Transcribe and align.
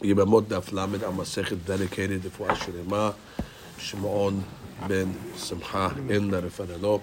Yibamot 0.00 0.44
Daf 0.44 0.72
Lamed 0.72 1.02
Amasechet 1.02 1.64
dedicated 1.66 2.22
for 2.32 2.48
Ashurema 2.48 3.14
Shimon 3.78 4.42
ben 4.88 5.14
Simcha 5.36 5.94
in 6.08 6.30
the 6.30 6.40
Refanelo 6.40 7.02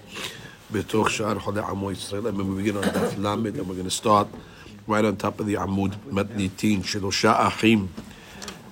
Betoch 0.72 1.08
Shar 1.08 1.36
Chole 1.36 1.62
Amo 1.62 1.90
Yisrael. 1.90 2.28
And 2.28 2.36
we 2.38 2.62
begin 2.62 2.76
on 2.76 2.84
Daf 2.84 3.16
Lamed 3.22 3.56
and 3.56 3.68
we're 3.68 3.74
going 3.74 3.84
to 3.84 3.90
start 3.90 4.28
right 4.86 5.04
on 5.04 5.16
top 5.16 5.38
of 5.38 5.46
the 5.46 5.54
Amud 5.54 5.94
Matnitin 6.10 6.82
Shilosha 6.82 7.46
Achim 7.46 7.88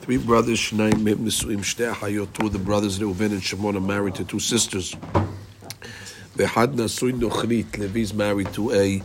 Three 0.07 0.19
brothers, 0.19 0.61
Shnaim 0.61 0.93
Nisuim 1.05 1.59
Shtei 1.59 1.93
Hayot, 1.93 2.33
two 2.33 2.47
of 2.47 2.53
the 2.53 2.61
brothers 2.61 3.01
Reuven 3.01 3.33
and 3.33 3.43
Shimon 3.43 3.77
are 3.77 3.81
married 3.81 4.15
to 4.15 4.25
two 4.25 4.39
sisters. 4.39 4.95
Behad 6.37 6.75
Nasui 6.75 7.13
Nochrit, 7.13 7.77
Levi's 7.77 8.15
married 8.15 8.53
to 8.53 8.71
a 8.73 9.03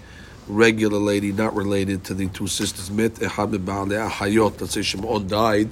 regular 0.52 1.00
lady, 1.00 1.32
not 1.32 1.56
related 1.56 2.04
to 2.06 2.14
the 2.14 2.28
two 2.28 2.48
sisters. 2.48 2.92
Met 2.92 3.14
Hayot, 3.16 4.62
let's 4.62 4.74
say 4.74 4.82
Shimon 4.82 5.28
died, 5.28 5.70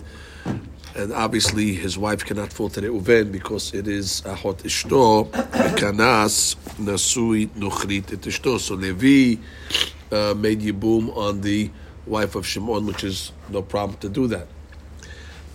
and 0.96 1.12
obviously 1.14 1.74
his 1.74 1.98
wife 1.98 2.26
cannot 2.26 2.54
fall 2.54 2.70
to 2.70 2.82
Reuven 2.82 3.32
because 3.32 3.74
it 3.74 3.88
is 3.88 4.22
Ahot 4.22 4.64
Ishto, 4.64 5.30
Kanas 5.76 6.56
Nasui 6.78 7.48
Nochrit 7.50 8.14
et 8.14 8.22
Ishto. 8.22 8.60
So 8.60 8.76
Levi 8.76 9.42
uh, 10.12 10.34
made 10.34 10.62
Yibum 10.62 11.16
on 11.16 11.42
the 11.42 11.70
wife 12.06 12.36
of 12.36 12.48
Shimon, 12.48 12.86
which 12.86 13.04
is 13.04 13.32
no 13.50 13.62
problem 13.62 13.98
to 14.00 14.10
do 14.10 14.28
that. 14.28 14.48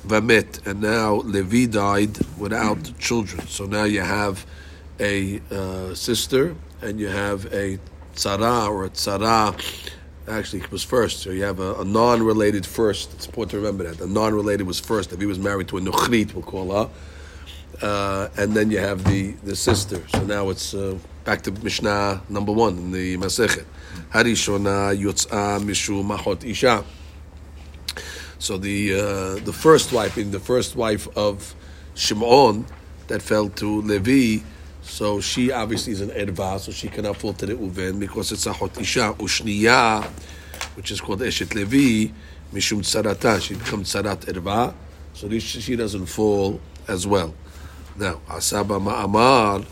Vamet, 0.06 0.66
and 0.66 0.82
now 0.82 1.14
Levi 1.14 1.64
died 1.64 2.18
without 2.36 2.98
children. 2.98 3.46
So 3.46 3.64
now 3.64 3.84
you 3.84 4.02
have 4.02 4.44
a 5.00 5.40
uh, 5.50 5.94
sister 5.94 6.54
and 6.82 7.00
you 7.00 7.08
have 7.08 7.52
a 7.52 7.78
tzara 8.14 8.68
or 8.68 8.84
a 8.84 8.90
tzara. 8.90 9.54
Actually, 10.26 10.62
was 10.70 10.82
first. 10.82 11.20
So 11.20 11.30
you 11.30 11.42
have 11.42 11.60
a, 11.60 11.74
a 11.80 11.84
non-related 11.84 12.64
first. 12.64 13.12
It's 13.12 13.26
important 13.26 13.50
to 13.50 13.56
remember 13.58 13.84
that. 13.84 13.98
The 13.98 14.06
non-related 14.06 14.66
was 14.66 14.80
first. 14.80 15.12
If 15.12 15.20
he 15.20 15.26
was 15.26 15.38
married 15.38 15.68
to 15.68 15.76
a 15.76 15.80
nuchrit, 15.80 16.32
we'll 16.32 16.42
call 16.42 16.72
her. 16.72 16.90
Uh, 17.82 18.28
and 18.38 18.54
then 18.54 18.70
you 18.70 18.78
have 18.78 19.04
the, 19.04 19.32
the 19.42 19.54
sister. 19.54 20.02
So 20.08 20.24
now 20.24 20.48
it's 20.48 20.72
uh, 20.72 20.96
back 21.24 21.42
to 21.42 21.50
Mishnah 21.50 22.22
number 22.30 22.52
one 22.52 22.78
in 22.78 22.92
the 22.92 23.16
Masechet. 23.18 23.66
Harishona 24.12 24.96
yotz'a 24.96 25.60
mishu 25.60 26.02
mahot 26.02 26.44
isha. 26.44 26.84
So 28.38 28.56
the 28.56 28.94
uh, 28.94 29.44
the 29.44 29.52
first 29.52 29.92
wife, 29.92 30.14
being 30.14 30.30
the 30.30 30.40
first 30.40 30.76
wife 30.76 31.08
of 31.16 31.54
Shimon, 31.94 32.66
that 33.08 33.22
fell 33.22 33.48
to 33.50 33.82
Levi, 33.82 34.42
so 34.84 35.20
she 35.20 35.50
obviously 35.50 35.92
is 35.92 36.00
an 36.00 36.10
erva, 36.10 36.60
so 36.60 36.70
she 36.70 36.88
cannot 36.88 37.16
fall 37.16 37.32
to 37.32 37.46
the 37.46 37.54
Reuven 37.54 37.98
because 37.98 38.30
it's 38.32 38.46
a 38.46 38.52
hot 38.52 38.80
isha 38.80 39.14
ushniya, 39.18 40.04
which 40.76 40.90
is 40.90 41.00
called 41.00 41.20
eshet 41.20 41.54
Levi, 41.54 42.12
mishum 42.52 42.80
tzarata. 42.80 43.40
She 43.40 43.54
becomes 43.54 43.92
tzarat 43.92 44.26
erva, 44.26 44.74
so 45.12 45.26
this, 45.26 45.42
she 45.42 45.74
doesn't 45.74 46.06
fall 46.06 46.60
as 46.86 47.06
well. 47.06 47.34
Now 47.96 48.20
asaba 48.28 48.80
ma'amar, 48.80 49.62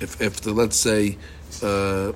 if 0.00 0.20
if 0.20 0.40
the 0.40 0.52
let's 0.52 0.76
say 0.76 1.18
uh, 1.62 2.12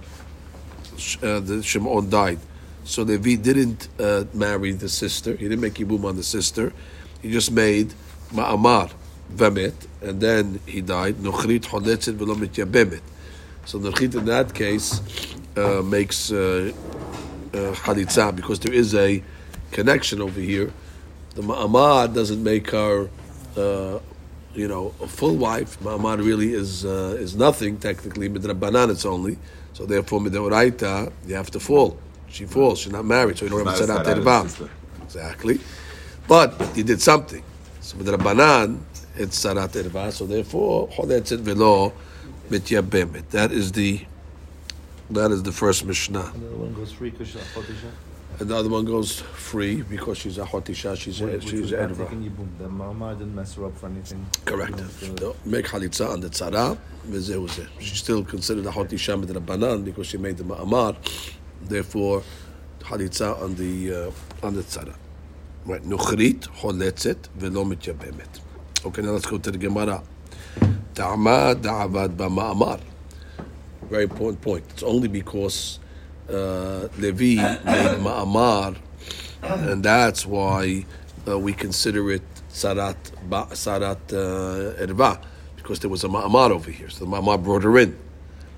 uh, 1.22 1.40
the 1.40 1.62
Shimon 1.62 2.08
died. 2.08 2.38
So 2.84 3.02
Levi 3.02 3.34
didn't 3.34 3.88
uh, 3.98 4.24
marry 4.32 4.72
the 4.72 4.88
sister. 4.88 5.32
He 5.32 5.48
didn't 5.48 5.60
make 5.60 5.74
Yibum 5.74 6.04
on 6.04 6.16
the 6.16 6.22
sister. 6.22 6.72
He 7.20 7.30
just 7.32 7.50
made 7.50 7.92
Ma'amar, 8.32 8.92
Vamet, 9.34 9.74
and 10.02 10.20
then 10.20 10.60
he 10.66 10.80
died. 10.80 11.16
Nochrit 11.16 11.64
Choletzet 11.66 12.16
v'lo 12.16 12.36
mityabemet. 12.36 13.00
So 13.64 13.78
Nochrit 13.78 14.14
in 14.14 14.24
that 14.26 14.54
case 14.54 15.00
uh, 15.56 15.82
makes 15.82 16.30
uh, 16.32 16.72
uh, 17.52 18.32
because 18.32 18.60
there 18.60 18.72
is 18.72 18.94
a 18.94 19.22
connection 19.72 20.20
over 20.20 20.40
here. 20.40 20.72
The 21.34 21.42
Ma'amar 21.42 22.12
doesn't 22.14 22.42
make 22.42 22.70
her, 22.70 23.10
uh, 23.56 23.98
you 24.54 24.68
know, 24.68 24.94
a 25.02 25.06
full 25.06 25.36
wife. 25.36 25.78
Ma'amar 25.80 26.18
really 26.24 26.54
is 26.54 26.84
uh, 26.84 27.16
is 27.18 27.36
nothing 27.36 27.78
technically. 27.78 28.28
Midrabanan 28.28 28.90
it's 28.90 29.04
only. 29.04 29.38
So 29.72 29.84
therefore, 29.84 30.20
Midoraita, 30.20 31.12
you 31.26 31.34
have 31.34 31.50
to 31.50 31.60
fall. 31.60 31.98
She 32.28 32.46
falls. 32.46 32.78
She's 32.78 32.92
not 32.92 33.04
married, 33.04 33.38
so 33.38 33.44
you 33.44 33.50
don't 33.50 33.66
have 33.66 33.76
to 33.76 33.86
set 33.86 33.90
out 33.90 34.06
Exactly. 35.04 35.60
But 36.26 36.60
he 36.74 36.82
did 36.82 37.00
something. 37.00 37.42
So 37.80 37.98
with 37.98 38.08
It's 39.16 39.44
sarat 39.44 39.70
erva. 39.70 40.12
So 40.12 40.26
therefore, 40.26 40.88
choletzet 40.88 41.40
velo 41.40 41.92
mityabemet. 42.50 43.30
That 43.30 43.52
is 43.52 43.72
the 43.72 44.04
that 45.10 45.30
is 45.30 45.42
the 45.42 45.52
first 45.52 45.84
mishnah. 45.84 46.32
And 46.34 46.42
the 46.42 46.48
other 46.48 46.58
one 46.58 46.74
goes 46.74 46.92
free 46.92 47.10
because 47.10 47.28
she's 47.28 47.40
a. 47.40 47.92
And 48.38 48.50
the 48.50 48.56
other 48.56 48.68
one 48.68 48.84
goes 48.84 49.20
free 49.20 49.80
because 49.80 50.18
she's 50.18 50.36
a 50.36 50.44
hotisha. 50.44 50.94
She's 50.98 51.20
a, 51.22 51.40
she's 51.40 51.70
erva. 51.70 52.58
The 52.58 52.68
mama 52.68 53.14
didn't 53.14 53.34
mess 53.34 53.54
her 53.54 53.64
up 53.66 53.78
for 53.78 53.86
anything. 53.86 54.26
Correct. 54.44 54.78
You 55.00 55.08
know, 55.08 55.14
No, 55.20 55.36
Make 55.46 55.66
halitza 55.66 56.10
on 56.10 56.20
the 56.20 56.28
tzara. 56.28 56.76
She's 57.78 57.98
still 57.98 58.24
considered 58.24 58.66
a 58.66 58.70
hotisha 58.70 59.18
with 59.18 59.34
Rabbanan 59.34 59.84
because 59.86 60.08
she 60.08 60.18
made 60.18 60.36
the 60.36 60.44
ma'amar. 60.44 60.96
Therefore, 61.62 62.22
halitza 62.80 63.40
on 63.40 63.54
the 63.54 63.94
uh, 63.94 64.46
on 64.46 64.54
the 64.54 64.62
tzara. 64.62 64.94
Right. 65.64 65.82
Nuchrit 65.82 66.40
choletzet 66.60 67.28
velo 67.36 67.64
mityabemet. 67.64 68.40
Okay, 68.86 69.02
now 69.02 69.10
let's 69.10 69.26
go 69.26 69.36
to 69.36 69.50
the 69.50 69.58
Gemara. 69.58 70.00
Ta'ama 70.94 71.56
da'avad 71.56 72.14
ba'ma'amar. 72.14 72.80
Very 73.90 74.04
important 74.04 74.40
point. 74.40 74.62
It's 74.70 74.84
only 74.84 75.08
because 75.08 75.80
uh, 76.30 76.86
Levi 76.96 77.34
made 77.34 77.98
ma'amar, 77.98 78.76
and 79.42 79.82
that's 79.82 80.24
why 80.24 80.86
uh, 81.26 81.36
we 81.36 81.52
consider 81.52 82.12
it 82.12 82.22
sarat 82.48 82.94
ba, 83.28 83.48
sarat 83.50 83.98
uh, 84.14 85.16
because 85.56 85.80
there 85.80 85.90
was 85.90 86.04
a 86.04 86.08
ma'amar 86.08 86.52
over 86.52 86.70
here. 86.70 86.88
So 86.88 87.06
the 87.06 87.10
ma'amar 87.10 87.42
brought 87.42 87.64
her 87.64 87.76
in. 87.78 87.98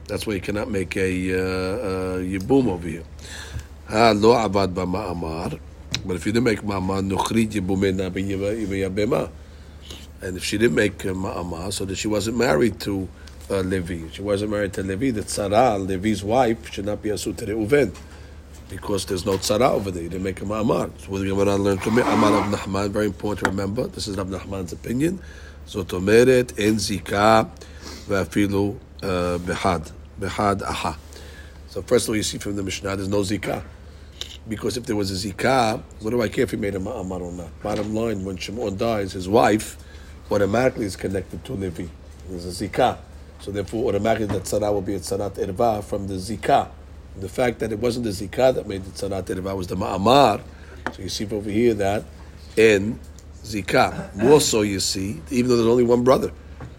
That's 0.08 0.26
why 0.26 0.34
you 0.34 0.42
cannot 0.42 0.70
make 0.70 0.94
a 0.98 1.32
uh, 1.32 1.38
uh, 1.38 2.18
yibum 2.18 2.68
over 2.68 2.86
here. 2.86 3.04
Ha 3.88 4.12
lo 4.14 4.34
avad 4.34 4.74
ba 4.74 4.84
ma'amar. 4.84 5.58
But 6.04 6.16
if 6.16 6.26
you 6.26 6.32
didn't 6.32 6.44
make 6.44 6.60
ma'amar, 6.60 7.00
nuchrit 7.00 7.52
yibumena 7.52 8.10
b'yabema. 8.10 9.30
And 10.20 10.36
if 10.36 10.44
she 10.44 10.58
didn't 10.58 10.74
make 10.74 11.06
um, 11.06 11.24
a 11.24 11.72
so 11.72 11.84
that 11.84 11.96
she 11.96 12.08
wasn't 12.08 12.36
married 12.36 12.80
to 12.80 13.08
uh, 13.50 13.60
Levi, 13.60 14.08
she 14.10 14.22
wasn't 14.22 14.50
married 14.50 14.72
to 14.74 14.82
Levi, 14.82 15.10
that 15.12 15.30
Sarah, 15.30 15.78
Levi's 15.78 16.24
wife, 16.24 16.72
should 16.72 16.86
not 16.86 17.02
be 17.02 17.10
asut 17.10 17.36
to 17.38 17.46
Reuven. 17.46 17.96
Because 18.68 19.06
there's 19.06 19.24
no 19.24 19.38
tzara 19.38 19.70
over 19.70 19.90
there, 19.90 20.02
you 20.02 20.10
didn't 20.10 20.24
make 20.24 20.42
a 20.42 20.44
ma'amar. 20.44 20.90
So 21.00 21.12
what 21.12 21.20
the 21.20 21.28
Gemara 21.28 21.56
learned 21.56 21.82
from 21.82 21.94
me, 21.94 22.02
Amar 22.02 22.32
Rav 22.32 22.52
Nahman, 22.52 22.90
very 22.90 23.06
important 23.06 23.44
to 23.44 23.50
remember. 23.50 23.86
This 23.86 24.08
is 24.08 24.16
Rab 24.16 24.28
Nahman's 24.28 24.72
opinion. 24.72 25.20
זאת 25.66 25.92
אומרת, 25.92 26.52
אין 26.58 26.78
זיקה 26.78 27.42
ואפילו 28.08 28.74
behad 30.20 30.62
aha. 30.62 30.96
So 31.70 31.82
first 31.82 32.04
of 32.04 32.10
all, 32.10 32.16
you 32.16 32.22
see 32.22 32.38
from 32.38 32.56
the 32.56 32.62
Mishnah, 32.62 32.96
there's 32.96 33.08
no 33.08 33.20
zika, 33.20 33.62
Because 34.48 34.76
if 34.78 34.86
there 34.86 34.96
was 34.96 35.10
a 35.10 35.28
zika, 35.28 35.82
what 36.00 36.10
do 36.10 36.22
I 36.22 36.28
care 36.28 36.44
if 36.44 36.50
he 36.50 36.56
made 36.56 36.74
a 36.74 36.78
ma'amar 36.78 37.20
or 37.20 37.32
not? 37.32 37.62
Bottom 37.62 37.94
line, 37.94 38.24
when 38.24 38.36
Shimon 38.38 38.76
dies, 38.76 39.12
his 39.12 39.28
wife 39.28 39.76
automatically 40.30 40.86
is 40.86 40.96
connected 40.96 41.44
to 41.44 41.52
Levi. 41.52 41.86
There's 42.28 42.46
a 42.46 42.68
zikah. 42.68 42.98
So 43.40 43.50
therefore, 43.50 43.88
automatically 43.88 44.26
the 44.26 44.40
tzara 44.40 44.72
will 44.72 44.82
be 44.82 44.94
a 44.94 44.98
tzarat 44.98 45.34
erva 45.34 45.82
from 45.84 46.06
the 46.08 46.14
zikah. 46.14 46.68
The 47.20 47.28
fact 47.28 47.60
that 47.60 47.72
it 47.72 47.78
wasn't 47.78 48.04
the 48.04 48.10
zikah 48.10 48.54
that 48.54 48.66
made 48.66 48.84
the 48.84 48.90
tzarat 48.90 49.24
erva 49.24 49.56
was 49.56 49.66
the 49.66 49.76
ma'amar. 49.76 50.40
So 50.92 51.02
you 51.02 51.08
see 51.08 51.26
over 51.30 51.50
here 51.50 51.74
that 51.74 52.04
in 52.56 52.98
zikah. 53.42 54.14
More 54.16 54.40
so, 54.40 54.62
you 54.62 54.80
see, 54.80 55.20
even 55.30 55.48
though 55.48 55.56
there's 55.56 55.68
only 55.68 55.84
one 55.84 56.04
brother, 56.04 56.32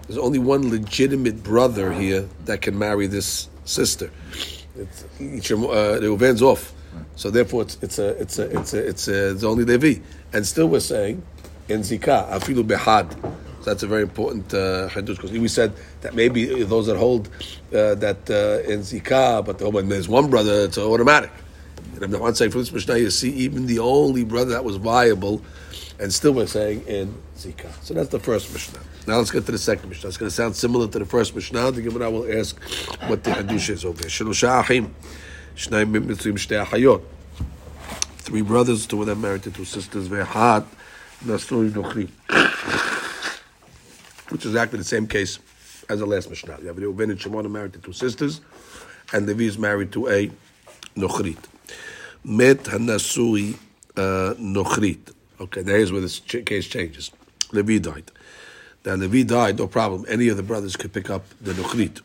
there's 0.08 0.18
only 0.18 0.40
one 0.40 0.70
legitimate 0.70 1.44
brother 1.44 1.94
here 1.94 2.28
that 2.46 2.62
can 2.62 2.78
marry 2.78 3.08
this 3.08 3.48
sister. 3.66 4.10
It's, 4.76 5.06
each, 5.20 5.52
uh, 5.52 5.56
Reuven's 5.56 6.42
off. 6.42 6.74
So 7.16 7.30
therefore, 7.30 7.64
it's 7.64 7.78
it's 7.82 8.00
a 8.00 8.10
it's 8.20 8.40
a 8.40 8.58
it's 8.60 8.74
a 8.74 8.88
it's 8.88 9.08
a 9.08 9.32
it's 9.32 9.44
only 9.44 9.64
Levi, 9.66 10.02
and 10.34 10.46
still 10.46 10.68
we're 10.68 10.80
saying 10.80 11.22
in 11.68 11.82
zikah 11.82 12.30
afilu 12.30 12.66
behad. 12.66 13.16
So 13.60 13.66
that's 13.66 13.84
a 13.84 13.88
very 13.88 14.04
important 14.04 14.54
uh, 14.54 14.90
because 14.96 15.32
we 15.32 15.48
said 15.50 15.74
that 16.02 16.16
maybe 16.16 16.64
those 16.64 16.88
that 16.88 16.98
hold 16.98 17.28
uh, 17.74 17.96
that 17.96 18.30
uh, 18.30 18.72
in 18.72 18.80
zikah, 18.80 19.46
but 19.46 19.58
the, 19.58 19.70
there's 19.82 20.08
one 20.08 20.30
brother, 20.30 20.66
it's 20.66 20.78
automatic. 20.78 21.32
And 21.96 22.04
I'm 22.04 22.12
not 22.12 22.38
saying 22.38 22.52
from 22.52 22.62
this 22.62 22.72
mishnah, 22.72 22.98
you 22.98 23.10
see 23.10 23.32
even 23.32 23.66
the 23.66 23.80
only 23.80 24.24
brother 24.24 24.52
that 24.52 24.64
was 24.64 24.78
viable, 24.78 25.42
and 26.00 26.14
still 26.14 26.32
we're 26.32 26.48
saying 26.48 26.86
in 26.88 27.14
zikah. 27.38 27.72
So 27.84 27.94
that's 27.94 28.10
the 28.10 28.20
first 28.20 28.54
mishnah. 28.54 28.80
Now 29.08 29.18
let's 29.18 29.32
get 29.32 29.46
to 29.48 29.52
the 29.52 29.58
second 29.58 29.90
mishnah. 29.90 30.08
It's 30.08 30.18
going 30.18 30.30
to 30.30 30.36
sound 30.36 30.56
similar 30.56 30.88
to 30.88 31.00
the 31.00 31.06
first 31.06 31.36
mishnah. 31.36 31.72
The 31.72 31.82
Gemara 31.82 32.10
will 32.10 32.40
ask 32.40 32.58
what 33.08 33.26
the 33.26 33.32
hadush 33.32 33.70
is 33.70 33.84
over 33.84 34.04
achayot. 34.04 34.62
Three 38.20 38.42
brothers, 38.42 38.86
two 38.86 39.02
of 39.02 39.08
them 39.08 39.22
married 39.22 39.44
to 39.44 39.52
two 39.52 39.66
sisters. 39.66 40.08
Nasui 41.26 41.70
nochri. 41.72 42.10
Which 44.30 44.46
is 44.46 44.52
exactly 44.52 44.80
the 44.80 44.86
same 44.86 45.08
case 45.08 45.40
as 45.90 46.00
the 46.00 46.06
last 46.06 46.30
Mishnah. 46.30 46.60
You 46.62 46.68
have 46.68 46.78
Reuven 46.78 47.10
and 47.12 47.20
Shimon 47.20 47.52
married 47.52 47.74
to 47.74 47.80
two 47.80 47.94
sisters, 47.94 48.42
and 49.12 49.26
Levi 49.26 49.44
is 49.44 49.58
married 49.58 49.92
to 49.94 50.08
a 50.08 50.32
nochrit. 50.96 51.38
Met 52.24 52.64
hanasui 52.64 53.56
uh, 53.98 54.36
nochrit. 54.40 55.14
Okay, 55.42 55.62
now 55.64 55.74
here's 55.74 55.92
where 55.92 56.02
this 56.02 56.20
case 56.20 56.68
changes. 56.68 57.12
Levi 57.52 57.80
died. 57.80 58.12
Now 58.86 58.96
Levi 58.96 59.24
died, 59.24 59.58
no 59.58 59.68
problem. 59.68 60.06
Any 60.08 60.30
of 60.30 60.38
the 60.38 60.44
brothers 60.44 60.76
could 60.76 60.94
pick 60.94 61.10
up 61.10 61.24
the 61.42 61.54
Nochrit. 61.54 62.02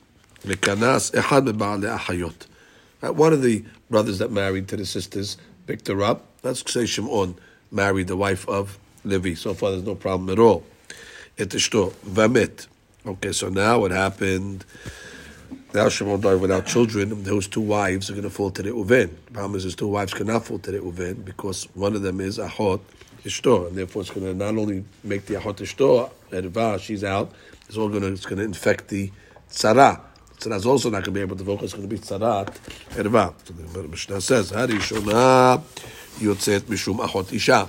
Uh, 3.03 3.13
One 3.13 3.33
of 3.33 3.43
the 3.43 3.65
brothers 3.91 4.19
that 4.19 4.31
married 4.31 4.69
to 4.69 4.77
the 4.77 4.87
sisters 4.87 5.37
picked 5.67 5.89
her 5.89 6.03
up. 6.03 6.27
Let's 6.43 6.71
say 6.71 6.87
Shimon 6.87 7.37
married 7.71 8.09
the 8.09 8.17
wife 8.17 8.49
of 8.49 8.79
Levi. 9.05 9.35
So 9.35 9.55
far, 9.55 9.71
there's 9.71 9.85
no 9.85 9.95
problem 9.95 10.31
at 10.31 10.39
all. 10.39 10.65
Et 11.37 11.49
ishto 11.49 11.93
vamit. 12.07 12.69
Okay, 13.05 13.33
so 13.33 13.49
now 13.49 13.81
what 13.81 13.91
happened? 13.91 14.65
Now 15.75 15.89
Shimon 15.89 16.21
died 16.21 16.41
without 16.41 16.67
children. 16.67 17.25
Those 17.25 17.49
two 17.49 17.61
wives 17.61 18.09
are 18.09 18.13
going 18.13 18.23
to 18.23 18.31
fall 18.31 18.53
to 18.53 18.63
the 18.63 18.71
Reuven. 18.71 19.11
The 19.27 19.33
problem 19.33 19.57
is 19.57 19.65
his 19.65 19.75
two 19.75 19.89
wives 19.89 20.15
cannot 20.15 20.47
fall 20.47 20.61
to 20.61 20.71
the 20.71 20.79
Reuven 20.79 21.25
because 21.25 21.65
one 21.75 21.97
of 21.97 22.03
them 22.03 22.21
is 22.21 22.39
Ahot 22.39 22.81
Ishto, 23.25 23.67
and 23.67 23.77
therefore 23.77 24.03
it's 24.03 24.11
going 24.13 24.27
to 24.27 24.35
not 24.35 24.57
only 24.57 24.85
make 25.03 25.27
the 25.27 25.35
Ahot 25.35 25.57
Ishto, 25.57 26.09
Erva, 26.31 26.79
she's 26.79 27.03
out, 27.03 27.33
it's 27.67 27.77
all 27.77 27.89
going 27.89 28.03
to, 28.03 28.13
it's 28.13 28.27
going 28.27 28.39
to 28.39 28.45
infect 28.45 28.87
the 28.87 29.11
Tzara. 29.51 30.01
Tzara 30.39 30.55
is 30.55 30.67
also 30.67 30.89
not 30.89 30.99
going 30.99 31.07
to 31.07 31.11
be 31.11 31.21
able 31.21 31.37
to 31.37 31.45
focus, 31.45 31.65
it's 31.65 31.75
going 31.75 31.89
to 31.89 31.93
be 31.93 32.01
Tzarat 32.01 32.57
Erva. 32.91 33.35
So 33.45 33.55
the 33.83 33.89
Mishnah 33.89 34.21
says, 34.21 34.53
Harishona 34.53 35.61
Yotzet 36.19 36.61
Mishum 36.61 37.05
Ahot 37.05 37.33
Isha. 37.33 37.69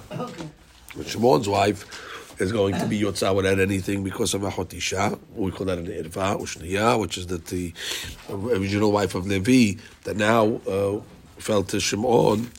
Shimon's 1.03 1.50
wife 1.50 2.05
is 2.40 2.52
going 2.52 2.76
to 2.78 2.86
be 2.86 3.00
Yotzah 3.00 3.36
without 3.36 3.60
anything 3.60 4.04
because 4.04 4.34
of 4.34 4.42
Ahot 4.42 4.74
Isha. 4.74 5.18
We 5.36 5.52
call 5.52 5.66
that 5.68 5.78
an 5.78 5.88
Irva, 5.88 6.40
Ushniya, 6.40 7.00
which 7.00 7.18
is 7.18 7.28
that 7.28 7.46
the 7.48 7.74
original 8.30 8.92
wife 8.92 9.16
of 9.16 9.28
Levi 9.28 9.80
that 10.04 10.18
now 10.18 10.60
uh, 10.68 11.02
fell 11.38 11.64
to 11.64 11.80
Shimon 11.80 12.50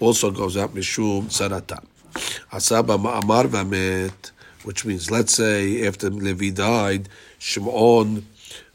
also 0.00 0.30
goes 0.30 0.56
out 0.56 0.74
Mishum 0.74 1.24
Sarata. 1.24 1.84
Asaba 2.52 2.98
Ma'amar 2.98 3.44
Vamet, 3.44 4.30
which 4.64 4.84
means, 4.84 5.10
let's 5.10 5.34
say 5.34 5.86
after 5.86 6.08
Levi 6.10 6.50
died, 6.50 7.08
Shimon 7.38 8.26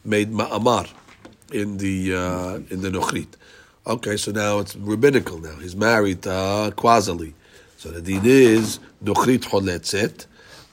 made 0.06 0.32
Ma'amar 0.32 0.90
in 1.52 1.78
the 1.78 2.16
uh, 2.16 2.56
in 2.70 2.82
the 2.82 2.90
Nochrit. 2.90 3.28
Okay, 3.86 4.18
so 4.18 4.32
now 4.32 4.60
it's 4.60 4.76
rabbinical 4.76 5.40
now. 5.40 5.56
He's 5.58 5.76
married 5.76 6.22
to 6.24 6.32
uh, 6.32 6.72
Quazali. 6.72 7.34
So 7.78 7.90
the 7.90 8.02
din 8.02 8.22
is 8.24 8.80
Nochrit 9.04 9.40
Choletzet 9.40 10.28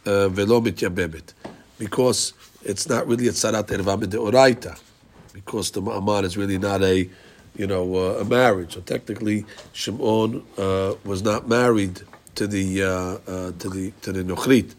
uh, 0.06 0.28
Velo 0.28 0.60
Mityabebet. 0.60 1.32
Because 1.78 2.34
it's 2.62 2.88
not 2.88 3.06
really 3.06 3.28
a 3.28 3.32
Tzarat 3.32 3.66
Erva 3.68 4.00
Mideoraita. 4.00 4.78
Because 5.32 5.70
the 5.70 5.80
Ma'amar 5.80 6.24
is 6.24 6.36
really 6.36 6.58
not 6.58 6.82
a, 6.82 7.08
you 7.56 7.66
know, 7.66 7.94
uh, 7.94 8.20
a 8.20 8.24
marriage. 8.24 8.74
So 8.74 8.80
technically, 8.80 9.46
Shimon 9.72 10.44
uh, 10.58 10.94
was 11.04 11.22
not 11.22 11.48
married 11.48 12.02
to 12.34 12.46
the 12.46 12.82
uh, 12.82 12.88
uh, 12.88 13.52
to 13.58 13.68
the 13.68 13.92
to 14.02 14.12
the 14.12 14.22
Nochrit, 14.22 14.74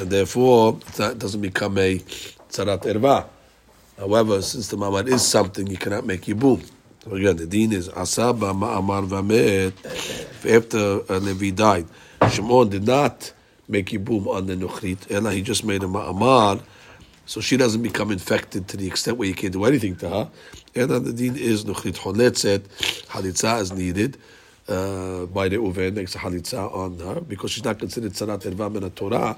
and 0.00 0.10
therefore 0.10 0.74
that 0.96 1.18
doesn't 1.18 1.40
become 1.40 1.76
a 1.78 1.98
Tzarat 1.98 2.82
Erva. 2.82 3.26
However, 3.98 4.40
since 4.42 4.68
the 4.68 4.76
Ma'amar 4.76 5.06
is 5.08 5.26
something, 5.26 5.66
you 5.66 5.76
cannot 5.76 6.06
make 6.06 6.22
Yibum. 6.22 6.64
So 7.04 7.14
again, 7.14 7.36
the 7.36 7.46
din 7.46 7.72
is 7.72 7.88
Asaba 7.88 8.54
Ma'amar 8.54 9.06
Vamet. 9.08 9.72
After 10.48 11.18
Levi 11.18 11.50
died, 11.50 11.86
Shimon 12.30 12.68
did 12.68 12.86
not 12.86 13.32
make 13.68 13.86
Yibum 13.86 14.26
on 14.26 14.46
the 14.46 14.56
Nuchrit, 14.56 15.10
Ella, 15.10 15.32
he 15.32 15.42
just 15.42 15.64
made 15.64 15.82
a 15.82 15.86
Ma'amar, 15.86 16.62
so 17.26 17.40
she 17.40 17.56
doesn't 17.56 17.82
become 17.82 18.10
infected 18.10 18.68
to 18.68 18.76
the 18.76 18.86
extent 18.86 19.18
where 19.18 19.28
you 19.28 19.34
can't 19.34 19.52
do 19.52 19.64
anything 19.64 19.96
to 19.96 20.08
her. 20.08 20.30
And 20.74 20.90
then 20.90 21.04
the 21.04 21.12
din 21.12 21.36
is 21.36 21.64
Nuchrit 21.64 21.96
Choletzet, 21.98 22.62
Halitza 23.08 23.60
is 23.60 23.72
needed. 23.72 24.16
Uh, 24.68 25.24
by 25.26 25.48
the 25.48 25.56
Reuven 25.56 25.94
makes 25.94 26.14
a 26.14 26.18
halitza 26.18 26.70
on 26.74 26.98
her 26.98 27.22
because 27.22 27.52
she's 27.52 27.64
not 27.64 27.78
considered 27.78 28.12
tzanat 28.12 28.42
erva 28.42 28.70
min 28.70 28.90
Torah 28.90 29.34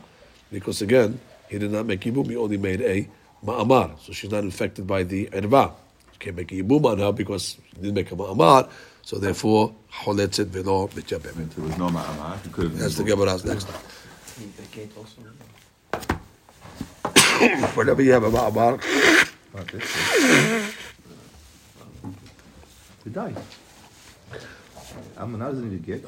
because 0.51 0.83
again 0.83 1.21
he 1.49 1.57
did 1.57 1.71
not 1.71 1.87
make 1.87 2.01
yibum 2.01 2.29
he 2.29 2.37
only 2.37 2.57
made 2.57 2.81
a 2.81 3.09
ma'amar 3.47 3.97
so 4.01 4.13
she's 4.13 4.33
not 4.33 4.43
infected 4.43 4.89
by 4.89 5.05
the 5.05 5.27
erva 5.27 5.69
you 5.69 6.19
can't 6.19 6.35
make 6.37 6.51
a 6.51 6.57
yibum 6.57 6.85
on 6.85 6.99
her 6.99 7.13
because 7.13 7.59
he 7.77 7.81
didn't 7.81 7.95
make 7.95 8.11
a 8.11 8.17
ma'amar 8.17 8.69
so 9.03 9.19
therefore 9.19 9.73
choletzet 10.03 10.47
velo 10.47 10.89
mityabemet 10.89 11.51
There 11.55 11.65
was 11.65 11.79
no 11.79 11.91
ma'amah. 11.91 12.45
You 12.45 12.51
could 12.51 12.65
have 12.65 12.79
that's 12.81 12.97
the 12.97 13.05
Gemara's 13.05 13.45
next 13.45 13.69
time 13.69 13.81
Whatever 17.75 17.97
the 17.97 18.03
you 18.03 18.13
have 18.13 18.25
a 18.25 18.31
ma'amar. 18.31 18.81
Not 19.55 19.67
this 19.69 19.83
one. 19.83 20.73
They 23.05 23.11
die. 23.11 23.35
Amanah 25.17 25.51
doesn't 25.51 25.71
need 25.71 25.81
a 25.81 25.87
gate. 25.87 26.05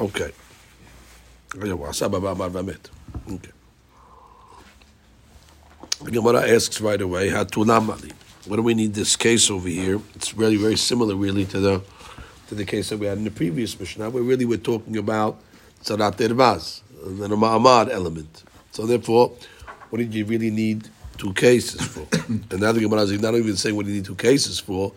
אוקיי. 0.00 0.30
הוא 1.70 1.88
עשה 1.88 2.08
במעמד 2.08 2.56
asks 6.44 6.80
right 6.80 7.00
away, 7.00 7.38
התונה 7.40 7.80
מלאים. 7.80 8.25
What 8.46 8.56
do 8.56 8.62
we 8.62 8.74
need 8.74 8.94
this 8.94 9.16
case 9.16 9.50
over 9.50 9.68
here? 9.68 10.00
It's 10.14 10.34
really 10.34 10.56
very 10.56 10.76
similar, 10.76 11.16
really, 11.16 11.44
to 11.46 11.60
the 11.60 11.82
to 12.48 12.54
the 12.54 12.64
case 12.64 12.90
that 12.90 12.98
we 12.98 13.06
had 13.06 13.18
in 13.18 13.24
the 13.24 13.30
previous 13.30 13.78
Mishnah, 13.78 14.08
where 14.10 14.22
really 14.22 14.44
we're 14.44 14.58
talking 14.58 14.96
about 14.96 15.40
and 15.88 16.00
then 16.00 17.32
a 17.32 17.36
Ma'amar 17.36 17.90
element. 17.90 18.44
So 18.72 18.86
therefore, 18.86 19.32
what 19.90 19.98
did 19.98 20.14
you 20.14 20.24
really 20.24 20.50
need 20.50 20.88
two 21.18 21.32
cases 21.32 21.80
for? 21.82 22.06
and 22.28 22.60
now 22.60 22.72
the 22.72 22.80
Gemara 22.80 23.02
is 23.02 23.20
not 23.20 23.34
even 23.34 23.56
saying 23.56 23.76
what 23.76 23.84
do 23.86 23.92
you 23.92 23.98
need 23.98 24.04
two 24.04 24.16
cases 24.16 24.58
for. 24.58 24.92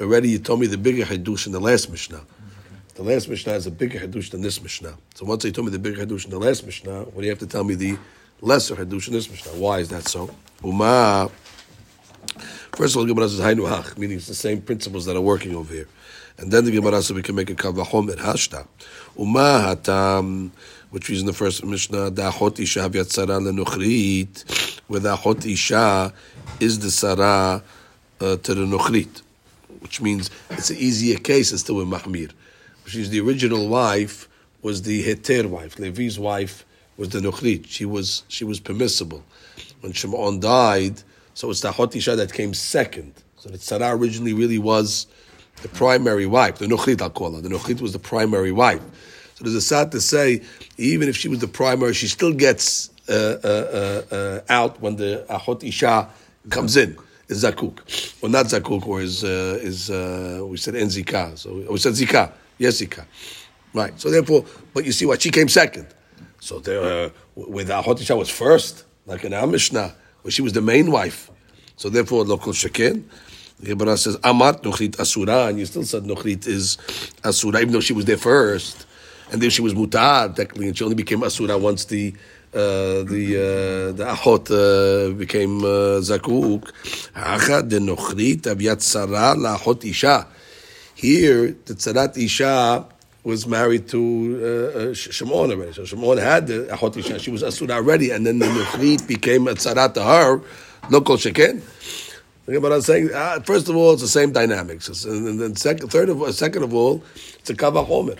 Already 0.00 0.30
you 0.30 0.38
told 0.38 0.60
me 0.60 0.66
the 0.66 0.78
bigger 0.78 1.04
Hadush 1.04 1.46
in 1.46 1.52
the 1.52 1.60
last 1.60 1.90
Mishnah. 1.90 2.20
The 2.94 3.02
last 3.02 3.28
Mishnah 3.28 3.52
is 3.54 3.66
a 3.66 3.70
bigger 3.70 3.98
Hadush 3.98 4.30
than 4.30 4.42
this 4.42 4.62
Mishnah. 4.62 4.94
So 5.14 5.24
once 5.24 5.44
you 5.44 5.52
told 5.52 5.66
me 5.66 5.72
the 5.72 5.78
bigger 5.78 6.04
Hadush 6.04 6.24
in 6.24 6.30
the 6.30 6.38
last 6.38 6.64
Mishnah, 6.64 7.02
what 7.02 7.16
do 7.16 7.22
you 7.22 7.30
have 7.30 7.38
to 7.40 7.46
tell 7.46 7.64
me 7.64 7.74
the 7.74 7.98
lesser 8.40 8.76
Hadush 8.76 9.08
in 9.08 9.14
this 9.14 9.30
Mishnah? 9.30 9.52
Why 9.52 9.78
is 9.78 9.88
that 9.88 10.06
so? 10.08 10.30
Uma. 10.62 11.30
First 12.80 12.96
of 12.96 13.00
all, 13.00 13.06
Gemara 13.08 13.28
says 13.28 13.40
Hainu 13.40 13.68
Hach, 13.68 13.98
meaning 13.98 14.16
it's 14.16 14.26
the 14.26 14.34
same 14.34 14.62
principles 14.62 15.04
that 15.04 15.14
are 15.14 15.20
working 15.20 15.54
over 15.54 15.70
here. 15.74 15.86
And 16.38 16.50
then 16.50 16.64
the 16.64 16.70
Gemara 16.70 17.02
says 17.02 17.12
we 17.12 17.20
can 17.20 17.34
make 17.34 17.50
a 17.50 17.54
Kavahomer 17.54 18.16
Hashta. 18.16 18.66
Uma 19.18 19.76
Hatam, 19.76 20.50
which 20.88 21.10
is 21.10 21.20
in 21.20 21.26
the 21.26 21.34
first 21.34 21.62
Mishnah, 21.62 22.10
Da'achot 22.10 22.58
Isha 22.58 22.88
Vyatzara 22.88 23.38
Lenuchrit, 23.38 24.80
where 24.88 24.98
Da'achot 25.02 25.44
Isha 25.44 26.14
is 26.58 26.78
the 26.78 26.90
Sarah 26.90 27.62
uh, 28.18 28.36
to 28.38 28.54
the 28.54 28.64
Nuchrit, 28.64 29.20
which 29.80 30.00
means 30.00 30.30
it's 30.48 30.70
an 30.70 30.78
easier 30.78 31.18
case 31.18 31.52
as 31.52 31.62
to 31.64 31.82
a 31.82 31.84
Mahmir. 31.84 32.32
She's 32.86 33.10
the 33.10 33.20
original 33.20 33.68
wife, 33.68 34.26
was 34.62 34.80
the 34.80 35.04
Heter 35.04 35.44
wife. 35.44 35.78
Levi's 35.78 36.18
wife 36.18 36.64
was 36.96 37.10
the 37.10 37.18
Nuchrit. 37.18 37.66
She 37.66 37.84
was, 37.84 38.22
she 38.28 38.44
was 38.44 38.58
permissible. 38.58 39.22
When 39.82 39.92
Shimon 39.92 40.40
died, 40.40 41.02
so 41.34 41.50
it's 41.50 41.60
the 41.60 41.72
Hot 41.72 41.94
Isha 41.94 42.16
that 42.16 42.32
came 42.32 42.54
second. 42.54 43.14
So 43.36 43.48
the 43.48 43.58
Tzara 43.58 43.98
originally 43.98 44.34
really 44.34 44.58
was 44.58 45.06
the 45.62 45.68
primary 45.68 46.26
wife. 46.26 46.58
The 46.58 46.66
Nuchrit, 46.66 47.00
I'll 47.00 47.10
call 47.10 47.34
her. 47.34 47.40
The 47.40 47.48
Nuchrit 47.48 47.80
was 47.80 47.92
the 47.92 47.98
primary 47.98 48.52
wife. 48.52 48.82
So 49.34 49.44
there's 49.44 49.54
a 49.54 49.60
sad 49.60 49.92
to 49.92 50.00
say, 50.00 50.42
even 50.76 51.08
if 51.08 51.16
she 51.16 51.28
was 51.28 51.38
the 51.38 51.48
primary, 51.48 51.94
she 51.94 52.08
still 52.08 52.32
gets 52.32 52.90
uh, 53.08 53.12
uh, 53.12 54.02
uh, 54.12 54.14
uh, 54.14 54.40
out 54.48 54.80
when 54.80 54.96
the 54.96 55.24
Ahot 55.30 55.64
Isha 55.64 56.08
comes 56.50 56.76
in. 56.76 56.96
Is 57.28 57.44
Zakuk. 57.44 57.78
Or 58.22 58.28
not 58.28 58.46
Zakuk, 58.46 58.86
or 58.86 59.00
is, 59.00 59.22
uh, 59.22 59.58
is 59.62 59.88
uh, 59.88 60.42
we 60.44 60.56
said 60.56 60.74
Enzika. 60.74 61.38
So 61.38 61.64
we 61.70 61.78
said 61.78 61.92
Zika. 61.92 62.32
Yes, 62.58 62.80
Zika. 62.80 63.06
Right. 63.72 63.98
So 64.00 64.10
therefore, 64.10 64.44
but 64.74 64.84
you 64.84 64.90
see 64.90 65.06
what? 65.06 65.22
She 65.22 65.30
came 65.30 65.48
second. 65.48 65.86
So 66.40 66.58
there, 66.58 66.82
uh, 66.82 67.10
with 67.36 67.68
Ahot 67.68 68.00
Isha 68.00 68.16
was 68.16 68.28
first, 68.28 68.84
like 69.06 69.24
in 69.24 69.32
our 69.32 69.46
Mishnah, 69.46 69.94
where 70.22 70.30
she 70.32 70.42
was 70.42 70.52
the 70.52 70.62
main 70.62 70.90
wife. 70.90 71.30
So 71.76 71.88
therefore, 71.88 72.24
local 72.24 72.52
sheken. 72.52 73.04
The 73.62 73.96
says 73.96 74.16
Amart 74.18 74.62
Nuchrit 74.62 74.98
Asura, 74.98 75.48
and 75.48 75.58
you 75.58 75.66
still 75.66 75.84
said 75.84 76.04
Nuchrit 76.04 76.46
is 76.46 76.78
Asura, 77.22 77.60
even 77.60 77.72
though 77.72 77.80
she 77.80 77.92
was 77.92 78.06
there 78.06 78.16
first, 78.16 78.86
and 79.30 79.42
then 79.42 79.50
she 79.50 79.60
was 79.60 79.74
mutar 79.74 80.34
technically, 80.34 80.68
and 80.68 80.76
she 80.76 80.82
only 80.82 80.96
became 80.96 81.22
Asura 81.22 81.58
once 81.58 81.84
the 81.84 82.14
uh, 82.54 83.04
the 83.04 83.36
uh, 83.36 83.92
the 83.92 84.04
Ahot 84.04 84.50
uh, 84.50 85.12
became 85.12 85.58
uh, 85.58 86.00
Zakuk. 86.00 86.70
Hacha 87.14 87.62
de 87.62 87.78
Nuchrit 87.78 88.42
Aviat 88.42 88.80
Sarah 88.80 89.34
La 89.36 89.58
Ahot 89.58 89.84
Isha. 89.84 90.26
Here, 90.94 91.56
the 91.64 91.74
Tzarat 91.74 92.16
Isha 92.16 92.86
was 93.22 93.46
married 93.46 93.88
to 93.88 94.72
uh, 94.74 94.78
uh, 94.78 94.94
Shimon 94.94 95.50
already. 95.50 95.72
So 95.72 95.84
Shimon 95.84 96.18
had 96.18 96.46
the 96.46 96.68
Ahot 96.70 96.96
Isha. 96.96 97.18
She 97.18 97.30
was 97.30 97.42
Asura 97.42 97.74
already, 97.74 98.10
and 98.10 98.26
then 98.26 98.38
the 98.38 98.46
Nuchrit 98.46 99.06
became 99.06 99.46
a 99.46 99.52
Tzarat 99.52 99.94
to 99.94 100.02
her. 100.02 100.40
Local 100.88 101.16
Sheken. 101.16 101.62
But 102.46 102.72
I'm 102.72 102.80
saying, 102.80 103.10
uh, 103.14 103.40
first 103.40 103.68
of 103.68 103.76
all, 103.76 103.92
it's 103.92 104.02
the 104.02 104.08
same 104.08 104.32
dynamics, 104.32 105.04
and 105.04 105.40
then 105.40 105.54
second, 105.54 105.88
third 105.90 106.08
of 106.08 106.20
all, 106.20 106.32
second 106.32 106.64
of 106.64 106.74
all, 106.74 107.00
it's 107.38 107.48
a 107.48 107.54
kavach 107.54 107.88
omer. 107.88 108.16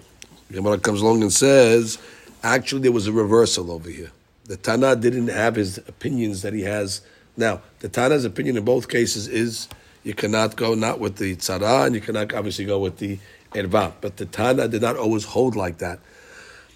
Gemara 0.53 0.79
comes 0.79 1.01
along 1.01 1.23
and 1.23 1.33
says, 1.33 1.99
actually, 2.45 2.83
there 2.83 2.93
was 2.93 3.09
a 3.09 3.13
reversal 3.13 3.73
over 3.73 3.91
here. 3.91 4.13
The 4.45 4.57
Tana 4.57 4.95
didn't 4.95 5.29
have 5.29 5.57
his 5.57 5.79
opinions 5.79 6.43
that 6.43 6.53
he 6.53 6.63
has 6.63 7.01
now. 7.37 7.61
The 7.81 7.89
Tana's 7.89 8.25
opinion 8.25 8.57
in 8.57 8.65
both 8.65 8.89
cases 8.89 9.27
is 9.27 9.69
you 10.05 10.15
cannot 10.15 10.57
go 10.57 10.75
not 10.75 11.01
with 11.01 11.17
the 11.17 11.35
tzara, 11.37 11.87
and 11.87 11.95
you 11.95 12.01
cannot 12.01 12.33
obviously 12.33 12.65
go 12.65 12.79
with 12.79 12.99
the 12.99 13.19
erva. 13.53 13.93
But 14.01 14.17
the 14.17 14.27
Tana 14.27 14.69
did 14.69 14.83
not 14.83 14.97
always 14.97 15.25
hold 15.25 15.57
like 15.57 15.79
that. 15.79 16.01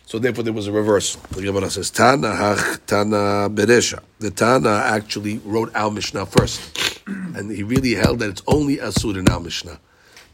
So 0.07 0.19
therefore, 0.19 0.45
there 0.45 0.53
was 0.53 0.67
a 0.67 0.73
reverse. 0.73 1.17
The 1.17 1.43
Gemara 1.43 1.71
says, 1.71 1.91
Tana 1.91 2.29
hach 2.29 2.87
Tana 2.87 3.49
beresha. 3.49 4.01
The 4.19 4.31
Tana 4.31 4.83
actually 4.85 5.39
wrote 5.39 5.75
our 5.75 5.91
Mishnah 5.91 6.27
first. 6.27 7.01
and 7.07 7.51
he 7.51 7.63
really 7.63 7.95
held 7.95 8.19
that 8.19 8.31
it's 8.31 8.43
only 8.47 8.77
Asur 8.77 9.17
in 9.17 9.29
our 9.29 9.41
Mishnah. 9.41 9.81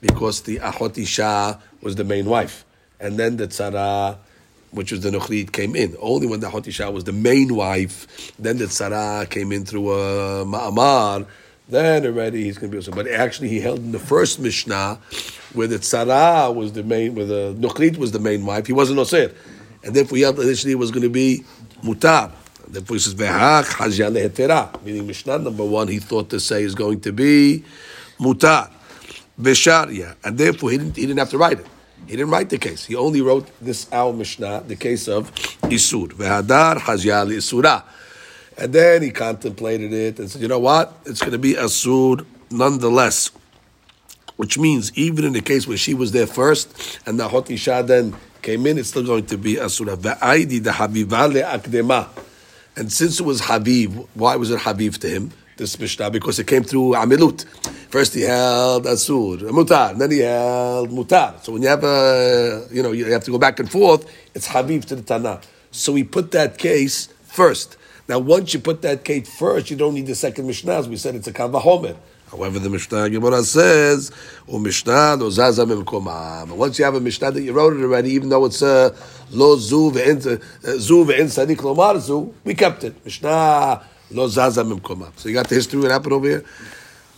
Because 0.01 0.43
the 0.43 0.59
Ahot 0.59 0.99
Isha 0.99 1.61
was 1.83 1.95
the 1.95 2.05
main 2.05 2.27
wife. 2.27 2.65
And 2.99 3.19
then 3.19 3.37
the 3.37 3.47
Tzara, 3.47 4.19
which 4.73 4.91
was 4.91 5.03
the 5.03 5.11
Nukhrit, 5.11 5.53
came 5.53 5.77
in. 5.77 5.97
Only 6.01 6.27
when 6.27 6.41
the 6.41 6.49
Ahot 6.49 6.67
Isha 6.67 6.91
was 6.91 7.05
the 7.05 7.13
main 7.13 7.55
wife, 7.55 8.33
then 8.39 8.59
the 8.59 8.65
Tzara 8.65 9.29
came 9.31 9.53
in 9.53 9.65
through 9.65 9.93
a 9.93 10.45
Ma'amar, 10.45 11.27
then 11.71 12.07
already 12.07 12.45
he's 12.45 12.59
going 12.59 12.71
to 12.71 12.75
be 12.75 12.79
also. 12.79 12.93
But 12.93 13.09
actually, 13.09 13.49
he 13.49 13.61
held 13.61 13.79
in 13.79 13.93
the 13.93 13.99
first 13.99 14.39
Mishnah 14.39 14.99
where 15.53 15.67
the 15.67 15.79
Tzara 15.79 16.55
was 16.55 16.73
the 16.73 16.83
main, 16.83 17.15
where 17.15 17.27
the 17.27 17.55
Nukhrit 17.59 17.97
was 17.97 18.13
the 18.13 18.19
main 18.19 18.45
wife. 18.47 18.67
He 18.67 18.73
wasn't 18.73 18.99
Osir. 18.99 19.35
And 19.83 19.95
therefore, 19.95 20.19
he 20.19 20.25
initially 20.25 20.73
it 20.73 20.79
was 20.79 20.91
going 20.91 21.03
to 21.03 21.11
be 21.11 21.45
Mutab. 21.83 22.33
Therefore, 22.69 22.97
he 22.97 23.01
says, 23.01 23.15
Vehach 23.15 23.65
lehetera. 23.65 24.83
Meaning, 24.85 25.07
Mishnah 25.07 25.39
number 25.39 25.65
one, 25.65 25.89
he 25.89 25.99
thought 25.99 26.31
to 26.31 26.39
say 26.39 26.63
is 26.63 26.75
going 26.75 27.01
to 27.01 27.13
be 27.13 27.65
Mutab. 28.19 28.71
Vesharia. 29.41 30.17
And 30.23 30.37
therefore, 30.39 30.71
he 30.71 30.79
didn't, 30.79 30.97
he 30.97 31.03
didn't 31.03 31.19
have 31.19 31.31
to 31.31 31.39
write 31.39 31.61
it. 31.61 31.67
He 32.07 32.17
didn't 32.17 32.31
write 32.31 32.51
the 32.51 32.59
case. 32.59 32.85
He 32.85 32.97
only 32.97 33.21
wrote 33.21 33.49
this 33.61 33.91
Al 33.93 34.13
Mishnah, 34.13 34.65
the 34.67 34.77
case 34.77 35.09
of 35.09 35.33
Isur. 35.63 36.09
Vehadar 36.09 36.77
Hajya 36.77 37.27
Isura. 37.27 37.85
And 38.59 38.73
then 38.73 39.03
he 39.03 39.11
contemplated 39.11 39.93
it 39.93 40.19
and 40.19 40.31
said, 40.31 40.43
you 40.43 40.49
know 40.49 40.59
what? 40.59 40.93
It's 41.07 41.21
going 41.21 41.33
to 41.33 41.39
be 41.39 41.55
Asur 41.55 42.27
nonetheless. 42.51 43.31
Which 44.37 44.59
means 44.59 44.93
even 44.97 45.25
in 45.25 45.33
the 45.33 45.43
case 45.43 45.67
where 45.67 45.77
she 45.77 45.95
was 45.95 46.13
there 46.13 46.27
first 46.27 46.99
and 47.07 47.21
the 47.21 47.29
Hot 47.29 47.51
Isha 47.51 47.85
then 47.87 48.17
came 48.43 48.67
in, 48.67 48.79
it's 48.79 48.89
still 48.89 49.05
going 49.05 49.27
to 49.27 49.37
be 49.37 49.59
Asura. 49.61 49.97
Va'aidi 49.97 50.63
the 50.63 50.71
Habiba 50.71 51.31
le'akdema. 51.31 52.09
And 52.77 52.91
since 52.91 53.21
it 53.21 53.25
was 53.25 53.43
Habib, 53.43 53.95
why 54.15 54.37
was 54.37 54.51
it 54.51 54.61
Habib 54.61 54.95
to 54.95 55.09
him? 55.09 55.33
This 55.57 55.79
Mishnah, 55.79 56.11
because 56.11 56.39
it 56.39 56.47
came 56.47 56.63
through 56.63 56.93
Amilut. 56.93 57.45
First 57.91 58.15
he 58.15 58.23
held 58.23 58.87
Asur, 58.87 59.41
Mutar, 59.51 59.99
then 59.99 60.11
he 60.11 60.21
held 60.21 60.89
Mutar. 60.89 61.39
So 61.43 61.53
when 61.53 61.61
you 61.61 61.69
have 61.69 61.85
a, 61.85 62.67
you 62.73 62.83
know, 62.83 62.93
you 62.93 63.13
have 63.13 63.25
to 63.25 63.31
go 63.31 63.37
back 63.37 63.61
and 63.61 63.71
forth, 63.71 64.11
it's 64.35 64.47
Habib 64.47 64.85
to 64.85 64.97
the 64.97 65.03
Tana. 65.03 65.43
So 65.71 65.95
he 65.95 66.05
put 66.05 66.31
that 66.31 66.57
case 66.57 67.09
first. 67.25 67.77
Now, 68.11 68.19
once 68.19 68.53
you 68.53 68.59
put 68.59 68.83
that 68.83 69.05
Kate 69.05 69.25
first, 69.25 69.71
you 69.71 69.77
don't 69.77 69.95
need 69.95 70.09
the 70.09 70.17
second 70.17 70.45
Mishnah. 70.45 70.73
As 70.73 70.89
we 70.89 70.97
said, 70.97 71.15
it's 71.15 71.29
a 71.29 71.33
Kavahomer. 71.33 71.95
However, 72.29 72.59
the 72.59 72.69
Mishnah 72.69 73.09
Gemara 73.09 73.45
says, 73.45 74.11
"O 74.49 74.59
Mishnah 74.59 75.15
lo 75.15 75.31
zaza 75.31 75.65
memkomam." 75.65 76.49
Once 76.57 76.77
you 76.81 76.85
have 76.85 76.97
a 76.97 77.01
Mishnah 77.01 77.31
that 77.31 77.41
you 77.41 77.53
wrote 77.53 77.73
it 77.73 77.85
already, 77.85 78.11
even 78.11 78.29
though 78.29 78.47
it's 78.47 78.63
a 78.63 78.93
lo 79.31 79.57
zu 79.57 79.93
ve'en 79.93 80.17
uh, 80.27 80.77
zu 80.77 81.05
ve'en 81.05 81.29
sadik 81.31 81.63
we 82.45 82.53
kept 82.53 82.83
it. 82.83 82.97
Mishnah 83.05 83.81
lo 84.11 84.27
zaza 84.27 84.65
memkomam. 84.65 85.13
So 85.17 85.29
you 85.29 85.35
got 85.37 85.49
the 85.49 85.55
history 85.55 85.79
what 85.79 85.93
happened 85.93 86.15
over 86.15 86.27
here. 86.27 86.45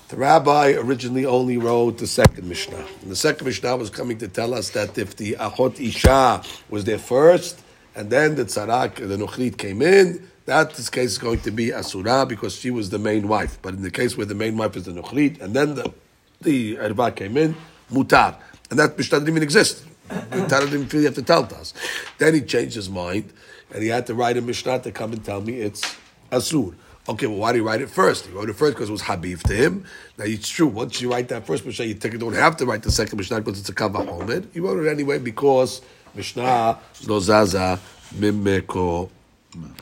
The 0.09 0.17
rabbi 0.19 0.73
originally 0.73 1.25
only 1.25 1.57
wrote 1.57 1.97
the 1.97 2.07
second 2.07 2.47
Mishnah. 2.47 2.85
And 3.01 3.11
the 3.11 3.17
second 3.17 3.47
Mishnah 3.47 3.79
was 3.79 3.89
coming 3.89 4.19
to 4.19 4.29
tell 4.29 4.53
us 4.53 4.69
that 4.71 4.99
if 4.99 5.17
the 5.17 5.37
Achot 5.41 5.81
Isha 5.81 6.43
was 6.69 6.85
there 6.85 6.99
first, 6.99 7.63
and 7.95 8.11
then 8.11 8.35
the 8.35 8.45
Tzarak, 8.45 8.97
the 8.97 9.17
Nuchrit 9.17 9.57
came 9.57 9.81
in, 9.81 10.29
that 10.47 10.75
this 10.75 10.91
case 10.91 11.13
is 11.13 11.19
going 11.19 11.41
to 11.41 11.51
be 11.51 11.73
Asura 11.73 12.27
because 12.27 12.55
she 12.55 12.71
was 12.71 12.91
the 12.91 12.99
main 12.99 13.29
wife. 13.29 13.59
But 13.63 13.75
in 13.75 13.83
the 13.83 13.91
case 13.91 14.17
where 14.17 14.27
the 14.27 14.35
main 14.35 14.57
wife 14.57 14.77
is 14.77 14.85
the 14.85 14.93
Nuchrit, 14.93 15.41
and 15.41 15.55
then 15.55 15.75
the, 15.75 15.93
the 16.41 16.79
Erba 16.79 17.13
came 17.13 17.37
in, 17.37 17.55
Mutar. 17.91 18.37
And 18.71 18.79
that 18.79 18.97
Mishnah 18.97 19.19
didn't 19.21 19.31
even 19.31 19.43
exist. 19.43 19.85
Mutar 20.09 20.61
didn't 20.61 20.87
feel 20.87 21.01
you 21.01 21.07
have 21.07 21.15
to 21.15 21.23
tell 21.23 21.45
us. 21.45 21.75
Then 22.19 22.35
he 22.35 22.41
changed 22.41 22.75
his 22.75 22.91
mind, 22.91 23.33
and 23.73 23.83
he 23.83 23.89
had 23.89 24.07
to 24.07 24.15
write 24.15 24.37
a 24.37 24.41
Mishnah 24.41 24.81
to 24.81 24.93
come 24.93 25.13
and 25.13 25.25
tell 25.25 25.41
me 25.41 25.61
it's 25.61 25.97
Asur. 26.31 26.75
Okay, 27.09 27.27
well, 27.27 27.39
why 27.39 27.53
did 27.53 27.59
he 27.59 27.63
write 27.63 27.81
it 27.81 27.91
first? 27.91 28.27
He 28.27 28.33
wrote 28.33 28.49
it 28.49 28.55
first 28.55 28.77
because 28.77 28.89
it 28.89 28.93
was 28.93 29.03
Habib 29.03 29.41
to 29.41 29.55
him. 29.55 29.85
Now, 30.19 30.25
it's 30.25 30.49
true. 30.49 30.69
Once 30.69 31.01
you 31.01 31.11
write 31.11 31.29
that 31.29 31.45
first 31.45 31.67
Mishnah, 31.67 31.87
you 31.87 31.95
don't 31.95 32.35
have 32.35 32.57
to 32.59 32.67
write 32.67 32.85
the 32.85 32.93
second 32.93 33.19
Mishnah 33.19 33.41
because 33.41 33.59
it's 33.59 33.69
a 33.69 33.75
Kavah 33.75 34.07
Homed. 34.07 34.49
He 34.53 34.61
wrote 34.61 34.85
it 34.85 34.89
anyway 34.89 35.19
because 35.19 35.83
Mishnah 36.15 36.79
Lozaza 37.03 37.81
Mimeko 38.15 39.11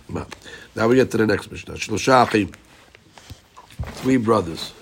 Ma. 0.07 0.25
Now 0.75 0.87
we 0.87 0.95
get 0.95 1.11
to 1.11 1.17
the 1.17 1.27
next 1.27 1.51
Mishnah. 1.51 1.73
Shlosha 1.75 2.23
Achim. 2.27 2.51
Three 3.95 4.17
brothers. 4.17 4.73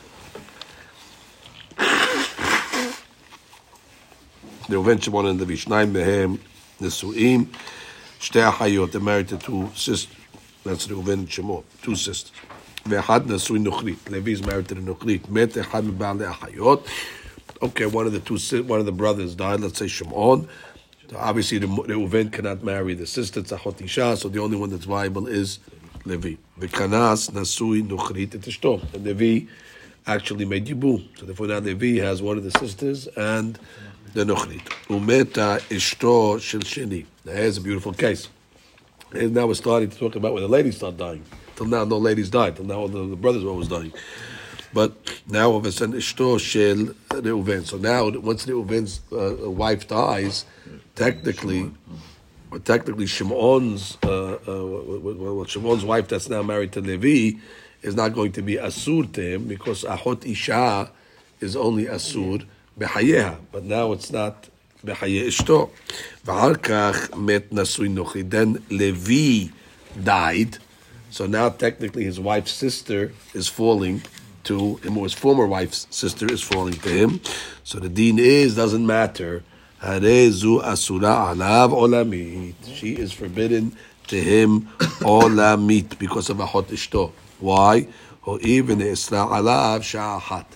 Reuven, 4.68 5.02
Shimon, 5.02 5.26
and 5.28 5.40
Levi. 5.40 5.54
Shnayim 5.54 5.92
mehem 5.92 6.40
nesuim. 6.82 7.48
Shtei 8.20 8.50
achayot. 8.52 8.92
They're 8.92 9.02
married 9.02 9.28
to 9.30 9.38
two 9.38 9.70
sisters. 9.76 10.08
That's 10.64 10.88
Reuven 10.88 11.14
and 11.14 11.32
Shimon. 11.32 11.64
Two 11.82 11.96
sisters. 11.96 12.32
ואחד 12.86 13.32
נשוי 13.32 13.60
נוכרית. 13.60 14.10
Levi 14.10 14.32
is 14.32 14.42
married 14.42 14.68
to 14.68 14.76
the 14.76 14.82
נוכרית. 14.82 15.30
מת 15.30 15.58
אחד 15.58 15.86
מבעלי 15.86 16.30
אחיות. 16.30 16.88
Okay, 17.62 17.86
one 17.86 18.06
of 18.06 18.12
the 18.12 18.20
two, 18.20 18.38
si- 18.38 18.60
one 18.62 18.80
of 18.82 18.86
the 18.86 18.92
brothers 18.92 19.36
died. 19.36 19.62
Let's 19.62 19.80
say 19.80 19.88
Shimon. 19.88 20.48
Obviously, 21.17 21.59
the 21.59 21.67
Reuven 21.67 22.33
cannot 22.33 22.63
marry 22.63 22.95
the 22.95 23.07
sister 23.07 23.41
Tzachot 23.41 23.81
Isha, 23.83 24.17
so 24.17 24.29
the 24.29 24.41
only 24.41 24.57
one 24.57 24.71
that's 24.71 24.85
viable 24.85 25.27
is 25.27 25.59
Levi. 26.05 26.35
V'kanas 26.61 27.31
nasui 27.31 27.83
nuchrit 27.83 28.35
et 28.35 28.41
ishto. 28.43 28.83
And 28.95 29.05
Levi 29.05 29.51
actually 30.07 30.45
made 30.45 30.67
Yibum. 30.67 31.07
So 31.19 31.27
therefore 31.27 31.47
now 31.47 31.59
Levi 31.59 32.01
has 32.05 32.21
one 32.21 32.37
of 32.37 32.45
the 32.45 32.51
sisters 32.53 33.07
and 33.17 33.59
the 34.15 34.25
nuchrit. 34.25 34.65
Umeta 34.89 35.61
ishto 35.69 36.41
shel 36.41 36.61
sheni. 36.61 37.07
Now 37.25 37.33
here's 37.33 37.57
a 37.57 37.63
beautiful 37.63 37.93
case. 37.93 38.29
And 39.13 39.35
now 39.35 39.47
we're 39.47 39.55
starting 39.55 39.89
to 39.89 39.99
talk 39.99 40.17
about 40.17 40.35
when 40.35 40.43
the 40.43 40.49
ladies 40.49 40.77
start 40.77 40.99
dying. 40.99 41.25
Till 41.57 41.67
now, 41.67 41.85
no 41.85 41.97
ladies 41.99 42.31
died. 42.31 42.57
Till 42.57 42.67
now, 42.67 42.87
the, 42.87 43.07
the 43.07 43.17
brothers 43.17 43.43
were 43.43 43.51
always 43.51 43.69
dying. 43.69 43.93
But 44.73 44.93
now 45.27 45.55
of 45.55 45.65
a 45.65 45.73
sudden, 45.73 45.95
Ishto 45.95 46.39
Shel 46.39 46.95
Reuven. 47.11 47.67
So 47.67 47.79
now, 47.79 48.11
once 48.11 48.45
the 48.45 48.57
uh, 48.57 49.47
uh, 49.47 49.51
wife 49.51 49.89
dies, 49.89 50.45
technically, 50.95 51.71
or 52.51 52.59
technically 52.59 53.07
Shimon's, 53.07 53.97
uh, 54.03 54.35
uh, 54.35 54.39
well, 54.47 55.45
Shimon's 55.45 55.85
wife 55.85 56.09
that's 56.09 56.29
now 56.29 56.43
married 56.43 56.73
to 56.73 56.81
Levi 56.81 57.39
is 57.83 57.95
not 57.95 58.13
going 58.15 58.33
to 58.33 58.43
be 58.43 58.57
Asur 58.57 59.11
to 59.13 59.23
him 59.23 59.45
because 59.47 59.85
Ahot 59.85 60.27
Isha 60.27 60.91
is 61.41 61.57
only 61.57 61.87
Asur 61.87 62.45
Behayeha. 62.79 63.39
But 63.53 63.65
now 63.65 63.93
it's 63.93 64.11
not 64.11 64.49
behayeh 64.85 65.29
Ishto. 65.29 65.71
Met 67.17 68.31
Then 68.31 68.63
Levi 68.71 69.53
died. 70.03 70.59
So 71.11 71.27
now 71.27 71.49
technically 71.49 72.05
his 72.05 72.21
wife's 72.21 72.53
sister 72.53 73.13
is 73.33 73.49
falling 73.49 74.03
to 74.49 74.77
his 74.77 75.13
former 75.13 75.47
wife's 75.47 75.87
sister 75.91 76.31
is 76.33 76.43
falling 76.43 76.75
to 76.75 76.89
him. 76.89 77.21
So 77.65 77.79
the 77.79 77.89
deen 77.91 78.19
is, 78.19 78.57
doesn't 78.57 78.87
matter. 78.87 79.45
She 79.83 80.07
is 82.97 83.13
forbidden 83.13 83.77
to 84.09 84.21
him 84.21 84.61
olamit 85.05 85.99
because 85.99 86.31
of 86.31 86.41
a 86.41 86.47
hot 86.47 86.69
ishto. 86.69 87.13
Why? 87.41 87.89
Or 88.25 88.41
even 88.41 88.79
isra 88.79 89.29
alav 89.29 89.81
shahat. 89.81 90.47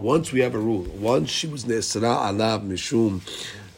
Once 0.00 0.32
we 0.32 0.40
have 0.40 0.54
a 0.54 0.58
rule, 0.58 0.86
once 0.98 1.28
she 1.30 1.46
was 1.46 1.66
nesra 1.66 2.32
alav 2.32 2.66
mishum, 2.66 3.20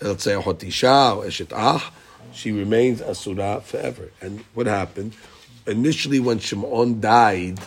let's 0.01 0.23
say 0.23 0.35
a 0.35 0.41
hot 0.41 0.63
isha 0.63 1.15
or 1.17 1.25
eshet 1.25 1.53
ah, 1.53 1.93
she 2.33 2.53
remains 2.53 3.03
asura 3.03 3.61
forever. 3.61 4.11
And 4.21 4.45
what 4.55 4.67
happened? 4.67 5.15
Initially, 5.67 6.21
when 6.21 6.39
Shimon 6.39 7.01
died, 7.01 7.59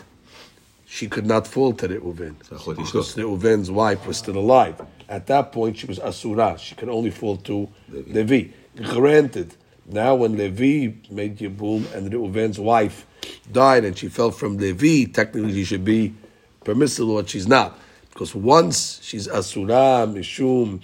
she 0.97 1.07
could 1.07 1.27
not 1.27 1.45
fall 1.45 1.73
to 1.73 1.87
Reuven 1.87 2.39
because. 2.39 3.15
Reuven's 3.15 3.69
wife 3.69 4.07
was 4.07 4.17
still 4.17 4.37
alive. 4.37 4.81
At 5.07 5.27
that 5.27 5.51
point, 5.51 5.77
she 5.77 5.85
was 5.85 5.99
asura. 5.99 6.57
She 6.57 6.73
could 6.73 6.89
only 6.89 7.11
fall 7.11 7.37
to 7.37 7.69
Levi. 7.87 8.49
Granted, 8.75 9.53
now 9.85 10.15
when 10.15 10.35
Levi 10.35 10.95
made 11.11 11.37
Yibum 11.37 11.93
and 11.93 12.11
Reuven's 12.11 12.59
wife 12.59 13.05
died 13.51 13.85
and 13.85 13.95
she 13.95 14.09
fell 14.09 14.31
from 14.31 14.57
Levi, 14.57 15.05
technically 15.11 15.53
she 15.53 15.65
should 15.65 15.85
be 15.85 16.15
permissible, 16.63 17.15
but 17.17 17.29
she's 17.29 17.47
not. 17.47 17.77
Because 18.09 18.33
once 18.33 18.99
she's 19.03 19.27
asura, 19.27 20.07
mishum, 20.09 20.83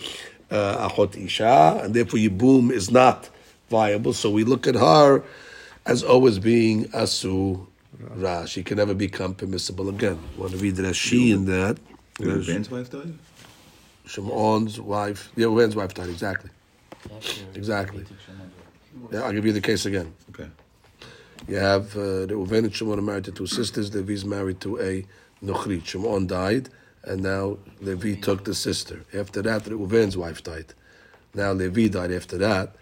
uh, 0.52 0.90
achot 0.90 1.18
isha, 1.18 1.82
and 1.84 1.96
therefore 1.96 2.20
Yibum 2.20 2.72
is 2.72 2.92
not 2.92 3.32
viable. 3.68 4.14
So 4.14 4.30
we 4.30 4.44
look 4.44 4.68
at 4.68 4.76
her 4.76 5.24
as 5.88 6.04
always 6.04 6.38
being 6.38 6.88
asura. 8.12 8.48
She 8.48 8.64
can 8.64 8.78
never 8.78 8.94
become 8.94 9.34
permissible 9.36 9.90
again. 9.90 10.20
Want 10.38 10.52
to 10.52 10.58
read 10.58 10.76
Rashi 10.76 11.32
in 11.34 11.46
that? 11.46 11.78
Reuven's 12.20 12.70
wife 12.70 12.90
died? 12.92 13.14
Shimon's 14.06 14.80
wife, 14.80 15.32
yeah, 15.36 15.48
Reuven's 15.48 15.76
wife 15.76 15.94
died, 15.94 16.10
exactly. 16.10 16.50
Exactly. 17.56 18.06
Yeah, 19.12 19.24
I'll 19.24 19.34
give 19.34 19.46
you 19.46 19.54
the 19.54 19.62
case 19.62 19.86
again. 19.86 20.14
Okay. 20.30 20.50
You 21.48 21.58
have 21.58 21.96
uh, 21.96 22.28
Reuven 22.28 22.66
and 22.66 22.76
Shimon 22.76 23.00
are 23.00 23.02
married 23.02 23.26
to 23.26 23.32
two 23.32 23.48
sisters. 23.48 23.94
Levi's 23.94 24.24
married 24.24 24.62
to 24.62 24.80
a 24.80 25.06
Nochrit. 25.44 25.86
Shimon 25.86 26.28
died, 26.28 26.70
and 27.04 27.22
now 27.22 27.58
Levi 27.82 28.16
took 28.16 28.46
the 28.46 28.54
sister. 28.54 29.04
After 29.14 29.42
that, 29.42 29.64
Reuven's 29.64 30.16
wife 30.16 30.44
died. 30.44 30.74
Now 31.34 31.52
Levi 31.52 31.88
died 31.88 32.12
after 32.12 32.38
that. 32.38 32.76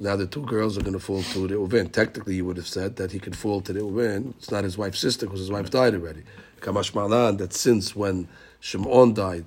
Now 0.00 0.14
the 0.16 0.26
two 0.26 0.42
girls 0.46 0.78
are 0.78 0.82
going 0.82 0.92
to 0.92 1.00
fall 1.00 1.22
to 1.22 1.48
Reuven. 1.48 1.90
Technically, 1.90 2.36
you 2.36 2.44
would 2.44 2.56
have 2.56 2.68
said 2.68 2.96
that 2.96 3.10
he 3.10 3.18
could 3.18 3.36
fall 3.36 3.60
to 3.62 3.72
Reuven. 3.74 4.34
It's 4.38 4.50
not 4.50 4.64
his 4.64 4.78
wife's 4.78 5.00
sister 5.00 5.26
because 5.26 5.40
his 5.40 5.50
wife 5.50 5.70
died 5.70 5.94
already. 5.94 6.22
Kamash 6.60 6.94
Malan, 6.94 7.36
that 7.38 7.52
since 7.52 7.96
when 7.96 8.28
Shimon 8.60 9.14
died, 9.14 9.46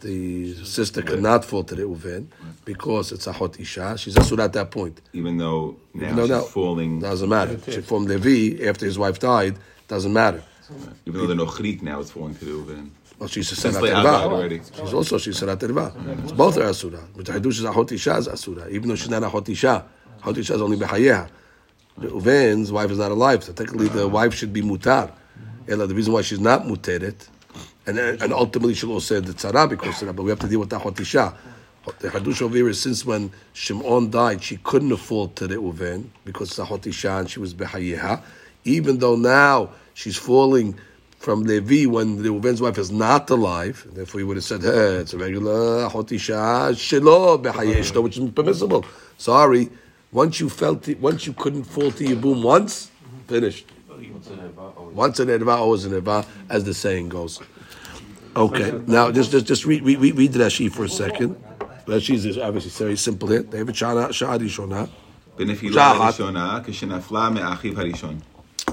the 0.00 0.54
sister 0.64 1.02
cannot 1.02 1.44
fall 1.44 1.64
to 1.64 1.74
Reuven 1.74 2.28
because 2.64 3.12
it's 3.12 3.26
a 3.26 3.32
hot 3.32 3.58
isha. 3.58 3.96
She's 3.98 4.14
asur 4.14 4.38
at 4.38 4.52
that 4.54 4.70
point. 4.70 5.00
Even 5.12 5.36
though 5.38 5.76
now 5.92 6.14
No, 6.14 6.22
she's 6.22 6.30
no. 6.30 6.40
falling, 6.42 7.00
Doesn't 7.00 7.28
matter. 7.28 7.58
She 7.70 7.80
formed 7.80 8.08
Levi 8.08 8.64
after 8.66 8.86
his 8.86 8.98
wife 8.98 9.18
died. 9.18 9.56
Doesn't 9.88 10.12
matter. 10.12 10.42
even 11.04 11.20
though 11.20 11.26
they're 11.26 11.36
no 11.36 11.46
chrit 11.46 11.82
now, 11.82 11.98
it's 12.00 12.12
falling 12.12 12.34
to 12.36 12.44
the 12.44 12.50
Reuven. 12.52 12.90
Well, 13.20 13.28
she's 13.28 13.52
a 13.52 13.56
Since 13.56 13.76
serat 13.76 13.82
they 13.82 13.90
erva. 13.90 14.76
She's 14.80 14.94
also 14.94 15.18
she's 15.18 15.38
serat 15.38 15.58
erva. 15.58 16.24
It's 16.24 16.32
both 16.32 16.56
are 16.56 16.70
asura. 16.70 17.06
But 17.14 17.26
the 17.26 17.32
hadush 17.32 17.58
is 17.58 17.64
a 17.64 17.70
hot 17.70 17.92
isha 17.92 18.16
is 18.16 18.28
asura, 18.28 18.66
even 18.70 18.88
though 18.88 18.94
she's 18.96 19.10
not 19.10 19.22
a 19.22 19.28
hot 19.28 19.46
isha. 19.46 19.84
Hot 20.22 20.38
isha 20.38 20.54
is 20.54 20.62
only 20.62 20.78
behayeha. 20.78 21.28
Reuven's 21.98 22.72
wife 22.72 22.90
is 22.90 22.96
not 22.96 23.12
alive, 23.12 23.44
so 23.44 23.52
technically 23.52 23.88
the 23.88 24.08
wife 24.08 24.32
should 24.32 24.54
be 24.54 24.62
mutar. 24.62 25.12
Ella, 25.68 25.86
the 25.86 25.94
reason 25.94 26.14
why 26.14 26.22
she's 26.22 26.40
not 26.40 26.62
muteret, 26.62 27.28
and 27.86 27.98
and 27.98 28.32
ultimately 28.32 28.72
she'll 28.72 28.92
also 28.92 29.16
say 29.16 29.20
the 29.20 29.34
tzara 29.34 29.68
because 29.68 30.02
but 30.02 30.22
we 30.22 30.30
have 30.30 30.38
to 30.38 30.48
deal 30.48 30.60
with 30.60 30.70
the 30.70 30.78
hot 30.78 30.98
isha. 30.98 31.36
The 31.98 32.08
hadush 32.08 32.40
over 32.40 32.56
here 32.56 32.70
is 32.70 32.80
since 32.80 33.04
when 33.04 33.32
Shimon 33.52 34.10
died, 34.10 34.42
she 34.42 34.56
couldn't 34.56 34.92
afford 34.92 35.36
to 35.36 35.48
Reuven 35.48 36.06
because 36.24 36.48
it's 36.48 36.58
a 36.58 36.64
hot 36.64 36.86
isha 36.86 37.18
and 37.18 37.28
she 37.28 37.38
was 37.38 37.52
behayeha. 37.52 38.22
Even 38.64 38.98
though 38.98 39.16
now 39.16 39.72
she's 39.92 40.16
falling 40.16 40.78
from 41.19 41.43
Levi 41.43 41.85
when 41.85 42.17
Reuven's 42.21 42.61
wife 42.61 42.77
is 42.77 42.91
not 42.91 43.29
alive, 43.29 43.87
therefore 43.93 44.19
he 44.19 44.25
would 44.25 44.37
have 44.37 44.43
said, 44.43 44.61
hey, 44.61 44.97
it's 44.97 45.13
a 45.13 45.17
regular 45.17 45.89
hot 45.89 46.11
isha, 46.11 46.69
shelo 46.73 47.41
behayeshto, 47.41 48.03
which 48.03 48.17
is 48.17 48.29
permissible. 48.31 48.85
Sorry, 49.17 49.69
once 50.11 50.39
you 50.39 50.49
felt 50.49 50.87
it, 50.87 50.99
once 50.99 51.25
you 51.25 51.33
couldn't 51.33 51.63
fall 51.63 51.91
to 51.91 52.03
your 52.05 52.17
boom 52.17 52.43
once, 52.43 52.91
finished. 53.27 53.65
Once 54.93 55.19
an 55.19 55.29
erva, 55.29 55.57
always 55.57 55.85
an 55.85 55.93
erva, 55.93 56.25
as 56.49 56.63
the 56.63 56.73
saying 56.73 57.09
goes. 57.09 57.41
Okay, 58.35 58.71
now 58.85 59.11
just 59.11 59.31
just 59.31 59.45
just 59.45 59.65
read 59.65 59.81
read 59.83 59.99
read, 59.99 60.15
read 60.17 60.31
Rashi 60.33 60.71
for 60.71 60.83
a 60.83 60.89
second. 60.89 61.35
Rashi 61.87 62.15
is 62.15 62.37
obviously 62.37 62.71
very 62.71 62.97
simple 62.97 63.29
here. 63.29 63.43
David 63.43 63.75
Shana 63.75 64.09
Shadi 64.09 64.49
Shona. 64.49 64.89
בנפילה 65.37 65.93
שחת. 65.95 66.01
הראשונה, 66.01 66.59
כשנפלה 66.65 67.29
מאחיו 67.29 67.79
הראשון. 67.79 68.19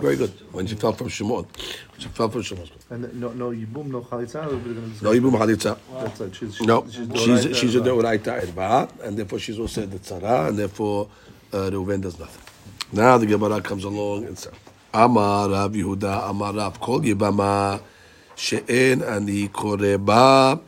Very 0.02 0.16
good. 0.16 0.30
When 0.52 0.68
she 0.68 0.76
fell 0.76 0.94
from 0.94 1.10
Shimon, 1.10 1.46
she 1.98 2.08
fell 2.10 2.30
from 2.30 2.42
Shimon. 2.42 2.70
And 2.90 3.20
no, 3.20 3.32
no 3.34 3.50
Yibum, 3.52 3.88
no 3.88 4.02
Chalitza, 4.02 4.46
or 4.46 4.58
we're 4.58 4.74
going 4.74 4.94
to 4.96 5.04
No, 5.04 5.12
Yibum 5.12 5.32
Halitza. 5.38 5.78
That's 6.02 6.22
it. 6.22 6.36
She's, 6.36 6.62
No, 6.62 6.86
she's, 6.90 7.44
she's 7.44 7.58
she's 7.58 7.76
a 7.76 7.80
deoraita 7.80 8.42
erva, 8.46 8.90
and 9.04 9.18
therefore 9.18 9.40
she's 9.40 9.60
also 9.60 9.86
the 9.86 10.00
tzara, 10.00 10.50
and 10.50 10.58
therefore 10.60 11.10
uh, 11.54 11.70
Reuven 11.72 12.02
does 12.02 12.20
nothing. 12.20 12.44
Now 12.92 13.18
the 13.18 13.26
Gemara 13.26 13.62
comes 13.62 13.84
along 13.84 14.26
and 14.26 14.38
says, 14.38 14.54
Amar 14.94 15.50
Rav 15.50 15.72
Yehuda, 15.74 16.30
Amar 16.30 16.54
Rav 16.54 16.80
Kol 16.80 17.02
Yibama 17.02 17.82
she'en 18.36 19.02
ani 19.02 19.48
koreba 19.50 20.60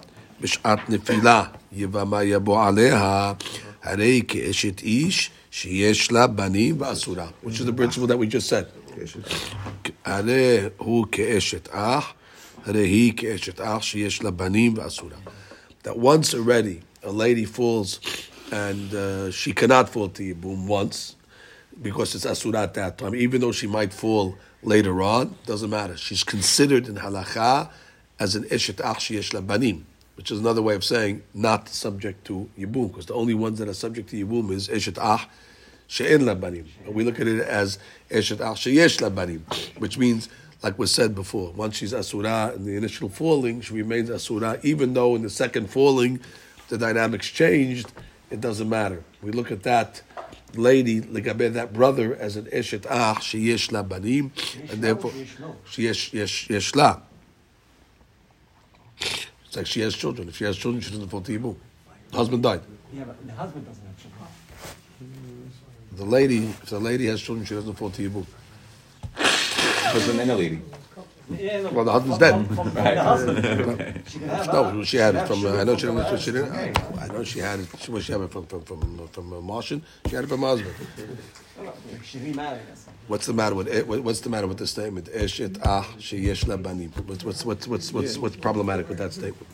b'shat 0.41 0.79
nefila 0.89 1.51
Yibama 1.73 2.25
yabo 2.25 2.57
aleha 2.57 3.37
harei 3.85 4.25
ke'eshet 4.25 4.81
ish 4.83 5.31
sheyesh 5.51 6.11
la 6.11 6.27
banim 6.27 6.77
v'asura, 6.77 7.31
which 7.41 7.59
is 7.59 7.65
the 7.65 7.73
principle 7.73 8.07
that 8.07 8.17
we 8.17 8.27
just 8.27 8.47
said. 8.49 8.67
הרי 10.04 10.58
הוא 10.76 11.06
כאשת 11.12 11.68
אח, 11.70 12.12
הרי 12.64 12.86
היא 12.86 13.12
כאשת 13.16 13.60
אח 13.60 13.82
שיש 13.82 14.22
לה 14.22 14.30
בנים 14.30 14.74
ואסורה. 14.76 15.16
That 15.84 15.98
once 15.98 16.34
already 16.34 16.80
a 17.02 17.10
lady 17.10 17.44
falls 17.44 18.00
and 18.50 18.94
uh, 18.94 19.30
she 19.30 19.52
cannot 19.52 19.88
fall 19.88 20.08
to 20.08 20.22
Yibum 20.22 20.66
once 20.66 21.16
because 21.82 22.14
it's 22.14 22.24
asura 22.24 22.62
at 22.62 22.74
that 22.74 22.98
time, 22.98 23.14
even 23.14 23.40
though 23.40 23.52
she 23.52 23.66
might 23.66 23.92
fall 23.92 24.36
later 24.62 25.02
on, 25.02 25.36
doesn't 25.46 25.70
matter. 25.70 25.96
She's 25.96 26.24
considered 26.24 26.88
in 26.88 26.96
halacha 26.96 27.70
as 28.18 28.36
an 28.36 28.44
eshet 28.44 28.80
ach 28.80 28.98
sheyesh 28.98 29.34
la 29.34 29.40
banim, 29.40 29.86
which 30.16 30.30
is 30.30 30.38
another 30.38 30.62
way 30.62 30.74
of 30.74 30.84
saying 30.84 31.22
not 31.34 31.68
subject 31.68 32.24
to 32.26 32.48
Yibum, 32.58 32.88
because 32.88 33.06
the 33.06 33.14
only 33.14 33.34
ones 33.34 33.58
that 33.58 33.68
are 33.68 33.74
subject 33.74 34.10
to 34.10 34.24
Yibum 34.24 34.50
is 34.52 34.68
eshet 34.68 34.98
ach 35.00 35.28
she'en 35.89 36.25
la 36.25 36.35
banim. 36.35 36.65
But 36.85 36.93
we 36.93 37.03
look 37.03 37.19
at 37.19 37.27
it 37.27 37.41
as 37.41 37.77
eshet 38.09 38.39
ach 38.39 38.61
sheyesh 38.61 39.01
la 39.01 39.09
banim, 39.09 39.45
which 39.77 39.97
means, 39.97 40.29
like 40.63 40.79
was 40.79 40.91
said 40.91 41.13
before, 41.13 41.51
once 41.51 41.75
she's 41.75 41.93
asura 41.93 42.53
in 42.55 42.63
the 42.63 42.77
initial 42.77 43.09
falling, 43.09 43.59
she 43.59 43.73
remains 43.73 44.09
asura, 44.09 44.59
even 44.63 44.93
though 44.93 45.15
in 45.15 45.23
the 45.23 45.29
second 45.29 45.69
falling, 45.69 46.21
the 46.69 46.77
dynamics 46.77 47.27
changed, 47.27 47.91
it 48.29 48.39
doesn't 48.39 48.69
matter. 48.69 49.03
We 49.21 49.31
look 49.31 49.51
at 49.51 49.63
that 49.63 50.01
lady, 50.55 51.01
legabe 51.01 51.51
that 51.53 51.73
brother, 51.73 52.15
as 52.15 52.37
an 52.37 52.45
eshet 52.45 52.85
ach 52.85 53.17
sheyesh 53.17 53.71
la 53.71 53.83
banim, 53.83 54.31
and 54.69 54.81
therefore 54.81 55.11
sheyesh 55.11 56.13
yesh 56.13 56.49
yesh 56.49 56.75
la. 56.75 57.01
It's 58.99 59.55
like 59.55 59.65
she 59.65 59.81
has 59.81 59.95
children. 59.95 60.29
If 60.29 60.37
she 60.37 60.43
has 60.43 60.55
children, 60.55 60.81
she 60.81 60.91
doesn't 60.91 61.09
fall 61.09 61.21
to 61.21 61.39
Yibum. 61.39 61.55
Husband 62.13 62.43
died. 62.43 62.61
Yeah, 62.93 63.05
but 63.05 63.25
the 63.25 63.33
husband 63.33 63.65
doesn't. 63.65 63.88
The 65.99 66.05
lady, 66.05 66.45
if 66.45 66.67
the 66.67 66.79
lady 66.79 67.07
has 67.07 67.21
children, 67.21 67.45
she 67.45 67.55
doesn't 67.55 67.73
fall 67.73 67.89
to 67.89 68.09
Yibum. 68.09 68.25
Husband 69.15 70.21
and 70.21 70.31
a 70.31 70.35
lady. 70.35 70.61
Yeah, 71.29 71.61
no, 71.63 71.71
Well, 71.71 71.83
the 71.83 71.91
husband's 71.91 72.17
dead. 72.19 72.47
From, 72.47 72.55
from 72.55 72.73
the 72.73 73.03
husband. 73.03 74.03
She 74.07 74.19
can 74.19 74.29
have 74.29 74.47
No, 74.53 74.83
she 74.85 74.95
had 74.95 75.15
it 75.15 75.27
from. 75.27 75.45
Uh, 75.45 75.57
I 75.57 75.65
know 75.65 75.75
she 75.75 75.81
children. 75.81 76.05
didn't. 76.05 76.21
She 76.21 76.31
didn't. 76.31 76.99
I 76.99 77.07
know 77.07 77.23
she 77.25 77.39
had 77.39 77.59
it. 77.59 77.67
She 77.79 77.91
was 77.91 78.05
she 78.05 78.13
had 78.13 78.21
it 78.21 78.31
from 78.31 78.45
from 78.45 78.61
from 78.61 79.07
from 79.09 79.33
uh, 79.33 79.41
Martian. 79.41 79.83
She 80.07 80.15
had 80.15 80.23
it 80.23 80.27
from 80.27 80.39
her 80.39 80.47
husband. 80.47 80.73
She 82.05 82.19
remarried 82.19 82.61
us. 82.71 82.87
What's 83.09 83.25
the 83.25 83.33
matter 83.33 83.55
with 83.55 83.67
it? 83.67 83.85
What's 83.85 84.21
the 84.21 84.29
matter 84.29 84.47
with 84.47 84.57
the 84.59 84.67
statement? 84.67 85.07
Eshet 85.07 85.59
ah 85.65 85.83
sheyesh 85.97 86.47
la 86.47 86.55
banim. 86.55 86.91
What's 87.07 87.25
what's 87.25 87.45
what's 87.45 87.67
what's 87.67 87.91
what's 87.91 88.17
what's 88.17 88.37
problematic 88.37 88.87
with 88.87 88.99
that 88.99 89.11
statement? 89.11 89.47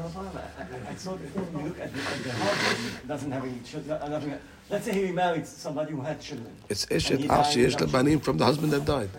No, 0.00 0.06
it's 0.06 0.14
fine. 0.14 0.26
I, 0.26 0.88
I, 0.88 0.90
I 0.90 0.94
thought 0.94 1.18
if 1.22 1.34
you 1.34 1.62
look 1.62 1.78
at 1.78 1.92
the, 1.92 2.00
at 2.00 2.24
the 2.24 2.32
husband, 2.32 3.08
doesn't 3.08 3.30
have 3.32 3.44
any 3.44 3.58
children. 3.60 4.10
nothing- 4.10 4.34
Let's 4.70 4.84
say 4.84 4.92
he 4.94 5.04
remarried 5.06 5.46
somebody 5.46 5.92
who 5.92 6.00
had 6.00 6.20
children. 6.20 6.52
It's 6.68 6.86
eshet 6.86 7.18
he 7.18 7.28
ah 7.28 7.42
died 7.42 7.52
sheyesh 7.56 7.72
la 7.74 7.80
without 7.86 7.92
banim 7.92 8.20
from 8.20 8.38
the 8.38 8.44
husband 8.44 8.72
that 8.72 8.84
died. 8.84 9.10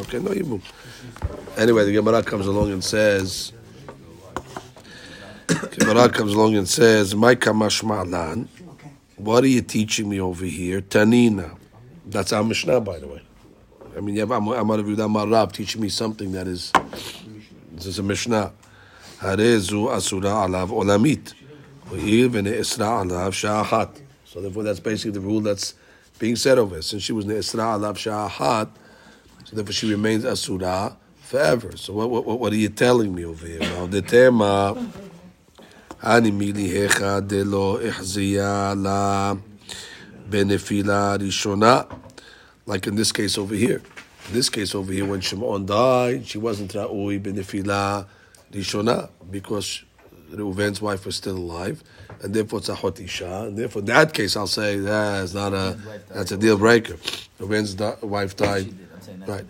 Okay, 0.00 0.18
no 0.18 0.30
yibum. 0.30 0.60
Anyway, 1.56 1.84
the 1.84 1.92
Gemara 1.92 2.22
comes 2.22 2.46
along 2.46 2.72
and 2.72 2.82
says. 2.84 3.52
Gemara 5.78 6.08
comes 6.08 6.32
along 6.34 6.56
and 6.56 6.68
says, 6.68 7.14
"My 7.14 7.34
kamash 7.36 7.82
ma'lan." 7.84 8.48
Okay. 8.72 8.90
What 9.16 9.44
are 9.44 9.48
you 9.48 9.62
teaching 9.62 10.08
me 10.08 10.20
over 10.20 10.44
here? 10.44 10.80
Tanina. 10.82 11.56
That's 12.04 12.32
our 12.32 12.42
Mishnah, 12.44 12.80
by 12.80 12.98
the 12.98 13.06
way. 13.06 13.22
I 13.96 14.00
mean, 14.00 14.16
you 14.16 14.20
have 14.20 14.32
Amar 14.32 14.56
Amar 14.58 14.78
Rav 14.78 14.86
Yehuda 14.86 15.04
Amar 15.04 15.26
Rav 15.28 15.52
teaching 15.52 15.80
me 15.80 15.88
something 15.88 16.32
that 16.32 16.46
is, 16.48 16.72
this 17.72 17.86
is 17.86 17.98
a 17.98 18.02
Mishnah. 18.02 18.52
Harezu 19.25 19.91
asura 19.91 20.29
alav 20.29 20.69
olamit. 20.69 21.33
U'ir 21.91 22.29
v'ne'esra 22.29 23.05
alav 23.05 23.31
sha'ahat. 23.31 24.01
So 24.25 24.41
therefore, 24.41 24.63
that's 24.63 24.79
basically 24.79 25.11
the 25.11 25.21
rule 25.21 25.41
that's 25.41 25.73
being 26.19 26.35
said 26.35 26.57
over. 26.57 26.75
here. 26.75 26.81
Since 26.81 27.03
she 27.03 27.13
was 27.13 27.25
ne'esra 27.25 27.79
alav 27.79 27.95
sha'ahat, 27.95 28.69
so 29.45 29.55
therefore 29.55 29.73
she 29.73 29.89
remains 29.89 30.25
asura 30.25 30.95
forever. 31.19 31.75
So 31.77 31.93
what, 31.93 32.09
what, 32.09 32.39
what 32.39 32.53
are 32.53 32.57
you 32.57 32.69
telling 32.69 33.13
me 33.13 33.25
over 33.25 33.45
here? 33.45 33.59
Now, 33.59 33.85
the 33.85 34.01
tema, 34.01 34.75
אני 36.03 36.31
מליהך 36.31 37.01
דלא 37.27 37.79
החזייה 37.87 38.73
לה 38.83 39.33
בנפילה 40.29 41.15
ראשונה. 41.15 41.81
Like 42.65 42.87
in 42.87 42.95
this 42.95 43.11
case 43.11 43.37
over 43.37 43.53
here. 43.55 43.81
In 44.27 44.33
this 44.33 44.49
case 44.49 44.73
over 44.73 44.91
here, 44.91 45.05
when 45.05 45.21
Shimon 45.21 45.65
died, 45.65 46.27
she 46.27 46.37
wasn't 46.37 46.73
ra'ui 46.73 47.21
benefila 47.21 48.05
rishona 48.51 49.09
because 49.29 49.83
Reuven's 50.31 50.81
wife 50.81 51.05
was 51.05 51.15
still 51.15 51.37
alive, 51.37 51.83
and 52.21 52.33
therefore 52.33 52.59
it's 52.59 52.69
a 52.69 52.75
hot 52.75 52.99
isha. 52.99 53.45
And 53.47 53.57
therefore, 53.57 53.81
in 53.81 53.87
that 53.87 54.13
case, 54.13 54.35
I'll 54.37 54.47
say 54.47 54.79
that's 54.79 55.33
not 55.33 55.53
a 55.53 55.77
that's 56.09 56.31
a 56.31 56.37
deal 56.37 56.57
breaker. 56.57 56.95
Reuven's 57.39 57.73
di- 57.75 57.95
wife 58.01 58.35
died. 58.35 58.73
Right. 59.27 59.45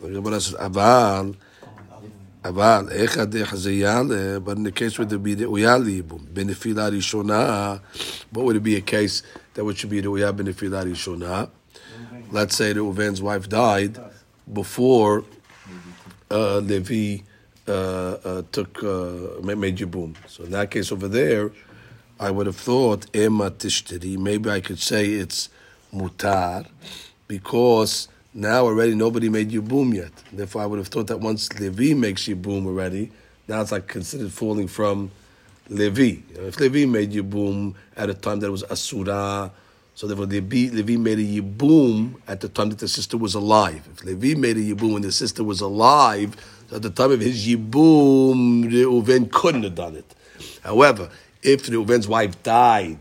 The 0.00 0.08
Gemara 0.10 0.40
says, 0.40 0.54
"Aval." 0.54 1.36
אבל 2.44 2.88
איך 2.90 3.18
הדחזייה, 3.18 4.02
but 4.42 4.56
in 4.56 4.62
the 4.62 4.72
case 4.72 4.98
where 4.98 5.06
there 5.06 5.18
be 5.18 5.34
ראויה 5.34 5.78
לייבום, 5.78 6.24
בנפילה 6.32 6.88
ראשונה, 6.88 7.76
what 8.32 8.44
would 8.44 8.56
it 8.56 8.62
be 8.62 8.76
a 8.76 8.80
case 8.80 9.22
that 9.54 9.64
would 9.64 9.76
should 9.76 9.90
be 9.90 10.00
ראויה 10.00 10.32
בנפילה 10.32 10.82
ראשונה? 10.82 11.44
Let's 12.32 12.56
say 12.56 12.72
Reuven's 12.72 13.20
wife 13.20 13.48
died 13.48 13.98
before 14.50 15.24
uh, 16.30 16.58
Levi 16.60 17.22
uh, 17.67 17.71
uh, 17.71 18.41
took 18.51 18.83
uh, 18.83 19.41
ma- 19.41 19.55
made 19.55 19.77
Yibum. 19.77 20.15
So 20.27 20.43
in 20.43 20.51
that 20.51 20.71
case 20.71 20.91
over 20.91 21.07
there, 21.07 21.51
I 22.19 22.31
would 22.31 22.45
have 22.45 22.55
thought 22.57 23.07
Emma 23.13 23.51
Tishteri. 23.51 24.17
Maybe 24.17 24.49
I 24.49 24.61
could 24.61 24.79
say 24.79 25.05
it's 25.07 25.49
mutar 25.93 26.67
because 27.27 28.07
Now 28.37 28.65
already 28.65 28.95
nobody 28.95 29.29
made 29.29 29.49
you 29.53 29.61
boom 29.61 29.93
yet. 29.93 30.11
Therefore, 30.33 30.61
I 30.63 30.65
would 30.65 30.77
have 30.77 30.89
thought 30.89 31.07
that 31.07 31.21
once 31.21 31.57
Levi 31.57 31.93
makes 31.93 32.27
you 32.27 32.35
boom 32.35 32.67
already, 32.67 33.09
now 33.47 33.61
it's 33.61 33.71
like 33.71 33.87
considered 33.87 34.29
falling 34.29 34.67
from 34.67 35.09
Levi. 35.69 36.01
You 36.01 36.41
if 36.45 36.59
Levi 36.59 36.85
made 36.85 37.13
you 37.13 37.23
boom 37.23 37.75
at 37.95 38.09
a 38.09 38.13
time 38.13 38.41
that 38.41 38.47
it 38.47 38.51
was 38.51 38.63
Asura, 38.63 39.51
so 39.93 40.05
therefore 40.05 40.25
Levi, 40.25 40.97
made 40.97 41.19
a 41.19 41.23
yibum 41.23 42.15
at 42.27 42.41
the 42.41 42.49
time 42.49 42.67
that 42.71 42.79
the 42.79 42.89
sister 42.89 43.15
was 43.15 43.35
alive. 43.35 43.87
If 43.93 44.03
Levi 44.03 44.37
made 44.37 44.57
a 44.57 44.59
yibum 44.59 44.91
when 44.91 45.01
the 45.03 45.13
sister 45.13 45.41
was 45.41 45.61
alive, 45.61 46.35
at 46.71 46.81
the 46.81 46.89
time 46.89 47.11
of 47.11 47.21
his 47.21 47.47
yibum, 47.47 48.65
Reuven 48.71 49.31
couldn't 49.31 49.63
have 49.63 49.75
done 49.75 49.95
it. 49.95 50.15
However, 50.63 51.09
if 51.41 51.67
Reuven's 51.67 52.07
wife 52.07 52.41
died, 52.43 52.97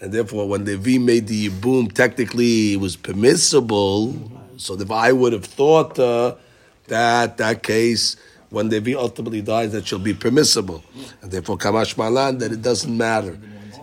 and 0.00 0.12
therefore 0.12 0.48
when 0.48 0.64
Levi 0.64 0.98
made 0.98 1.26
the 1.26 1.48
yibum, 1.48 1.92
technically 1.92 2.74
it 2.74 2.80
was 2.80 2.96
permissible. 2.96 4.14
So 4.56 4.74
if 4.74 4.90
I 4.90 5.12
would 5.12 5.32
have 5.32 5.44
thought 5.44 5.98
uh, 5.98 6.36
that 6.88 7.36
that 7.38 7.62
case, 7.62 8.16
when 8.50 8.68
Levi 8.68 8.94
ultimately 8.94 9.42
dies, 9.42 9.72
that 9.72 9.86
shall 9.86 9.98
be 9.98 10.14
permissible, 10.14 10.84
and 11.22 11.30
therefore 11.30 11.58
Kamash 11.58 11.96
Malan 11.96 12.38
that 12.38 12.52
it 12.52 12.62
doesn't 12.62 12.96
matter. 12.96 13.38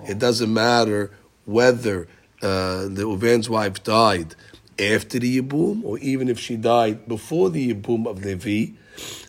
It 0.07 0.17
doesn't 0.17 0.51
matter 0.51 1.11
whether 1.45 2.07
uh, 2.41 2.83
the 2.87 3.03
Reuven's 3.03 3.49
wife 3.49 3.83
died 3.83 4.35
after 4.79 5.19
the 5.19 5.41
Yibum, 5.41 5.83
or 5.83 5.99
even 5.99 6.27
if 6.27 6.39
she 6.39 6.55
died 6.55 7.07
before 7.07 7.49
the 7.49 7.73
Yibum 7.73 8.07
of 8.07 8.23
Levi, 8.23 8.73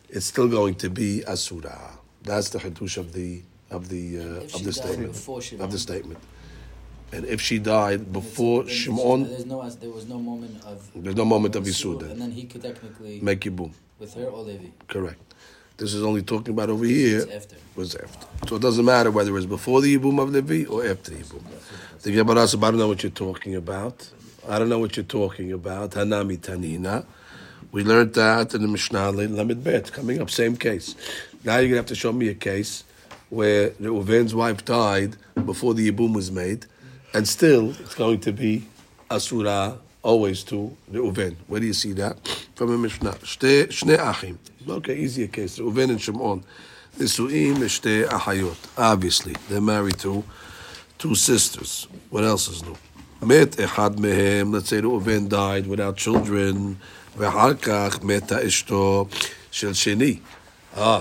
it's 0.08 0.26
still 0.26 0.48
going 0.48 0.74
to 0.76 0.90
be 0.90 1.22
Asura. 1.26 1.92
That's 2.22 2.50
the 2.50 2.58
Hitush 2.58 2.96
of 2.98 3.12
the 3.12 3.42
of 3.70 3.88
the 3.88 4.18
uh, 4.18 4.56
of 4.56 4.64
the 4.64 4.72
statement 4.72 5.60
of 5.60 5.72
the 5.72 5.78
statement. 5.78 6.20
And 7.14 7.26
if 7.26 7.40
she 7.42 7.58
died 7.58 8.10
before 8.12 8.62
it's- 8.62 8.74
Shimon, 8.74 9.28
There's 9.28 9.44
no, 9.44 9.68
there 9.68 9.90
was 9.90 10.08
no 10.08 10.18
moment 10.18 10.64
of. 10.64 10.90
There's 10.94 11.14
no 11.16 11.26
moment 11.26 11.54
of 11.56 11.64
Yisur. 11.64 12.10
And 12.10 12.20
then 12.20 12.30
he 12.30 12.44
could 12.44 12.62
technically, 12.62 13.20
make 13.20 13.40
Yibum. 13.40 13.72
with 13.98 14.14
her 14.14 14.24
or 14.26 14.42
Levi, 14.44 14.68
Correct. 14.88 15.20
This 15.76 15.92
is 15.94 16.02
only 16.02 16.22
talking 16.22 16.54
about 16.54 16.70
over 16.70 16.84
here. 16.84 17.20
it's 17.20 17.32
after. 17.32 17.56
was 17.76 17.94
after. 17.96 18.26
So 18.48 18.56
it 18.56 18.62
doesn't 18.62 18.84
matter 18.84 19.10
whether 19.10 19.30
it 19.30 19.34
was 19.34 19.46
before 19.46 19.80
the 19.82 19.94
Yibum 19.98 20.22
of 20.22 20.30
Levi 20.30 20.64
or 20.66 20.86
after 20.86 21.10
the 21.10 21.18
Yibum. 21.22 21.42
The 22.02 22.12
Gemara 22.12 22.46
says, 22.48 22.62
I 22.62 22.70
don't 22.70 22.78
know 22.78 22.88
what 22.88 23.02
you're 23.02 23.10
talking 23.12 23.56
about. 23.56 24.08
I 24.48 24.58
don't 24.58 24.68
know 24.70 24.78
what 24.78 24.96
you're 24.96 25.04
talking 25.04 25.52
about. 25.52 25.90
Hanami 25.92 26.38
Tanina. 26.38 27.04
We 27.72 27.84
learned 27.84 28.12
that 28.14 28.52
in 28.52 28.60
the 28.60 28.68
Mishnah, 28.68 29.12
Lamed 29.12 29.64
Bet, 29.64 29.92
coming 29.92 30.20
up, 30.20 30.28
same 30.28 30.58
case. 30.58 30.94
Now 31.42 31.56
you're 31.56 31.70
to 31.70 31.76
have 31.76 31.86
to 31.86 31.94
show 31.94 32.12
me 32.12 32.28
a 32.28 32.34
case 32.34 32.84
where 33.30 33.70
Reuven's 33.70 34.34
wife 34.34 34.62
died 34.66 35.16
before 35.46 35.72
the 35.72 35.90
Yibum 35.90 36.14
was 36.14 36.30
made, 36.30 36.66
and 37.14 37.26
still 37.26 37.70
it's 37.70 37.94
going 37.94 38.20
to 38.20 38.32
be 38.32 38.66
Asura 39.10 39.78
always 40.02 40.44
to 40.44 40.76
Reuven. 40.92 41.34
Where 41.46 41.60
do 41.60 41.66
you 41.66 41.72
see 41.72 41.92
that? 41.94 42.46
From 42.56 42.74
a 42.74 42.76
Mishnah. 42.76 43.12
Shne 43.12 43.98
achim. 43.98 44.38
Okay, 44.68 44.96
easier 44.96 45.28
case. 45.28 45.58
Reuven 45.58 45.88
and 45.88 46.00
Shimon. 46.00 46.44
Nisuim 46.98 47.56
shte 47.56 48.06
ahayot. 48.06 48.58
Obviously, 48.76 49.34
they're 49.48 49.62
married 49.62 49.98
to 50.00 50.22
two 50.98 51.14
sisters. 51.14 51.88
What 52.10 52.24
else 52.24 52.48
is 52.48 52.62
new? 52.62 52.76
Met 53.22 53.52
echad 53.52 53.96
mehem. 53.96 54.52
Let's 54.52 54.68
say 54.68 54.82
Reuven 54.82 55.30
died 55.30 55.66
without 55.66 55.96
children. 55.96 56.78
ואחר 57.16 57.54
כך 57.54 58.02
מתה 58.02 58.46
אשתו 58.46 59.06
של 59.50 59.74
שני. 59.74 60.16
אה, 60.76 61.00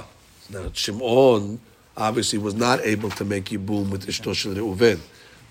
שמעון, 0.73 1.57
obviously 1.97 2.37
was 2.37 2.55
not 2.55 2.79
able 2.83 3.09
to 3.09 3.23
make 3.23 3.51
Yibum 3.51 3.91
with 3.91 4.09
אשתו 4.09 4.35
של 4.35 4.53
ראובן. 4.59 4.97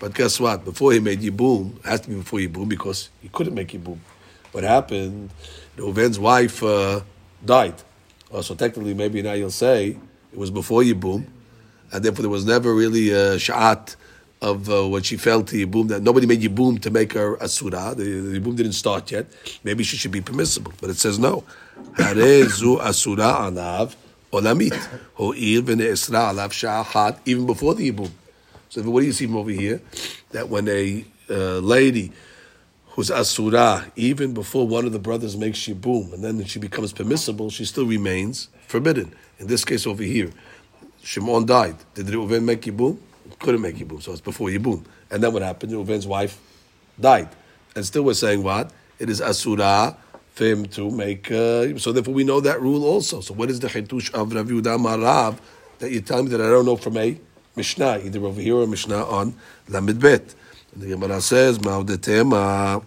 But 0.01 0.15
guess 0.15 0.41
what? 0.41 0.65
Before 0.65 0.93
he 0.93 1.01
made 1.01 1.21
Yibum, 1.21 1.79
it 1.79 1.87
has 1.87 2.01
to 2.01 2.09
be 2.09 2.15
before 2.15 2.39
Yibum 2.39 2.69
because 2.69 3.11
he 3.21 3.29
couldn't 3.29 3.55
make 3.55 3.69
Yibum. 3.69 3.99
What 4.53 4.65
happened? 4.65 5.31
Reuven's 5.77 6.19
wife 6.19 6.63
uh, 6.63 7.01
died. 7.45 7.75
Uh, 8.33 8.43
so 8.43 8.55
technically, 8.55 8.95
maybe 8.95 9.23
now 9.23 9.35
you'll 9.35 9.51
say 9.51 9.97
it 10.33 10.39
was 10.39 10.51
before 10.51 10.83
Yibum, 10.83 11.27
and 11.93 12.05
therefore 12.05 12.23
there 12.23 12.31
was 12.31 12.47
never 12.47 12.75
really 12.75 13.11
a 13.11 13.37
Sha'at 13.37 13.97
of 14.43 14.71
uh, 14.71 14.89
when 14.89 15.03
she 15.03 15.17
fell 15.17 15.43
to 15.43 15.67
Yibum, 15.67 15.89
that 15.89 16.03
nobody 16.03 16.27
made 16.27 16.41
Yibum 16.41 16.81
to 16.81 16.91
make 16.91 17.13
her 17.13 17.37
Asura. 17.43 17.95
The, 17.95 18.05
the 18.05 18.41
Yibum 18.41 18.57
didn't 18.57 18.73
start 18.73 19.11
yet. 19.11 19.27
Maybe 19.65 19.85
she 19.85 19.97
should 19.97 20.13
be 20.13 20.21
permissible. 20.21 20.73
But 20.81 20.91
it 20.91 20.97
says 20.97 21.19
no. 21.19 21.45
Even 27.27 27.47
before 27.47 27.75
the 27.75 27.93
Yibum. 27.93 28.11
So 28.71 28.83
what 28.83 29.01
do 29.01 29.07
you 29.07 29.13
see 29.13 29.27
from 29.27 29.37
over 29.37 29.51
here? 29.51 29.83
That 30.31 30.49
when 30.49 30.69
a 30.69 31.05
uh, 31.29 31.59
lady 31.59 32.13
who's 32.91 33.11
Asura, 33.11 33.91
even 33.97 34.33
before 34.33 34.67
one 34.67 34.87
of 34.87 34.93
the 34.93 34.99
brothers 34.99 35.37
makes 35.37 35.59
Yibum, 35.59 36.13
and 36.13 36.25
then 36.25 36.45
she 36.45 36.59
becomes 36.59 36.93
permissible, 36.93 37.51
she 37.51 37.65
still 37.65 37.87
remains 37.87 38.49
forbidden. 38.67 39.13
In 39.39 39.49
this 39.49 39.65
case 39.65 39.87
over 39.87 40.03
here, 40.03 40.31
Shimon 41.03 41.47
died. 41.47 41.77
Did 41.95 42.07
Reuven 42.07 42.45
make 42.45 42.63
Yibum? 42.63 42.99
Couldn't 43.41 43.63
make 43.63 43.77
Yibum, 43.77 44.03
so 44.03 44.13
it's 44.13 44.21
before 44.21 44.49
Yibum. 44.49 44.85
And 45.11 45.23
then 45.23 45.33
what 45.33 45.43
happened? 45.43 45.73
Reuven's 45.73 46.07
wife 46.07 46.39
died. 47.01 47.29
And 47.75 47.85
still 47.85 48.03
we're 48.03 48.15
saying 48.15 48.43
what? 48.43 48.71
It 48.99 49.09
is 49.09 49.21
Asura 49.21 49.97
for 50.33 50.45
him 50.45 50.67
to 50.67 50.91
make, 50.91 51.31
uh, 51.31 51.77
so 51.79 51.93
therefore 51.93 52.15
we 52.15 52.25
know 52.25 52.41
that 52.41 52.61
rule 52.61 52.85
also. 52.85 53.21
So 53.21 53.35
what 53.35 53.51
is 53.51 53.61
the 53.61 53.69
Chitush 53.69 54.13
of 54.13 54.33
Rav 54.33 54.47
Yehuda 54.47 54.79
Marav 54.79 55.39
that 55.79 55.91
you 55.91 56.01
tell 56.01 56.23
me 56.23 56.29
that 56.31 56.41
I 56.41 56.51
don't 56.51 56.67
know 56.67 56.77
from 56.77 56.97
a 56.99 57.19
Mishnah, 57.57 58.03
either 58.05 58.25
over 58.25 58.41
here 58.41 58.57
or 58.57 58.67
Mishnah 58.67 59.05
on 59.07 59.35
Lamed 59.69 60.01
Bet? 60.01 60.35
And 60.75 60.83
the 60.83 60.89
Gemara 60.89 61.21
says, 61.21 61.59
Ma'odetema. 61.59 62.85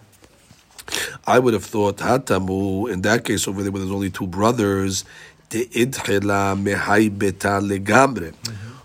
I 1.26 1.38
would 1.38 1.54
have 1.54 1.64
thought 1.64 1.96
Hatamu, 1.96 2.92
in 2.92 3.02
that 3.02 3.24
case 3.24 3.48
over 3.48 3.62
there 3.62 3.72
where 3.72 3.80
there's 3.80 3.92
only 3.92 4.10
two 4.10 4.26
brothers, 4.26 5.04
Te'idchela 5.50 6.54
mehai 6.60 7.16
beta 7.16 7.60
legamre. 7.60 8.34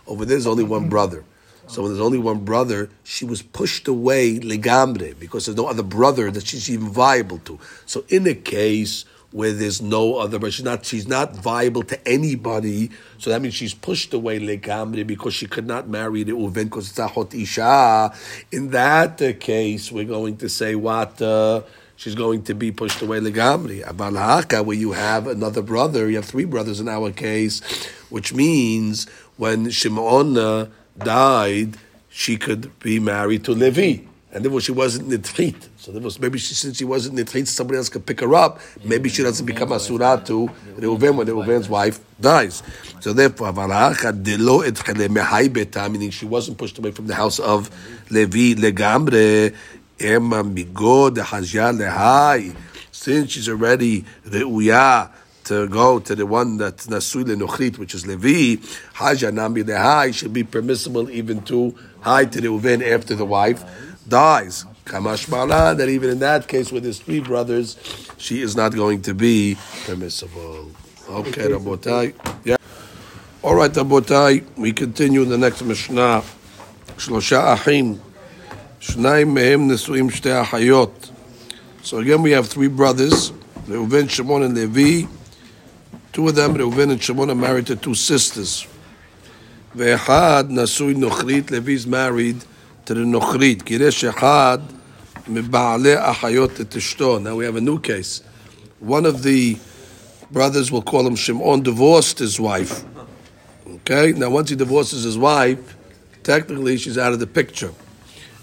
Over 0.08 0.26
there's 0.26 0.48
only 0.48 0.64
one 0.64 0.90
brother. 0.90 1.24
So 1.70 1.84
when 1.84 1.92
there's 1.92 2.02
only 2.02 2.18
one 2.18 2.40
brother, 2.40 2.90
she 3.04 3.26
was 3.26 3.44
pushed 3.44 3.88
away 3.88 4.40
legamre 4.40 5.18
because 5.20 5.46
there's 5.46 5.56
no 5.56 5.68
other 5.68 5.84
brother 5.84 6.32
that 6.32 6.48
she's 6.48 6.68
even 6.70 6.90
viable 6.90 7.38
to. 7.40 7.60
So 7.86 8.06
in 8.10 8.26
a 8.26 8.34
case 8.34 9.06
where 9.32 9.54
there's 9.54 9.80
no 9.80 10.16
other, 10.16 10.40
but 10.40 10.52
she's 10.52 10.66
not 10.66 10.84
she's 10.84 11.08
not 11.08 11.36
viable 11.36 11.84
to 11.84 12.08
anybody. 12.08 12.90
So 13.20 13.30
that 13.30 13.44
means 13.44 13.54
she's 13.54 13.76
pushed 13.76 14.16
away 14.16 14.40
legamre 14.40 15.06
because 15.06 15.36
she 15.36 15.46
could 15.46 15.68
not 15.68 15.88
marry 15.88 16.24
the 16.24 16.32
Reuven 16.32 16.66
because 16.66 16.90
it's 16.90 16.98
ahot 16.98 17.36
isha. 17.40 18.18
In 18.52 18.72
that 18.72 19.22
uh, 19.22 19.34
case, 19.34 19.92
we're 19.92 20.06
going 20.06 20.38
to 20.38 20.50
say 20.50 20.74
what. 20.74 21.22
Uh, 21.22 21.62
she's 21.96 22.16
going 22.16 22.42
to 22.42 22.54
be 22.56 22.72
pushed 22.72 23.02
away 23.02 23.20
legamri. 23.20 23.84
Abal 23.84 24.18
haka, 24.18 24.64
where 24.64 24.76
you 24.76 24.94
have 24.94 25.28
another 25.28 25.62
brother, 25.62 26.10
you 26.10 26.16
have 26.16 26.26
three 26.26 26.46
brothers 26.46 26.80
in 26.80 26.88
our 26.88 27.12
case, 27.12 27.62
which 28.10 28.34
means 28.34 29.08
when 29.38 29.70
Shimon 29.70 30.38
uh, 30.38 30.68
died, 31.00 31.78
she 32.10 32.38
could 32.38 32.78
be 32.80 33.00
married 33.00 33.44
to 33.46 33.52
Levi. 33.52 34.06
And 34.32 34.46
therefore 34.46 34.62
she 34.62 34.72
wasn't 34.72 35.10
nitrit. 35.10 35.70
So 35.78 35.92
therefore, 35.92 36.12
maybe 36.20 36.38
she, 36.38 36.54
since 36.54 36.78
she 36.78 36.86
wasn't 36.86 37.18
nitrit, 37.18 37.48
somebody 37.48 37.78
else 37.78 37.90
could 37.90 38.06
pick 38.06 38.20
her 38.20 38.36
up. 38.36 38.60
Maybe 38.84 39.10
she 39.10 39.24
doesn't 39.24 39.46
become 39.46 39.72
asura 39.72 40.22
to 40.28 40.48
Reuven 40.78 41.16
when 41.16 41.26
Reuven's 41.26 41.68
wife 41.68 42.00
dies. 42.22 42.62
So 43.00 43.12
therefore, 43.12 43.52
meaning 45.90 46.10
she 46.12 46.26
wasn't 46.26 46.58
pushed 46.60 46.78
away 46.78 46.92
from 46.92 47.08
the 47.08 47.16
house 47.16 47.40
of 47.40 47.72
Levi 48.12 48.54
legamre. 48.54 49.56
Emma 50.00 50.44
migo 50.44 51.14
de 51.14 51.22
hajya 51.22 51.76
lehai. 51.76 52.56
Since 52.92 53.32
she's 53.32 53.50
already 53.50 54.06
reuya 54.28 55.10
to 55.50 55.68
go 55.68 56.00
to 56.00 56.16
the 56.16 56.28
one 56.28 56.58
that's 56.58 56.86
Nasui 56.86 57.24
Lenuchrit, 57.24 57.80
which 57.80 57.96
is 57.96 58.06
Levi, 58.06 58.64
Haja 58.94 59.32
Nambi 59.32 59.64
Lehai, 59.64 60.14
should 60.14 60.32
be 60.32 60.44
permissible 60.44 61.10
even 61.10 61.42
to 61.42 61.76
Hai 62.02 62.26
to 62.26 62.40
the 62.40 62.50
Reuven 62.50 62.88
after 62.88 63.16
the 63.16 63.26
wife 63.26 63.64
dies. 64.08 64.66
Kamashmala, 64.86 65.76
that 65.76 65.90
even 65.90 66.12
in 66.12 66.20
that 66.20 66.48
case 66.48 66.72
with 66.72 66.84
his 66.84 67.00
three 67.00 67.20
brothers, 67.20 67.78
she 68.18 68.42
is 68.42 68.56
not 68.56 68.76
going 68.76 69.02
to 69.02 69.16
be 69.16 69.58
permissible. 69.86 70.70
Okay, 71.10 71.48
Rabotai. 71.48 72.14
Yeah. 72.46 72.58
All 73.42 73.56
right, 73.56 73.72
Rabotai, 73.72 74.46
we 74.56 74.72
continue 74.72 75.26
the 75.26 75.38
next 75.38 75.64
Mishnah. 75.64 76.24
Shlosha 76.98 77.54
Achim. 77.54 78.00
Shnayim 78.80 79.34
Mehem 79.34 79.68
Nesuim 79.68 80.12
Shte 80.12 80.46
Achayot. 80.46 81.12
So 81.82 81.98
again, 81.98 82.22
we 82.22 82.32
have 82.32 82.48
three 82.48 82.68
brothers, 82.68 83.32
Reuven, 83.68 84.08
Shimon, 84.12 84.44
and 84.44 84.56
Levi. 84.56 85.08
Two 86.12 86.28
of 86.28 86.36
them, 86.36 86.56
Reuven 86.56 86.92
and 86.92 87.02
Shimon, 87.02 87.30
are 87.30 87.36
married 87.36 87.68
to 87.68 87.76
two 87.76 87.94
sisters. 87.94 88.66
Ve'echad 89.76 90.50
nasui 90.50 90.96
nochrit, 90.96 91.52
Levi's 91.52 91.82
is 91.82 91.88
married 91.88 92.44
to 92.86 92.96
the 92.96 93.02
nochrit. 93.02 93.64
Giresh 93.64 94.12
echad 94.12 94.62
meba'ale 95.26 96.04
ahayot 96.04 96.58
etishto. 96.58 97.22
Now 97.22 97.36
we 97.36 97.46
have 97.46 97.56
a 97.56 97.62
new 97.62 97.80
case. 97.80 98.24
One 98.80 99.06
of 99.06 99.22
the 99.22 99.58
brothers, 100.32 100.72
we'll 100.72 100.82
call 100.82 101.06
him 101.06 101.16
Shimon, 101.16 101.62
divorced 101.62 102.18
his 102.18 102.40
wife. 102.40 102.84
Okay? 103.68 104.14
Now 104.14 104.32
once 104.32 104.50
he 104.50 104.56
divorces 104.56 105.04
his 105.04 105.18
wife, 105.18 105.76
technically 106.24 106.78
she's 106.78 106.98
out 106.98 107.14
of 107.14 107.20
the 107.20 107.28
picture. 107.28 107.72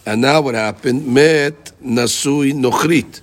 And 0.05 0.21
now 0.21 0.41
what 0.41 0.55
happened? 0.55 1.13
Met 1.13 1.73
nasui 1.83 2.53
nochrit. 2.53 3.21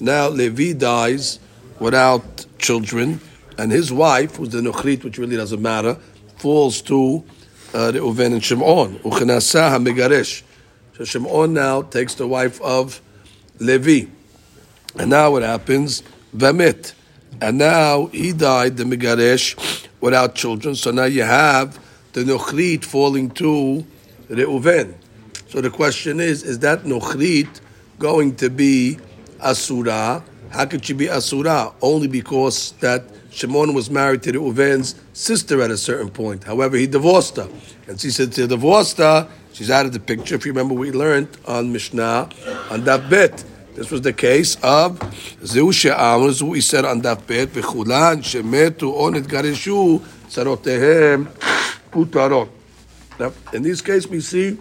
Now 0.00 0.28
Levi 0.28 0.72
dies 0.72 1.38
without 1.78 2.46
children 2.58 3.20
and 3.58 3.72
his 3.72 3.92
wife, 3.92 4.36
who's 4.36 4.50
the 4.50 4.60
Nuchrit, 4.60 5.04
which 5.04 5.18
really 5.18 5.36
doesn't 5.36 5.62
matter, 5.62 5.94
falls 6.36 6.82
to 6.82 7.24
uh, 7.72 7.92
Reuven 7.92 8.32
and 8.32 8.44
Shimon. 8.44 8.98
Uchenasah 9.00 9.84
megaresh. 9.84 10.42
So 10.96 11.04
Shimon 11.04 11.54
now 11.54 11.82
takes 11.82 12.14
the 12.14 12.26
wife 12.26 12.60
of 12.62 13.00
Levi. 13.58 14.08
And 14.96 15.10
now 15.10 15.32
what 15.32 15.42
happens? 15.42 16.02
Vamit. 16.36 16.94
And 17.40 17.58
now 17.58 18.06
he 18.06 18.32
died, 18.32 18.76
the 18.76 18.84
Megaresh, 18.84 19.88
without 20.00 20.34
children. 20.34 20.74
So 20.76 20.92
now 20.92 21.04
you 21.04 21.22
have 21.22 21.78
the 22.12 22.22
Nochrit 22.22 22.84
falling 22.84 23.30
to 23.32 23.84
Reuven. 24.28 24.94
So 25.48 25.60
the 25.60 25.70
question 25.70 26.20
is, 26.20 26.42
is 26.42 26.60
that 26.60 26.84
Nochrit 26.84 27.60
going 27.98 28.36
to 28.36 28.50
be 28.50 28.98
Asura? 29.40 30.22
How 30.50 30.66
could 30.66 30.84
she 30.84 30.92
be 30.92 31.08
Asura? 31.08 31.72
Only 31.82 32.06
because 32.06 32.72
that 32.80 33.04
Shimon 33.34 33.74
was 33.74 33.90
married 33.90 34.22
to 34.22 34.32
Reuven's 34.32 34.94
sister 35.12 35.60
at 35.60 35.70
a 35.70 35.76
certain 35.76 36.08
point. 36.08 36.44
However, 36.44 36.76
he 36.76 36.86
divorced 36.86 37.36
her. 37.36 37.48
And 37.88 38.00
she 38.00 38.10
said 38.10 38.32
to 38.34 38.46
divorced 38.46 38.98
her, 38.98 39.28
she's 39.52 39.70
out 39.70 39.86
of 39.86 39.92
the 39.92 39.98
picture. 39.98 40.36
If 40.36 40.46
you 40.46 40.52
remember, 40.52 40.74
we 40.74 40.92
learned 40.92 41.28
on 41.46 41.72
Mishnah, 41.72 42.28
on 42.70 42.84
that 42.84 43.10
bit. 43.10 43.44
This 43.74 43.90
was 43.90 44.02
the 44.02 44.12
case 44.12 44.56
of 44.62 45.00
Zeu 45.44 45.72
She'amr, 45.72 46.28
as 46.28 46.44
we 46.44 46.60
said 46.60 46.84
on 46.84 47.00
that 47.00 47.26
bit, 47.26 47.48
V'chulan 47.52 48.22
shemetu 48.22 48.94
on 48.94 49.16
et 49.16 49.24
garishu 49.24 49.98
sarotehem 50.28 51.26
putarot. 51.90 52.48
Now, 53.18 53.32
in 53.52 53.64
this 53.64 53.80
case, 53.80 54.06
we 54.06 54.20
see 54.20 54.58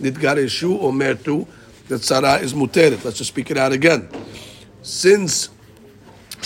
nitgareshu 0.00 0.82
or 0.82 0.90
mertu, 0.90 1.46
that 1.86 2.02
Sarah 2.02 2.38
is 2.38 2.54
muteret. 2.54 3.04
Let's 3.04 3.18
just 3.18 3.28
speak 3.28 3.52
it 3.52 3.56
out 3.56 3.70
again. 3.70 4.08
Since 4.82 5.50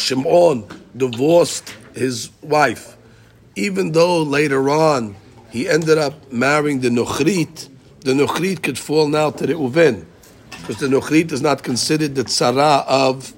Shimon 0.00 0.64
divorced 0.96 1.74
his 1.94 2.30
wife, 2.42 2.96
even 3.56 3.92
though 3.92 4.22
later 4.22 4.70
on 4.70 5.16
he 5.50 5.68
ended 5.68 5.98
up 5.98 6.32
marrying 6.32 6.80
the 6.80 6.88
Nochrit, 6.88 7.68
the 8.00 8.12
Nochrit 8.12 8.62
could 8.62 8.78
fall 8.78 9.08
now 9.08 9.30
to 9.30 9.46
Reuven, 9.46 10.04
because 10.50 10.78
the 10.78 10.86
Nochrit 10.86 11.32
is 11.32 11.42
not 11.42 11.62
considered 11.62 12.14
the 12.14 12.24
tzara 12.24 12.84
of 12.86 13.32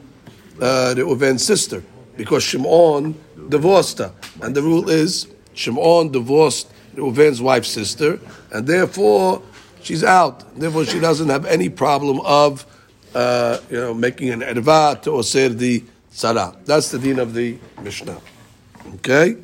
uh, 0.61 0.95
Reuven's 0.97 1.45
sister, 1.45 1.83
because 2.17 2.43
Shimon 2.43 3.15
divorced 3.49 3.99
her. 3.99 4.13
And 4.41 4.55
the 4.55 4.63
rule 4.63 4.89
is 4.89 5.27
Shimon 5.55 6.13
divorced 6.13 6.71
Reuven's 6.95 7.41
wife's 7.41 7.69
sister, 7.71 8.21
and 8.53 8.67
therefore 8.67 9.43
she's 9.83 10.05
out. 10.05 10.55
Therefore, 10.59 10.85
she 10.85 11.01
doesn't 11.01 11.29
have 11.29 11.47
any 11.47 11.69
problem 11.69 12.21
of 12.21 12.67
uh, 13.15 13.59
you 13.71 13.79
know 13.79 13.95
making 13.95 14.31
an 14.31 14.41
erva 14.41 15.01
to 15.03 15.11
osir 15.11 15.57
the 15.57 15.85
tzara. 16.12 16.56
That's 16.66 16.92
the 16.92 17.00
din 17.00 17.20
of 17.20 17.34
the 17.34 17.58
Mishnah. 17.82 18.20
Okay, 18.96 19.38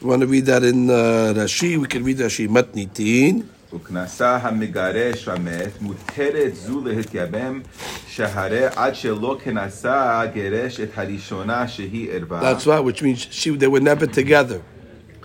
you 0.00 0.06
want 0.06 0.22
to 0.22 0.26
read 0.26 0.46
that 0.46 0.62
in 0.64 0.90
uh, 0.90 1.34
Rashi? 1.36 1.76
We 1.78 1.86
can 1.86 2.04
read 2.04 2.18
Rashi 2.18 2.48
matnitin. 2.48 3.48
וכנסה 3.72 4.36
המגרש 4.36 5.28
המת, 5.28 5.82
מותרת 5.82 6.54
זו 6.54 6.80
להתייבם, 6.84 7.60
שהרי 8.08 8.66
עד 8.76 8.94
שלא 8.94 9.38
כנסה 9.44 10.22
גרש 10.34 10.80
את 10.80 10.88
הראשונה 10.96 11.68
שהיא 11.68 12.10
ערווה. 12.10 12.40
That's 12.40 12.66
right, 12.66 12.80
which 12.80 13.02
means 13.02 13.26
she 13.30 13.50
they 13.50 13.68
were 13.68 13.80
never 13.80 14.06
together. 14.06 14.62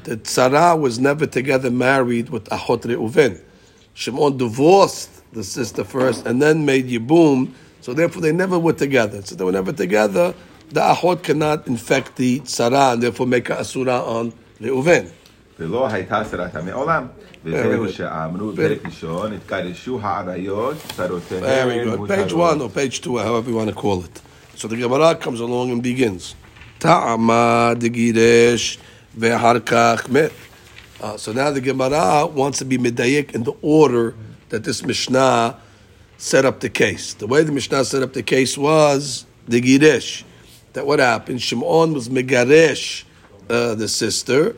The 0.03 0.17
tzara 0.17 0.77
was 0.77 0.99
never 0.99 1.25
together 1.25 1.71
married 1.71 2.29
with 2.29 2.45
Ahot 2.49 2.81
Reuven. 2.83 3.39
Shimon 3.93 4.37
divorced 4.37 5.11
the 5.31 5.43
sister 5.43 5.85
first 5.85 6.25
and 6.25 6.41
then 6.41 6.65
made 6.65 6.89
Yibum, 6.89 7.53
so 7.79 7.93
therefore 7.93 8.21
they 8.21 8.33
never 8.33 8.59
were 8.59 8.73
together. 8.73 9.21
So 9.21 9.35
they 9.35 9.45
were 9.45 9.53
never 9.53 9.71
together. 9.71 10.33
The 10.71 10.79
Ahot 10.81 11.21
cannot 11.21 11.67
infect 11.67 12.15
the 12.15 12.39
tzara 12.39 12.93
and 12.93 13.03
therefore 13.03 13.27
make 13.27 13.49
a 13.49 13.59
asura 13.59 13.99
on 14.01 14.33
Reuven. 14.61 15.05
ולא 15.59 15.87
הייתה 15.87 16.21
שרתה 16.31 16.61
מעולם. 16.61 17.07
וזהו 17.45 17.89
שאמרו, 17.93 18.55
פרק 18.55 18.85
ראשון, 18.85 19.33
התגרשו 19.33 19.99
העריות, 20.01 20.75
צרותיהן 20.95 21.43
Very 21.43 21.85
good. 21.85 22.09
Page 22.09 22.33
מותרות. 22.33 22.57
one 22.57 22.61
or 22.61 22.69
page 22.69 23.01
two, 23.01 23.17
however 23.17 23.49
you 23.49 23.55
want 23.55 23.69
to 23.69 23.75
call 23.75 24.03
it. 24.03 24.21
So 24.55 24.67
the 24.67 24.75
Gemara 24.77 25.15
comes 25.15 25.39
along 25.39 25.71
and 25.71 25.83
begins. 25.83 26.35
Ta'ama 26.79 27.75
degiresh 27.77 28.77
ve'harkach 29.17 30.09
met. 30.09 30.31
Uh, 31.01 31.17
So 31.17 31.31
now 31.33 31.51
the 31.51 31.61
Gemara 31.61 32.25
wants 32.27 32.59
to 32.59 32.65
be 32.65 32.77
medayik 32.77 33.35
in 33.35 33.43
the 33.43 33.53
order 33.61 34.15
that 34.49 34.63
this 34.63 34.83
Mishnah 34.85 35.57
set 36.17 36.45
up 36.45 36.61
the 36.61 36.69
case. 36.69 37.13
The 37.13 37.27
way 37.27 37.43
the 37.43 37.51
Mishnah 37.51 37.83
set 37.85 38.01
up 38.03 38.13
the 38.13 38.23
case 38.23 38.57
was 38.57 39.25
the 39.47 39.61
giresh. 39.61 40.23
that 40.78 40.86
what 40.86 41.00
happened? 41.00 41.42
Shimon 41.42 41.92
was 41.92 42.08
Megaresh, 42.08 43.02
uh, 43.50 43.74
the 43.74 43.88
sister, 43.88 44.54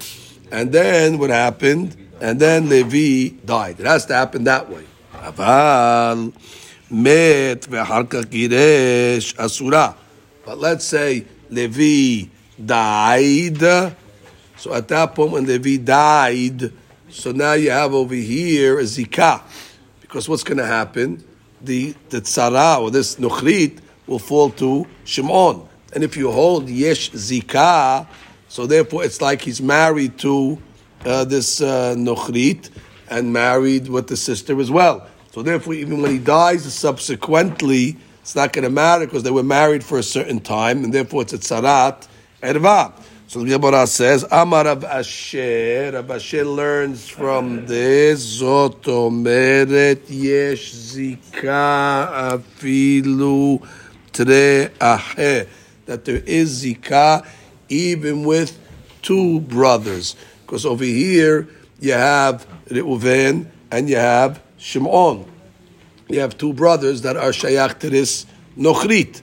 and 0.53 0.71
then 0.71 1.17
what 1.17 1.31
happened? 1.31 1.97
And 2.21 2.39
then 2.39 2.69
Levi 2.69 3.39
died. 3.43 3.81
It 3.81 3.87
has 3.87 4.05
to 4.07 4.15
happen 4.15 4.45
that 4.45 4.69
way. 4.69 4.85
Aval 5.15 6.35
met 6.91 7.67
asura. 9.39 9.97
But 10.45 10.59
let's 10.59 10.85
say 10.85 11.25
Levi 11.49 12.29
died. 12.63 13.63
So 14.59 14.75
at 14.75 14.89
that 14.89 15.15
point, 15.15 15.33
when 15.33 15.47
Levi 15.47 15.79
died, 15.79 16.71
so 17.09 17.33
now 17.33 17.55
you 17.55 17.71
have 17.71 17.95
over 17.95 18.15
here 18.15 18.79
a 18.79 18.83
zikah. 18.83 19.41
Because 20.03 20.29
what's 20.29 20.45
going 20.45 20.59
to 20.59 20.67
happen? 20.67 21.25
The, 21.63 21.95
the 22.11 22.21
tzara, 22.21 22.79
or 22.79 22.91
this 22.91 23.17
nukhrit, 23.17 23.79
will 24.07 24.19
fall 24.19 24.51
to 24.51 24.87
Shimon. 25.05 25.70
And 25.93 26.05
if 26.05 26.17
you 26.17 26.31
hold 26.31 26.69
yesh 26.69 27.11
zikah, 27.11 28.07
so 28.49 28.67
therefore 28.67 29.05
it's 29.05 29.21
like 29.21 29.43
he's 29.43 29.61
married 29.61 30.19
to 30.19 30.61
uh, 31.05 31.25
this 31.25 31.61
uh, 31.61 31.95
nuchrit 31.97 32.71
and 33.09 33.33
married 33.33 33.89
with 33.89 34.07
the 34.07 34.17
sister 34.17 34.61
as 34.61 34.71
well. 34.71 35.07
So 35.33 35.43
therefore, 35.43 35.75
even 35.75 36.03
when 36.03 36.11
he 36.11 36.19
dies 36.19 36.73
subsequently, 36.73 37.97
it's 38.21 38.35
not 38.35 38.53
going 38.53 38.65
to 38.65 38.71
matter 38.71 39.07
because 39.07 39.23
they 39.23 39.31
were 39.31 39.43
married 39.43 39.85
for 39.85 39.99
a 39.99 40.03
certain 40.03 40.41
time, 40.41 40.85
and 40.85 40.93
therefore 40.93 41.23
it's 41.23 41.33
a 41.33 41.39
tzarat 41.39 42.07
erva. 42.43 42.93
So 43.29 43.45
the 43.45 43.51
Gemara 43.57 43.87
says, 43.87 44.27
Amar 44.31 44.65
Rav 44.65 44.81
Ashi, 44.83 45.93
Rav 45.93 46.07
Ashi 46.07 46.45
learns 46.45 47.09
from 47.09 47.65
this, 47.65 48.43
Zot 48.43 48.83
omeret 48.83 50.03
yesh 50.09 50.73
zika 50.73 52.43
afilu 52.43 53.65
tre 54.13 54.71
ahe, 54.81 55.47
that 55.91 56.05
there 56.05 56.23
is 56.25 56.65
zika 56.65 57.27
even 57.69 58.23
with 58.23 58.57
two 59.03 59.41
brothers. 59.41 60.15
Because 60.47 60.65
over 60.65 60.85
here 60.85 61.49
you 61.81 61.95
have 61.95 62.47
Reuven 62.69 63.49
and 63.73 63.89
you 63.89 63.97
have 63.97 64.41
Shimon. 64.57 65.25
You 66.09 66.21
have 66.21 66.39
two 66.39 66.53
brothers 66.53 67.03
that 67.03 67.17
are 67.17 67.31
shayach 67.31 67.81
to 67.81 67.91
this 67.91 68.25
nochrit. 68.57 69.21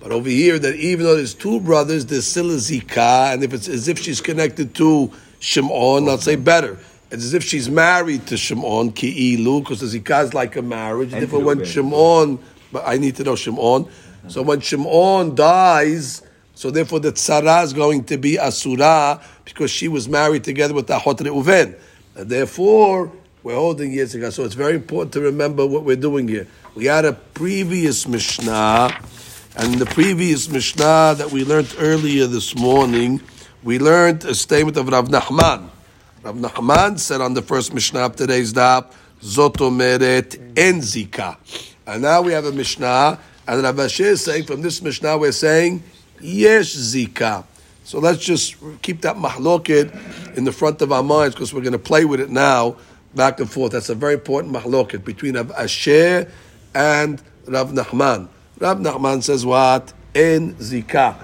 But 0.00 0.10
over 0.10 0.28
here, 0.28 0.58
that 0.58 0.74
even 0.74 1.06
though 1.06 1.14
there's 1.14 1.34
two 1.34 1.60
brothers, 1.60 2.06
there's 2.06 2.26
still 2.26 2.50
a 2.50 2.54
zikah, 2.54 3.32
and 3.32 3.44
if 3.44 3.52
it's 3.52 3.68
as 3.68 3.86
if 3.88 3.98
she's 3.98 4.20
connected 4.20 4.74
to 4.76 5.12
Shimon, 5.38 6.08
I'll 6.08 6.18
say 6.18 6.36
better. 6.36 6.78
It's 7.10 7.24
as 7.24 7.34
if 7.34 7.44
she's 7.44 7.68
married 7.68 8.26
to 8.28 8.36
Shimon, 8.36 8.92
ki'ilu, 8.92 9.60
because 9.60 9.80
the 9.80 9.86
zikah 9.86 10.24
is 10.24 10.34
like 10.34 10.56
a 10.56 10.62
marriage. 10.62 11.12
And 11.12 11.22
Therefore, 11.22 11.40
when 11.42 11.60
Reuven. 11.60 11.66
Shimon, 11.66 12.38
but 12.72 12.84
I 12.86 12.96
need 12.96 13.16
to 13.16 13.24
know 13.24 13.34
Shimon. 13.34 13.88
Mm-hmm. 14.18 14.28
So 14.28 14.42
when 14.42 14.60
Shimon 14.60 15.34
dies, 15.34 16.22
so 16.54 16.70
therefore 16.70 17.00
the 17.00 17.12
tzara 17.12 17.64
is 17.64 17.72
going 17.72 18.04
to 18.04 18.18
be 18.18 18.38
asura 18.38 19.20
because 19.44 19.70
she 19.70 19.88
was 19.88 20.08
married 20.08 20.44
together 20.44 20.74
with 20.74 20.88
Ahot 20.88 21.18
Reuven. 21.18 21.78
And 22.16 22.28
therefore, 22.28 23.12
we're 23.42 23.54
holding 23.54 23.98
ago. 23.98 24.30
So 24.30 24.44
it's 24.44 24.54
very 24.54 24.74
important 24.74 25.12
to 25.12 25.20
remember 25.20 25.64
what 25.66 25.84
we're 25.84 25.96
doing 25.96 26.26
here. 26.26 26.46
We 26.74 26.86
had 26.86 27.04
a 27.04 27.12
previous 27.12 28.06
Mishnah, 28.06 28.90
and 29.56 29.74
the 29.74 29.86
previous 29.86 30.48
Mishnah 30.48 31.14
that 31.16 31.30
we 31.30 31.44
learned 31.44 31.74
earlier 31.78 32.26
this 32.26 32.56
morning, 32.56 33.20
we 33.62 33.78
learned 33.78 34.24
a 34.24 34.34
statement 34.34 34.76
of 34.76 34.88
Rav 34.88 35.08
Nachman. 35.08 35.68
Rav 36.22 36.36
Nachman 36.36 36.98
said 36.98 37.20
on 37.20 37.34
the 37.34 37.42
first 37.42 37.72
Mishnah 37.72 38.00
of 38.00 38.16
today's 38.16 38.52
daf, 38.52 38.92
Zotomeret 39.22 40.36
en 40.58 40.80
zika. 40.80 41.36
And 41.86 42.02
now 42.02 42.22
we 42.22 42.32
have 42.32 42.44
a 42.44 42.52
Mishnah, 42.52 43.18
and 43.48 43.62
Rav 43.62 43.76
Ashi 43.76 44.04
is 44.04 44.20
saying, 44.20 44.44
from 44.44 44.60
this 44.60 44.82
Mishnah, 44.82 45.16
we're 45.16 45.32
saying, 45.32 45.82
yes 46.20 46.66
Zika. 46.66 47.46
So 47.82 47.98
let's 47.98 48.22
just 48.22 48.56
keep 48.82 49.00
that 49.00 49.16
mahloket 49.16 50.36
in 50.36 50.44
the 50.44 50.52
front 50.52 50.82
of 50.82 50.92
our 50.92 51.02
minds 51.02 51.34
because 51.34 51.54
we're 51.54 51.62
going 51.62 51.72
to 51.72 51.78
play 51.78 52.04
with 52.04 52.20
it 52.20 52.28
now, 52.28 52.76
back 53.14 53.40
and 53.40 53.50
forth. 53.50 53.72
That's 53.72 53.88
a 53.88 53.94
very 53.94 54.14
important 54.14 54.52
mahloket 54.52 55.02
between 55.02 55.36
Rav 55.36 55.48
Ashi 55.52 56.30
and 56.74 57.22
Rav 57.46 57.70
Nachman. 57.70 58.28
Rav 58.58 58.78
Nachman 58.80 59.22
says 59.22 59.46
what? 59.46 59.94
En 60.14 60.54
Zika. 60.56 61.16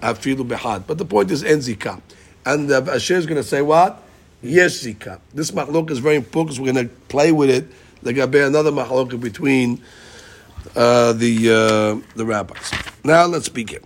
Afilu 0.00 0.48
bechad. 0.48 0.86
But 0.86 0.96
the 0.96 1.04
point 1.04 1.30
is 1.30 1.44
En 1.44 1.58
Zika. 1.58 2.00
And 2.46 2.70
Rav 2.70 2.84
Ashi 2.84 3.14
is 3.14 3.26
going 3.26 3.42
to 3.42 3.46
say 3.46 3.60
what? 3.60 4.02
Yes, 4.40 4.82
Zika. 4.82 5.20
This 5.34 5.50
mahloket 5.50 5.90
is 5.90 5.98
very 5.98 6.16
important 6.16 6.48
because 6.48 6.60
we're 6.60 6.72
going 6.72 6.88
to 6.88 6.94
play 7.08 7.30
with 7.30 7.50
it. 7.50 7.66
There 8.02 8.14
going 8.14 8.32
to 8.32 8.38
be 8.38 8.40
another 8.40 8.72
mahloket 8.72 9.20
between 9.20 9.82
uh, 10.76 11.12
the 11.12 11.50
uh, 11.50 12.16
the 12.16 12.24
rabbis. 12.24 12.72
Now 13.04 13.26
let's 13.26 13.48
begin. 13.48 13.80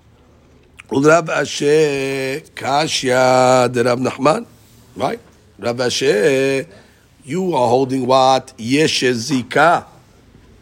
Rav 0.90 1.26
Ashi 1.26 2.48
Kashya 2.50 3.72
de 3.72 3.82
Rav 3.82 3.98
Nachman, 3.98 4.46
right? 4.94 5.20
Rav 5.58 5.76
Ashi, 5.76 6.66
you 7.24 7.54
are 7.54 7.68
holding 7.68 8.06
what? 8.06 8.52
Yesh 8.56 9.02
zika. 9.02 9.86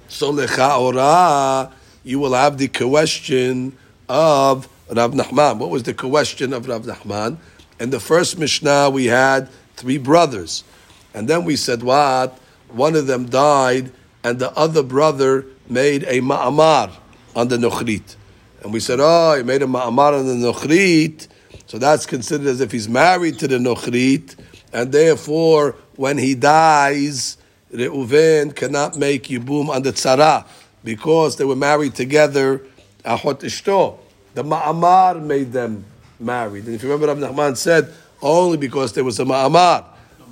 So 0.09 0.33
lechaora, 0.33 1.71
you 2.05 2.21
will 2.21 2.33
have 2.35 2.57
the 2.57 2.69
question 2.69 3.77
of 4.09 4.69
Rav 4.91 5.13
Nachman. 5.13 5.59
What 5.59 5.71
was 5.71 5.83
the 5.83 5.95
question 5.95 6.53
of 6.55 6.69
Rav 6.69 6.85
Nachman? 6.85 7.37
In 7.79 7.91
the 7.91 8.01
first 8.01 8.39
Mishnah, 8.39 8.91
we 8.91 9.07
had 9.07 9.49
three 9.77 9.99
brothers, 9.99 10.65
and 11.13 11.29
then 11.29 11.45
we 11.45 11.57
said 11.57 11.83
what? 11.83 12.39
One 12.69 12.97
of 12.97 13.07
them 13.07 13.27
died, 13.27 13.93
and 14.25 14.39
the 14.39 14.51
other 14.57 14.83
brother 14.83 15.47
made 15.69 16.03
a 16.05 16.21
ma'amar 16.21 16.91
on 17.37 17.49
the 17.49 17.57
nochrit. 17.57 18.17
And 18.63 18.73
we 18.73 18.81
said, 18.81 18.99
oh, 19.01 19.37
he 19.37 19.43
made 19.43 19.63
a 19.63 19.67
ma'amar 19.67 20.19
on 20.19 20.27
the 20.27 20.53
nochrit, 20.53 21.29
so 21.67 21.79
that's 21.79 22.07
considered 22.07 22.49
as 22.49 22.61
if 22.61 22.73
he's 22.73 22.89
married 22.89 23.39
to 23.39 23.47
the 23.47 23.59
nochrit, 23.59 24.35
and 24.73 24.91
therefore, 24.91 25.77
when 25.97 26.19
he 26.19 26.35
dies, 26.35 27.37
Reuven 27.73 28.55
cannot 28.55 28.97
make 28.97 29.25
yibum 29.25 29.69
on 29.69 29.83
the 29.83 29.93
tzara 29.93 30.47
because 30.83 31.37
they 31.37 31.45
were 31.45 31.57
married 31.57 31.95
together. 31.95 32.61
Ahot 33.05 33.41
ishto. 33.41 33.99
The 34.35 34.43
ma'amar 34.43 35.23
made 35.23 35.53
them 35.53 35.85
married. 36.19 36.67
And 36.67 36.75
if 36.75 36.83
you 36.83 36.91
remember, 36.91 37.15
Rav 37.15 37.35
Nachman 37.35 37.57
said 37.57 37.93
only 38.23 38.57
because 38.57 38.93
there 38.93 39.05
was 39.05 39.21
a 39.21 39.25
ma'amar. 39.25 39.85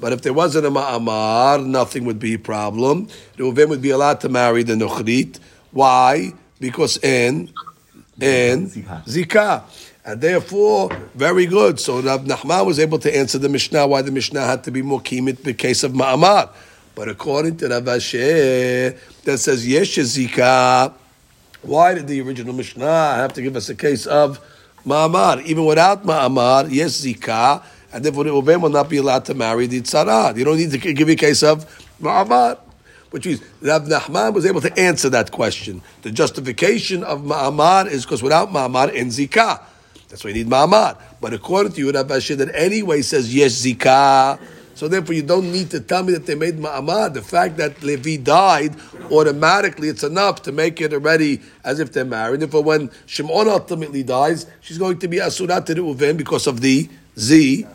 But 0.03 0.13
if 0.13 0.23
there 0.23 0.33
wasn't 0.33 0.67
a 0.67 0.71
ma'amar, 0.71 1.65
nothing 1.65 2.05
would 2.07 2.19
be 2.19 2.35
a 2.35 2.39
problem. 2.39 3.07
Reuven 3.37 3.69
would 3.69 3.81
be 3.81 3.91
allowed 3.91 4.21
to 4.23 4.29
marry 4.29 4.65
the 4.65 4.73
nochrit. 4.75 5.39
Why? 5.71 6.33
Because 6.59 6.97
in 7.05 7.55
in 8.21 8.67
zika, 8.67 9.63
And 10.05 10.21
therefore, 10.21 10.91
very 11.15 11.47
good. 11.47 11.79
So 11.79 12.01
Rav 12.01 12.25
Nachman 12.25 12.67
was 12.67 12.81
able 12.81 12.99
to 12.99 13.17
answer 13.17 13.39
the 13.39 13.49
Mishnah 13.49 13.87
why 13.87 14.03
the 14.03 14.11
Mishnah 14.11 14.45
had 14.45 14.65
to 14.65 14.73
be 14.73 14.83
more 14.83 15.01
in 15.09 15.37
case 15.55 15.85
of 15.85 15.93
ma'amar. 15.93 16.51
But 16.97 17.09
according 17.09 17.59
to 17.59 17.69
Rav 17.69 17.85
Ashi, 17.85 18.99
that 19.23 19.39
says 19.39 19.67
yesh 19.69 19.99
zika, 19.99 20.93
why 21.63 21.95
did 21.95 22.09
the 22.09 22.21
original 22.23 22.55
Mishnah 22.55 23.15
have 23.15 23.35
to 23.35 23.43
give 23.43 23.55
us 23.55 23.69
a 23.69 23.77
case 23.77 24.07
of 24.07 24.41
ma'amar? 24.85 25.45
Even 25.45 25.65
without 25.65 26.05
ma'amar, 26.05 26.67
yes 26.73 27.01
zika, 27.03 27.63
and 27.93 28.05
therefore 28.05 28.25
Reuven 28.25 28.61
will 28.61 28.71
not 28.71 28.89
be 28.89 28.99
allowed 28.99 29.25
to 29.27 29.35
marry 29.35 29.67
the 29.67 29.83
tzara. 29.83 30.09
Ah, 30.09 30.35
you 30.35 30.45
don't 30.45 30.57
need 30.57 30.71
to 30.71 30.79
give 30.79 31.09
you 31.09 31.15
a 31.15 31.17
case 31.17 31.43
of 31.43 31.67
ma'amar. 32.01 32.59
Which 33.13 33.27
means 33.27 33.43
Rav 33.61 33.83
Nachman 33.83 34.33
was 34.33 34.47
able 34.47 34.63
to 34.63 34.79
answer 34.79 35.11
that 35.11 35.33
question. 35.33 35.83
The 36.01 36.11
justification 36.11 37.05
of 37.05 37.21
Ma'amar 37.21 37.87
is 37.87 38.07
because 38.07 38.23
without 38.23 38.49
Ma'amar, 38.49 38.91
in 38.95 39.09
zika. 39.09 39.61
That's 40.09 40.25
why 40.25 40.31
you 40.31 40.37
need 40.37 40.47
Ma'amar. 40.47 40.97
But 41.21 41.35
according 41.35 41.73
to 41.73 41.79
you, 41.81 41.93
Rav 41.93 42.07
Ashi, 42.07 42.35
that 42.39 42.55
anyway 42.55 43.03
says 43.03 43.35
yes 43.35 43.67
zika. 43.67 44.41
So 44.75 44.89
therefore, 44.89 45.15
you 45.15 45.23
don't 45.23 45.53
need 45.53 45.71
to 45.73 45.81
tell 45.81 46.03
me 46.03 46.15
that 46.15 46.25
they 46.25 46.35
made 46.35 46.59
ma'amar. 46.59 47.13
The 47.13 47.21
fact 47.21 47.59
that 47.59 47.83
Levi 47.83 48.17
died, 48.17 48.75
automatically, 49.11 49.89
it's 49.89 50.03
enough 50.03 50.41
to 50.43 50.53
make 50.53 50.81
it 50.81 50.95
already 50.95 51.43
as 51.63 51.79
if 51.79 51.93
they're 51.93 52.07
married. 52.07 52.41
Therefore, 52.41 52.63
when 52.63 52.91
Shimon 53.05 53.49
ultimately 53.49 54.03
dies, 54.03 54.47
she's 54.63 54.79
going 54.79 54.99
to 55.01 55.09
be 55.09 55.19
asurat 55.19 55.67
to 55.67 55.75
Reuven 55.75 56.17
because 56.17 56.47
of 56.47 56.63
the 56.63 56.89
Z. 57.19 57.67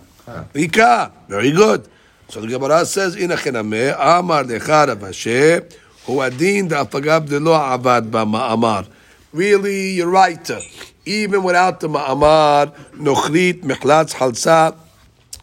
Ika. 0.53 1.11
Very 1.29 1.51
good. 1.51 1.87
So 2.27 2.41
the 2.41 2.47
Gemara 2.47 2.85
says, 2.85 3.15
"Ina 3.15 3.37
chename 3.37 3.95
amar 3.97 4.43
decha 4.43 4.87
Rav 4.87 4.99
Ashi 4.99 5.73
hu 6.05 6.21
adin 6.21 6.67
da'afagav 6.67 7.29
delo 7.29 7.53
avad 7.53 8.09
ba'ma'amar." 8.11 8.87
Really, 9.31 9.91
you're 9.91 10.09
right. 10.09 10.51
Even 11.05 11.43
without 11.43 11.79
the 11.79 11.87
ma'amar, 11.87 12.73
nochrit, 12.95 13.61
mechlatz, 13.61 14.13
halsa, 14.13 14.75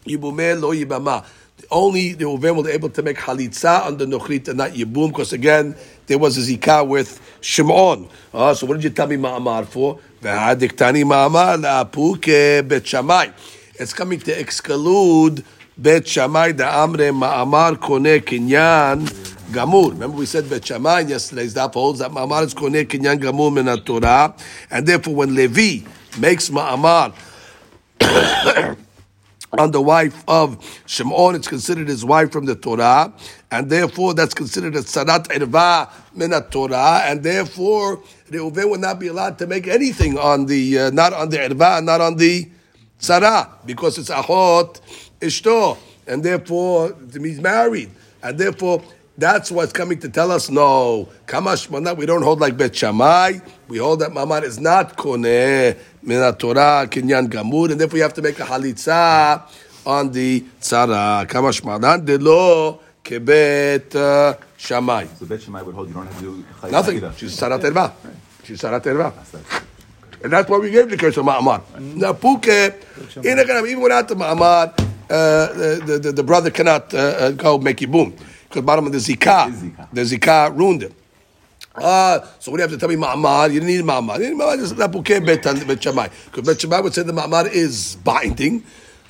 yibumeh 0.05 0.61
lo 0.61 0.71
yibama. 0.71 1.25
Only 1.71 2.13
the 2.13 2.25
Reuven 2.25 2.63
were 2.63 2.69
able 2.69 2.89
to 2.89 3.01
make 3.01 3.17
halitza 3.17 3.97
the 3.97 4.05
nochrit 4.05 4.47
and 4.49 4.59
not 4.59 4.71
yibum, 4.71 5.07
because 5.07 5.33
again, 5.33 5.75
there 6.05 6.19
was 6.19 6.37
a 6.37 6.41
zikah 6.41 6.87
with 6.87 7.19
Shimon. 7.41 8.07
Uh, 8.31 8.53
so 8.53 8.67
what 8.67 8.75
did 8.75 8.83
you 8.83 8.89
tell 8.91 9.07
me 9.07 9.15
ma'amar 9.15 9.65
for? 9.65 9.97
Ve'adiktani 10.21 11.03
ma'amar 11.03 11.57
la'apuke 11.59 12.67
bet 12.67 12.85
Shammai. 12.85 13.29
It's 13.77 13.93
coming 13.93 14.19
to 14.21 14.39
exclude 14.39 15.43
Bet 15.77 16.07
Shammai 16.07 16.53
da 16.53 16.85
Amre 16.85 17.11
Ma'amar 17.11 17.75
Kone 17.75 18.21
Kinyan 18.21 19.05
Gamur. 19.51 19.89
Remember 19.91 20.15
we 20.15 20.25
said 20.25 20.49
Bet 20.49 20.65
Shammai 20.65 21.01
yesterday's 21.01 21.53
daf 21.53 21.73
holds 21.73 21.99
that 21.99 22.09
Ma'amar 22.11 22.45
is 22.45 22.53
Kone 22.53 22.85
Kinyan 22.85 23.19
Gamur 23.19 23.53
min 23.53 23.65
Torah, 23.83 24.33
and 24.71 24.87
therefore 24.87 25.15
when 25.15 25.35
Levi 25.35 25.85
makes 26.17 26.49
Ma'amar 26.49 27.13
on 29.59 29.71
the 29.71 29.81
wife 29.81 30.23
of 30.25 30.81
Shimon, 30.85 31.35
it's 31.35 31.49
considered 31.49 31.89
his 31.89 32.05
wife 32.05 32.31
from 32.31 32.45
the 32.45 32.55
Torah, 32.55 33.11
and 33.51 33.69
therefore 33.69 34.13
that's 34.13 34.33
considered 34.33 34.77
a 34.77 34.83
Sarat 34.83 35.27
Irva 35.27 35.91
min 36.15 36.31
Torah, 36.49 37.01
and 37.03 37.21
therefore 37.23 38.01
Reuven 38.29 38.69
would 38.69 38.79
not 38.79 39.01
be 39.01 39.07
allowed 39.07 39.37
to 39.39 39.47
make 39.47 39.67
anything 39.67 40.17
on 40.17 40.45
the, 40.45 40.79
uh, 40.79 40.89
not 40.91 41.11
on 41.11 41.27
the 41.27 41.39
Irva, 41.39 41.83
not 41.83 41.99
on 41.99 42.15
the 42.15 42.49
Sarah, 42.97 43.49
because 43.65 43.97
it's 43.97 44.09
Ahot 44.09 44.79
Ishto, 45.21 45.77
and 46.07 46.23
therefore 46.23 46.95
he's 47.13 47.39
married, 47.39 47.91
and 48.23 48.37
therefore 48.37 48.83
that's 49.17 49.49
what's 49.51 49.71
coming 49.71 49.99
to 49.99 50.09
tell 50.09 50.31
us. 50.31 50.49
No, 50.49 51.07
Kamash 51.25 51.97
we 51.97 52.05
don't 52.05 52.21
hold 52.21 52.39
like 52.39 52.57
Bet 52.57 52.75
Shammai. 52.75 53.39
We 53.67 53.77
hold 53.77 53.99
that 53.99 54.11
Mamar 54.11 54.43
is 54.43 54.59
not 54.59 54.97
Koneh 54.97 55.77
Mina 56.01 56.33
Torah 56.33 56.87
Kinyan 56.89 57.27
Gamur, 57.27 57.71
and 57.71 57.79
therefore 57.79 57.97
you 57.97 58.03
have 58.03 58.13
to 58.13 58.21
make 58.21 58.39
a 58.39 58.43
halitza 58.43 59.41
on 59.85 60.11
the 60.11 60.41
tzara. 60.59 61.25
Kamash 61.27 62.05
de 62.05 62.17
lo 62.17 62.79
kebet 63.03 63.95
uh, 63.95 64.35
Shammai. 64.57 65.05
So 65.19 65.25
Bet 65.25 65.41
Shammai 65.41 65.61
would 65.61 65.75
hold 65.75 65.87
you 65.87 65.93
don't 65.93 66.07
have 66.07 66.19
to 66.19 66.43
do 66.61 66.69
Nothing. 66.71 66.99
She's 67.15 67.39
Sarat 67.39 67.61
Erva. 67.61 67.93
She's 68.43 68.61
Sarat 68.61 68.81
Erva. 68.81 69.13
And 70.23 70.31
that's 70.33 70.49
why 70.49 70.57
we 70.57 70.71
gave 70.71 70.89
the 70.89 70.97
curse 70.97 71.17
of 71.17 71.25
Ma'amar. 71.25 71.61
Now, 71.79 72.13
Puke, 72.13 72.47
in 73.23 73.39
a- 73.39 73.65
even 73.65 73.81
without 73.81 74.07
the 74.07 74.15
Ma'amar, 74.15 74.73
uh, 75.09 75.53
the, 75.85 75.99
the, 76.01 76.11
the 76.11 76.23
brother 76.23 76.49
cannot 76.49 76.93
uh, 76.93 76.97
uh, 76.97 77.31
go 77.31 77.57
make 77.57 77.77
Yibum. 77.77 78.17
Because 78.49 78.63
bottom 78.63 78.87
of 78.87 78.91
the 78.91 78.97
Zikah, 78.99 79.89
the 79.93 80.01
Zikah 80.01 80.55
ruined 80.57 80.83
him. 80.83 80.93
Ah, 81.77 82.23
so 82.39 82.51
what 82.51 82.57
do 82.57 82.63
you 82.63 82.69
have 82.69 82.71
to 82.71 82.77
tell 82.77 82.87
me 82.89 82.95
Ma'amar? 82.95 83.47
You 83.51 83.59
didn't 83.59 83.67
need 83.67 83.83
Ma'amar. 83.83 84.13
You 84.17 84.23
didn't 84.25 84.37
need 84.37 84.43
Ma'amar, 84.43 84.57
just 84.59 84.77
that 84.77 84.91
Puke 84.91 85.25
Bet 85.25 85.43
Bet 85.67 85.83
Shammai. 85.83 86.07
Because 86.25 86.45
Bet 86.45 86.61
Shammai 86.61 86.79
would 86.79 86.93
say 86.93 87.03
the 87.03 87.11
Ma'amar 87.13 87.51
is 87.51 87.97
binding. 87.97 88.63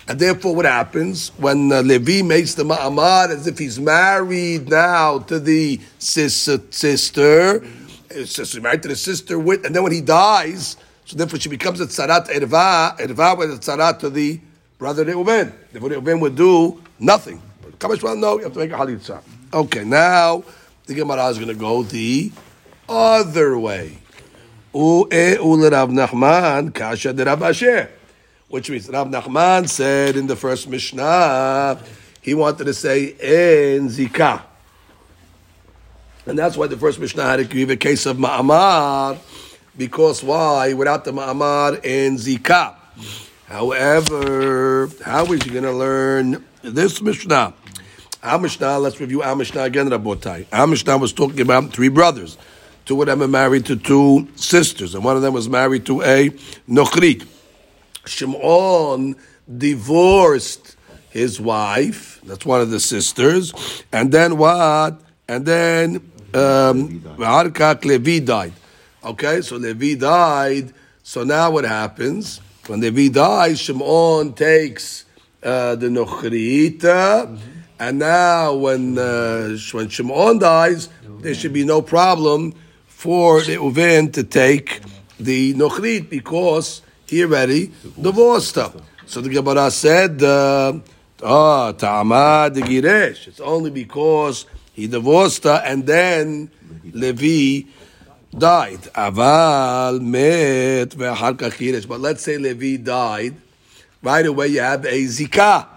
And 0.08 0.20
therefore, 0.20 0.56
what 0.56 0.66
happens 0.66 1.30
when 1.38 1.72
uh, 1.72 1.82
Levi 1.82 2.22
makes 2.24 2.54
the 2.56 2.64
Ma'amar 2.64 3.30
as 3.30 3.48
if 3.48 3.58
he's 3.58 3.80
married 3.80 4.70
now 4.70 5.20
to 5.20 5.40
the 5.40 5.80
sis- 6.00 6.50
sister, 6.72 7.64
it's 8.12 8.34
just 8.34 8.60
married 8.62 8.82
to 8.84 8.88
the 8.90 8.96
sister 8.96 9.38
with, 9.40 9.66
and 9.66 9.76
then 9.76 9.82
when 9.84 9.92
he 9.92 10.02
dies, 10.02 10.78
so 11.06 11.16
therefore 11.16 11.40
she 11.40 11.50
becomes 11.50 11.80
a 11.80 11.86
tzarat 11.86 12.28
erva, 12.28 12.98
erva 12.98 13.38
with 13.38 13.52
a 13.52 13.58
tzarat 13.58 14.00
to 14.00 14.10
the 14.10 14.40
brother 14.78 15.06
Reuven. 15.06 15.54
Therefore 15.72 15.90
Reuven 15.90 16.20
would 16.20 16.36
do 16.36 16.82
nothing. 17.00 17.42
But 17.62 17.80
Kamash 17.80 18.04
well, 18.04 18.16
no, 18.16 18.38
you 18.38 18.44
have 18.44 18.54
to 18.54 18.60
make 18.60 18.72
a 18.72 18.76
halitza. 18.76 19.22
Okay, 19.54 19.84
now 19.84 20.44
the 20.86 20.96
Gemara 20.96 21.28
is 21.28 21.38
going 21.38 21.50
to 21.50 21.56
go 21.56 21.84
the 21.84 22.32
other 22.90 23.58
way. 23.58 23.98
Which 24.74 25.10
means 28.70 28.90
Rav 28.90 29.08
Nachman 29.08 29.70
said 29.70 30.18
in 30.18 30.28
the 30.28 30.36
first 30.36 30.68
Mishnah, 30.68 31.80
he 32.22 32.34
wanted 32.34 32.66
to 32.66 32.74
say 32.74 33.14
en 33.14 33.88
zikah. 33.90 34.42
And 36.26 36.38
that's 36.38 36.58
why 36.58 36.68
the 36.68 36.76
first 36.76 37.00
Mishnah 37.00 37.24
had 37.24 37.38
to 37.38 37.46
give 37.46 37.70
a 37.70 37.78
case 37.78 38.06
of 38.06 38.18
Ma'amar, 38.18 39.18
because 39.78 40.24
why? 40.24 40.74
Without 40.74 41.06
the 41.06 41.12
Ma'amar 41.12 41.76
and 41.84 42.18
Zikah. 42.18 42.76
However, 43.48 44.90
how 45.04 45.26
is 45.32 45.44
he 45.44 45.50
going 45.52 45.64
to 45.64 45.72
learn 45.72 46.44
this 46.62 47.02
Mishnah? 47.02 47.54
Our 48.24 48.40
Mishnah, 48.40 48.80
let's 48.80 49.00
review 49.00 49.22
our 49.22 49.36
Mishnah 49.36 49.64
again, 49.64 49.88
Rabotai. 49.88 50.48
Our 50.52 50.66
Mishnah 50.66 50.98
was 50.98 51.14
talking 51.14 51.42
about 51.42 51.72
three 51.72 51.90
brothers. 51.90 52.38
Two 52.86 53.00
of 53.02 53.08
them 53.08 53.22
are 53.22 53.28
married 53.28 53.66
to 53.68 53.76
two 53.76 54.28
sisters, 54.36 54.96
and 54.96 55.04
one 55.04 55.16
of 55.16 55.22
them 55.22 55.34
was 55.34 55.48
married 55.48 55.86
to 55.88 56.02
a 56.02 56.30
Nochrit. 56.68 57.28
Shimon 58.06 59.16
divorced 59.58 60.76
his 61.10 61.40
wife, 61.40 62.20
that's 62.24 62.46
one 62.46 62.62
of 62.62 62.70
the 62.72 62.80
sisters, 62.80 63.84
and 63.92 64.12
then 64.12 64.38
what? 64.38 65.02
And 65.28 65.46
then 65.46 66.12
um, 66.34 67.02
Levi 67.18 68.20
died. 68.20 68.54
Okay, 69.06 69.42
so 69.42 69.58
Levi 69.58 69.94
died. 69.94 70.74
So 71.04 71.24
now 71.24 71.52
what 71.52 71.64
happens? 71.64 72.42
When 72.66 72.82
Levi 72.82 73.10
dies, 73.10 73.60
Shimon 73.60 74.34
takes 74.34 75.06
uh, 75.44 75.76
the 75.76 75.90
Nochrit, 75.90 76.84
and 77.78 78.00
now 78.00 78.56
when 78.56 78.98
uh, 78.98 79.56
when 79.74 79.90
Shimon 79.90 80.40
dies, 80.40 80.90
there 81.20 81.36
should 81.36 81.54
be 81.54 81.64
no 81.64 81.84
problem 81.84 82.56
for 82.88 83.42
Reuven 83.42 84.12
to 84.14 84.24
take 84.24 84.82
the 85.20 85.54
Nochrit 85.54 86.10
because 86.10 86.82
he 87.06 87.24
already 87.24 87.72
divorced 88.02 88.56
her. 88.56 88.74
So 89.06 89.22
the 89.22 89.30
Gemara 89.30 89.70
said, 89.70 90.24
uh, 90.24 90.80
ah, 91.22 91.74
Giresh. 91.74 93.28
It's 93.28 93.40
only 93.40 93.70
because 93.70 94.48
he 94.74 94.88
divorced 94.88 95.44
her 95.44 95.62
and 95.64 95.86
then 95.86 96.50
Levi 96.92 97.70
died. 98.38 98.82
Aval 98.96 100.02
met 100.02 100.90
ve'achar. 100.90 101.88
But 101.88 102.00
let's 102.02 102.24
say 102.24 102.38
Levi 102.38 102.78
died, 102.84 103.36
right 104.02 104.26
away 104.26 104.48
you 104.48 104.62
have 104.62 104.86
a 104.86 105.04
Zikah. 105.06 105.68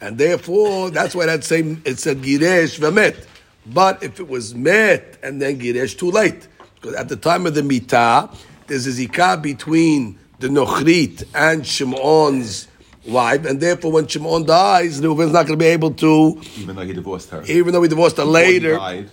And 0.00 0.18
therefore, 0.18 0.90
that's 0.90 1.14
why 1.14 1.26
that 1.26 1.44
same 1.44 1.80
it 1.84 1.98
said 1.98 2.18
Giresh 2.18 2.78
ve'met. 2.78 3.26
But 3.66 4.02
if 4.02 4.18
it 4.18 4.28
was 4.28 4.54
met 4.54 5.18
and 5.22 5.40
then 5.40 5.60
Giresh, 5.60 5.96
too 5.96 6.10
late. 6.10 6.48
Because 6.74 6.96
at 6.96 7.08
the 7.08 7.16
time 7.16 7.46
of 7.46 7.54
the 7.54 7.62
Mitah, 7.62 8.34
there's 8.66 8.86
a 8.86 8.90
Zikah 8.90 9.40
between 9.40 10.18
the 10.40 10.48
Nochrit 10.48 11.24
and 11.34 11.64
Shimon's 11.64 12.66
wife, 13.06 13.44
and 13.44 13.60
therefore 13.60 13.92
when 13.92 14.06
Shimon 14.08 14.44
dies, 14.44 15.00
Reuven's 15.00 15.32
not 15.32 15.46
going 15.46 15.56
to 15.58 15.64
be 15.64 15.66
able 15.66 15.92
to, 15.94 16.40
Even 16.58 16.74
though 16.74 16.82
he 16.82 16.92
divorced 16.92 17.30
her. 17.30 17.42
even 17.46 17.72
though 17.72 17.82
he 17.82 17.88
divorced 17.88 18.16
her 18.16 18.22
Before 18.24 18.32
later, 18.32 19.06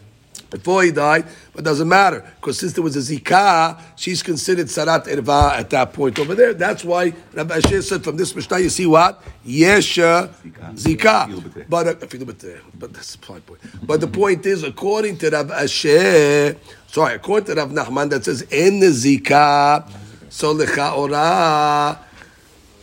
before 0.49 0.83
he 0.83 0.91
died, 0.91 1.25
but 1.53 1.63
doesn't 1.63 1.87
matter 1.87 2.25
because 2.35 2.57
since 2.57 2.73
there 2.73 2.83
was 2.83 2.95
a 2.95 2.99
zikah, 2.99 3.79
she's 3.95 4.23
considered 4.23 4.67
sarat 4.67 5.05
erva 5.05 5.51
at 5.51 5.69
that 5.69 5.93
point 5.93 6.17
over 6.19 6.35
there. 6.35 6.53
That's 6.53 6.83
why 6.83 7.13
Rabbi 7.33 7.59
Ashi 7.59 7.83
said 7.83 8.03
from 8.03 8.17
this 8.17 8.35
mishnah, 8.35 8.59
you 8.59 8.69
see 8.69 8.85
what 8.85 9.21
yesha 9.45 10.29
zikah, 10.73 11.69
but 11.69 11.87
uh, 11.87 11.95
if 12.01 12.13
you 12.13 12.25
but 12.25 12.93
that's 12.93 13.15
the 13.15 13.19
point. 13.19 13.43
But 13.83 14.01
the 14.01 14.07
point 14.07 14.45
is, 14.45 14.63
according 14.63 15.17
to 15.19 15.29
Rabbi 15.29 15.53
Ashi, 15.63 16.57
sorry, 16.87 17.15
according 17.15 17.47
to 17.47 17.55
Rabbi 17.55 17.73
Nachman, 17.73 18.09
that 18.09 18.25
says 18.25 18.41
in 18.43 18.79
the 18.79 18.87
zikah, 18.87 19.89
so 20.29 20.55
lechaora. 20.55 21.99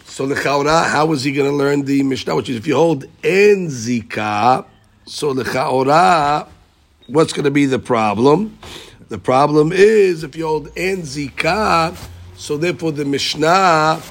So 0.05 0.27
lechaora, 0.27 0.89
how 0.89 1.13
is 1.13 1.25
he 1.25 1.33
going 1.33 1.51
to 1.51 1.57
learn 1.57 1.85
the 1.85 2.03
mishnah? 2.03 2.35
Which 2.37 2.49
is 2.49 2.57
if 2.57 2.67
you 2.67 2.75
hold 2.75 3.05
in 3.23 3.69
zikah, 3.69 4.65
so 5.05 5.35
lechaora 5.35 6.49
what's 7.07 7.33
going 7.33 7.45
to 7.45 7.51
be 7.51 7.67
the 7.67 7.79
problem? 7.79 8.59
The 9.09 9.19
problem 9.19 9.71
is 9.73 10.25
if 10.25 10.35
you 10.37 10.47
hold 10.47 10.69
en 10.77 11.03
zikah, 11.03 11.97
so 12.37 12.57
therefore 12.57 12.93
the 12.93 13.05
Mishnah 13.05 14.03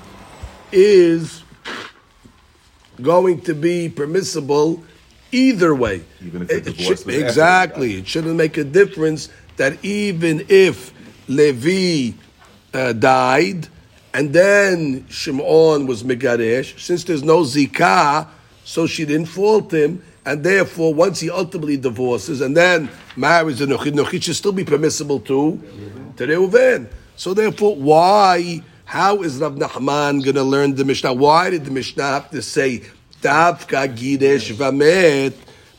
is 0.71 1.43
going 3.01 3.41
to 3.41 3.53
be 3.53 3.89
permissible 3.89 4.83
either 5.31 5.75
way. 5.75 6.01
Even 6.25 6.43
if 6.43 6.51
It- 6.51 6.67
it 6.67 6.79
should- 6.79 7.09
exactly, 7.09 7.95
it 7.97 8.07
shouldn't 8.07 8.35
make 8.35 8.57
a 8.57 8.63
difference 8.63 9.27
that 9.57 9.77
even 9.83 10.45
if 10.47 10.91
Levi 11.27 12.13
uh, 12.73 12.93
died 12.93 13.67
and 14.13 14.31
then 14.33 15.05
Shimon 15.09 15.87
was 15.87 16.03
Megaresh, 16.03 16.79
since 16.79 17.03
there's 17.03 17.23
no 17.23 17.41
zikah, 17.43 18.27
so 18.63 18.87
she 18.87 19.05
didn't 19.05 19.27
fault 19.27 19.71
him, 19.73 20.01
and 20.24 20.44
therefore 20.44 20.92
once 20.94 21.20
he 21.20 21.30
ultimately 21.30 21.76
divorces 21.76 22.40
and 22.40 22.56
then 22.56 22.90
marries 23.16 23.60
a 23.60 23.66
Nochid, 23.66 23.92
Nochid 23.92 24.22
should 24.22 24.36
still 24.36 24.52
be 24.52 24.64
permissible 24.64 25.20
to, 25.20 25.60
to 26.16 26.26
Reuven. 26.26 26.88
So 27.16 27.34
therefore, 27.34 27.76
why, 27.76 28.62
how 28.84 29.22
is 29.22 29.38
Rav 29.38 29.54
Nachman 29.54 30.22
going 30.24 30.36
to 30.36 30.42
learn 30.42 30.74
the 30.74 30.84
Mishnah? 30.84 31.12
Why 31.12 31.50
did 31.50 31.64
the 31.64 31.70
Mishnah 31.70 32.02
have 32.02 32.30
to 32.30 32.42
say, 32.42 32.82
Davka 33.22 33.94
Giresh 33.94 34.52
Vamet? 34.54 35.34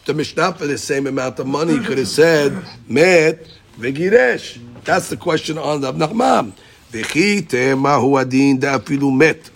The 0.06 0.14
Mishnah 0.14 0.54
for 0.54 0.68
the 0.68 0.78
same 0.78 1.08
amount 1.08 1.40
of 1.40 1.48
money 1.48 1.80
could 1.80 1.98
have 1.98 2.08
said, 2.08 2.54
Met 2.88 3.48
Vegiresh. 3.78 4.60
That's 4.84 5.10
the 5.10 5.18
question 5.18 5.58
on 5.58 5.82
Rav 5.82 5.96
Nachman. 5.96 6.54
וכי 6.94 7.42
תמה 7.42 7.96
הוא 7.96 8.20
הדין 8.20 8.60
דאפילו 8.60 9.12
מת. 9.12 9.50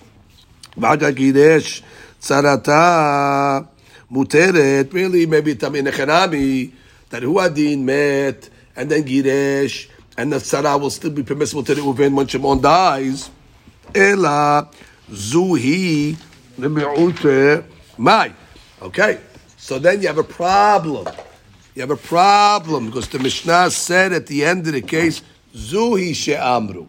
בעד 0.78 1.03
הגירש 1.03 1.84
צרתה 2.19 3.59
muteret, 4.11 4.92
really, 4.92 5.26
maybe 5.26 5.54
tamin 5.54 5.86
Necharami, 5.86 6.72
that 7.11 7.22
Huadin 7.22 7.80
met, 7.80 8.48
and 8.76 8.90
then 8.90 9.04
Giresh, 9.04 9.88
and 10.16 10.32
the 10.32 10.36
Tzara 10.36 10.80
will 10.80 10.90
still 10.90 11.11
be 11.11 11.22
permissible 11.22 11.62
to 11.64 11.74
Reuven 11.74 12.14
when 12.14 12.26
Shimon 12.26 12.61
dies. 12.61 13.30
Ela 13.94 14.68
Zuhi 15.11 16.16
Lemi'ute 16.58 17.64
Mai. 17.98 18.32
Okay, 18.82 19.20
so 19.56 19.78
then 19.78 20.00
you 20.00 20.08
have 20.08 20.18
a 20.18 20.24
problem. 20.24 21.06
You 21.74 21.82
have 21.82 21.90
a 21.90 21.96
problem 21.96 22.86
because 22.86 23.08
the 23.08 23.18
Mishnah 23.18 23.70
said 23.70 24.12
at 24.12 24.26
the 24.26 24.44
end 24.44 24.66
of 24.66 24.72
the 24.72 24.82
case, 24.82 25.22
Zuhi 25.54 26.14
She'amru. 26.14 26.88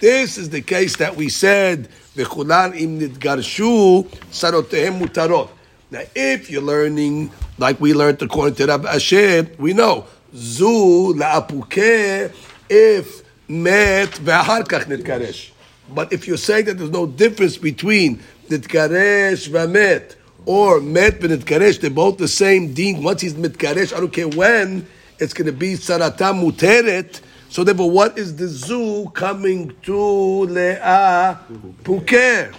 This 0.00 0.36
is 0.36 0.50
the 0.50 0.60
case 0.60 0.96
that 0.96 1.16
we 1.16 1.28
said, 1.28 1.88
V'chulan 2.14 2.78
im 2.78 3.00
nidgarshu, 3.00 4.04
sarotehem 4.30 5.00
mutarot. 5.00 5.48
Now, 5.88 6.02
if 6.16 6.50
you're 6.50 6.62
learning 6.62 7.30
like 7.58 7.80
we 7.80 7.94
learned 7.94 8.20
according 8.20 8.56
to 8.56 8.66
Rabbi 8.66 8.92
Ashi, 8.92 9.56
we 9.56 9.72
know 9.72 10.06
zu 10.34 11.14
la'apuke 11.14 12.32
if 12.68 13.22
met 13.48 14.10
ve'ahar 14.10 14.64
kach 14.64 14.86
nidgaresh. 14.86 15.52
But 15.94 16.12
if 16.12 16.26
you're 16.26 16.38
saying 16.38 16.64
that 16.64 16.78
there's 16.78 16.90
no 16.90 17.06
difference 17.06 17.56
between 17.56 18.18
nidgaresh 18.48 19.48
v'met 19.48 20.16
or 20.44 20.80
met 20.80 21.20
v'nidgaresh, 21.20 21.80
they're 21.80 21.90
both 21.90 22.18
the 22.18 22.26
same 22.26 22.74
deen. 22.74 23.04
Once 23.04 23.20
he's 23.20 23.34
mitgaresh, 23.34 23.96
I 23.96 24.00
don't 24.00 24.12
care 24.12 24.28
when, 24.28 24.88
it's 25.20 25.34
going 25.34 25.46
to 25.46 25.52
be 25.52 25.74
saratam 25.74 26.42
muteret. 26.42 27.20
So 27.48 27.62
therefore, 27.62 27.92
what 27.92 28.18
is 28.18 28.34
the 28.34 28.48
zoo 28.48 29.08
coming 29.10 29.68
to 29.82 29.92
le'a 29.92 31.38
puker? 31.84 32.52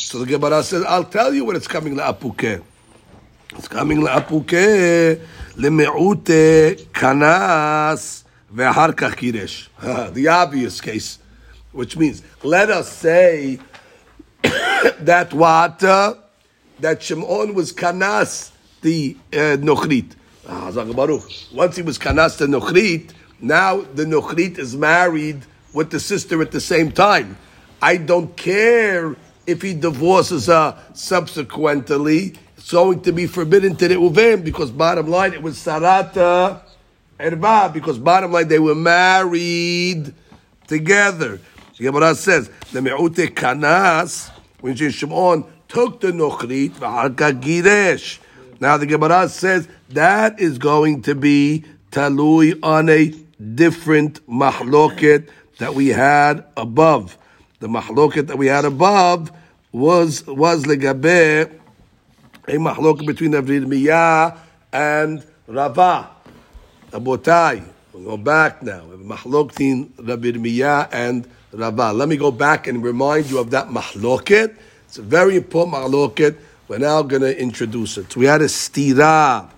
So 0.00 0.20
the 0.20 0.26
Gemara 0.26 0.62
says, 0.62 0.84
I'll 0.84 1.02
tell 1.02 1.34
you 1.34 1.44
when 1.44 1.56
it's 1.56 1.66
coming 1.66 1.96
le'apuke. 1.96 2.62
It's 3.50 3.66
coming 3.66 4.00
le'apuke 4.00 5.20
le'me'ute 5.56 6.86
kanas 6.92 8.22
ve'ahar 8.54 8.92
kiresh. 8.94 9.66
The 10.14 10.28
obvious 10.28 10.80
case, 10.80 11.18
which 11.72 11.96
means, 11.96 12.22
let 12.44 12.70
us 12.70 12.88
say 12.92 13.58
that 14.42 15.32
what? 15.34 15.82
Uh, 15.82 16.14
that 16.78 17.02
Shimon 17.02 17.54
was 17.54 17.72
kanas 17.72 18.52
the 18.82 19.16
uh, 19.32 19.58
nochrit. 19.58 20.14
Once 21.52 21.76
he 21.76 21.82
was 21.82 21.98
kanas 21.98 22.38
the 22.38 22.46
nochrit, 22.46 23.10
now 23.40 23.80
the 23.80 24.04
nochrit 24.04 24.58
is 24.58 24.76
married 24.76 25.42
with 25.74 25.90
the 25.90 25.98
sister 25.98 26.40
at 26.40 26.52
the 26.52 26.60
same 26.60 26.92
time. 26.92 27.36
I 27.82 27.96
don't 27.96 28.36
care 28.36 29.16
if 29.48 29.62
he 29.62 29.72
divorces 29.72 30.46
her 30.46 30.78
subsequently. 30.92 32.34
It's 32.58 32.70
going 32.70 33.00
to 33.00 33.12
be 33.12 33.26
forbidden 33.26 33.76
to 33.76 33.88
Reuven 33.88 34.44
because 34.44 34.70
bottom 34.70 35.08
line 35.08 35.32
it 35.32 35.42
was 35.42 35.56
Sarata 35.56 36.60
Erba 37.18 37.70
because 37.72 37.98
bottom 37.98 38.30
line 38.32 38.46
they 38.46 38.58
were 38.58 38.74
married 38.74 40.12
together. 40.66 41.40
The 41.78 41.84
Gemara 41.84 42.14
says 42.14 42.50
the 42.72 42.80
Me'ute 42.80 43.34
Kanas 43.34 44.30
when 44.60 44.76
Shimon 44.76 45.44
took 45.66 46.00
the 46.00 46.08
Nochrit 46.08 46.72
v'harka 46.72 47.40
Giresh. 47.40 48.18
Now 48.60 48.76
the 48.76 48.84
Gemara 48.84 49.30
says 49.30 49.66
that 49.88 50.38
is 50.38 50.58
going 50.58 51.00
to 51.02 51.14
be 51.14 51.64
talui 51.90 52.58
on 52.62 52.90
a 52.90 53.14
different 53.54 54.26
mahloket 54.26 55.30
that 55.56 55.74
we 55.74 55.88
had 55.88 56.44
above. 56.54 57.16
The 57.60 57.68
mahloket 57.68 58.26
that 58.26 58.36
we 58.36 58.48
had 58.48 58.66
above 58.66 59.32
was 59.72 60.26
was 60.26 60.64
legabe 60.64 61.58
a 62.48 62.52
mahloket 62.52 63.06
between 63.06 63.34
Rabbi 63.34 63.60
Miyah 63.60 64.38
and 64.72 65.22
Rava. 65.46 66.10
Abotai, 66.90 67.62
we'll 67.92 68.04
go 68.04 68.16
back 68.16 68.62
now. 68.62 68.80
Mahlokin, 68.80 69.90
Rabbi 69.98 70.32
Miyah, 70.32 70.88
and 70.90 71.28
Rava. 71.52 71.92
Let 71.92 72.08
me 72.08 72.16
go 72.16 72.30
back 72.30 72.66
and 72.66 72.82
remind 72.82 73.30
you 73.30 73.38
of 73.38 73.50
that 73.50 73.68
mahloket. 73.68 74.56
It's 74.86 74.96
a 74.96 75.02
very 75.02 75.36
important 75.36 75.76
mahloket. 75.76 76.36
We're 76.68 76.78
now 76.78 77.02
going 77.02 77.22
to 77.22 77.38
introduce 77.38 77.98
it. 77.98 78.16
We 78.16 78.24
had 78.24 78.40
a 78.40 78.46
stira. 78.46 79.50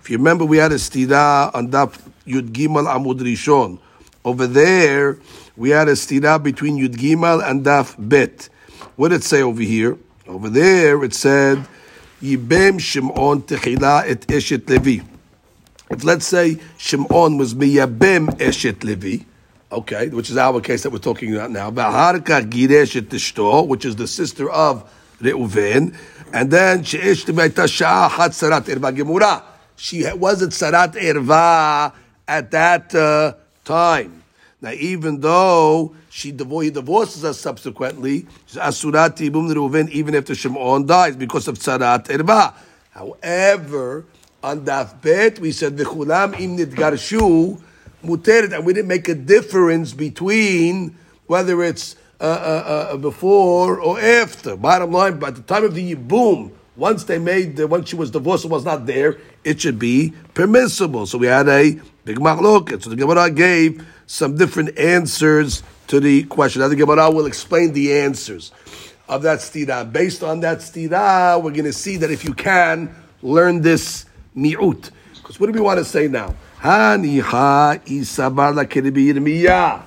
If 0.00 0.08
you 0.08 0.16
remember, 0.16 0.46
we 0.46 0.56
had 0.56 0.72
a 0.72 0.76
stira 0.76 1.54
on 1.54 1.70
Daf 1.70 2.00
Yud 2.26 2.50
Gimal 2.52 2.86
Amud 2.86 3.20
Rishon. 3.20 3.78
Over 4.24 4.46
there, 4.46 5.18
we 5.56 5.70
had 5.70 5.88
a 5.88 5.92
stira 5.92 6.42
between 6.42 6.78
Yud 6.78 6.96
Gimal 6.96 7.46
and 7.46 7.64
Daf 7.64 7.94
Bet. 7.98 8.48
What 8.98 9.10
did 9.10 9.20
it 9.20 9.24
say 9.24 9.42
over 9.42 9.62
here? 9.62 9.96
Over 10.26 10.50
there, 10.50 11.04
it 11.04 11.14
said, 11.14 11.64
Yibem 12.20 12.80
Shimon 12.80 13.42
Techila 13.42 14.02
et 14.04 14.26
Eshet 14.26 14.68
Levi. 14.68 15.04
If 15.88 16.02
let's 16.02 16.26
say 16.26 16.58
Shimon 16.78 17.38
was 17.38 17.54
miyabem 17.54 18.26
eshet 18.38 18.82
Levi, 18.82 19.24
okay, 19.70 20.08
which 20.08 20.30
is 20.30 20.36
our 20.36 20.60
case 20.60 20.82
that 20.82 20.90
we're 20.90 20.98
talking 20.98 21.32
about 21.32 21.52
now, 21.52 21.70
v'harka 21.70 22.50
giresh 22.50 22.96
et 22.96 23.68
which 23.68 23.84
is 23.84 23.94
the 23.94 24.08
sister 24.08 24.50
of 24.50 24.92
Reuven, 25.20 25.94
and 26.32 26.50
then 26.50 26.82
she'ish 26.82 27.24
t'meita 27.24 27.68
sha'a 27.68 28.10
hat 28.10 28.32
sarat 28.32 28.62
erva 28.62 28.92
gemura. 28.92 29.44
She 29.76 30.12
wasn't 30.12 30.50
sarat 30.50 30.94
erva 30.94 31.92
at 32.26 32.50
that 32.50 32.92
uh, 32.96 33.34
time. 33.64 34.24
Now, 34.60 34.72
even 34.72 35.20
though 35.20 35.94
she 36.18 36.30
he 36.30 36.70
divorces 36.70 37.22
her 37.22 37.32
subsequently, 37.32 38.26
she's 38.46 38.58
asurat 38.58 39.16
tibum 39.16 39.48
Reuven 39.54 39.88
even 39.90 40.16
after 40.16 40.34
Shimon 40.34 40.84
dies 40.84 41.14
because 41.14 41.46
of 41.46 41.58
tzarat 41.58 42.10
erba. 42.10 42.54
However, 42.90 44.04
on 44.42 44.64
daf 44.64 45.00
bet 45.00 45.38
we 45.38 45.52
said 45.52 45.76
v'chulam 45.76 46.38
im 46.40 46.56
nidgarshu 46.58 47.60
muteret, 48.02 48.52
and 48.52 48.66
we 48.66 48.72
didn't 48.72 48.88
make 48.88 49.08
a 49.08 49.14
difference 49.14 49.92
between 49.92 50.96
whether 51.28 51.62
it's 51.62 51.94
uh, 52.20 52.24
uh, 52.24 52.26
uh, 52.26 52.96
before 52.96 53.78
or 53.78 54.00
after. 54.00 54.56
Bottom 54.56 54.90
line, 54.90 55.20
by 55.20 55.30
the 55.30 55.42
time 55.42 55.62
of 55.62 55.76
the 55.76 55.94
yibum, 55.94 56.50
once 56.74 57.04
they 57.04 57.20
made, 57.20 57.54
the, 57.54 57.68
once 57.68 57.90
she 57.90 57.96
was 57.96 58.10
divorced 58.10 58.42
and 58.42 58.50
was 58.50 58.64
not 58.64 58.86
there, 58.86 59.18
it 59.44 59.60
should 59.60 59.78
be 59.78 60.12
permissible. 60.34 61.06
So 61.06 61.18
we 61.18 61.28
had 61.28 61.48
a 61.48 61.78
big 62.04 62.18
machloket. 62.18 62.82
So 62.82 62.90
the 62.90 62.96
Gemara 62.96 63.30
gave 63.30 63.86
some 64.08 64.36
different 64.36 64.76
answers 64.78 65.62
to 65.86 66.00
the 66.00 66.24
question. 66.24 66.62
Now 66.62 66.68
the 66.68 66.76
Gemara 66.76 67.10
will 67.10 67.26
explain 67.26 67.74
the 67.74 67.92
answers 67.92 68.50
of 69.06 69.22
that 69.22 69.38
stira. 69.38 69.90
Based 69.90 70.24
on 70.24 70.40
that 70.40 70.58
stira, 70.58 71.36
we're 71.36 71.52
going 71.52 71.64
to 71.64 71.72
see 71.72 71.98
that 71.98 72.10
if 72.10 72.24
you 72.24 72.32
can 72.32 72.94
learn 73.22 73.60
this 73.60 74.06
mi'ut. 74.34 74.90
Because 75.14 75.38
what 75.38 75.46
do 75.46 75.52
we 75.52 75.60
want 75.60 75.78
to 75.78 75.84
say 75.84 76.08
now? 76.08 76.34
Haniha 76.60 77.84
isabar 77.84 78.54
la. 78.54 79.82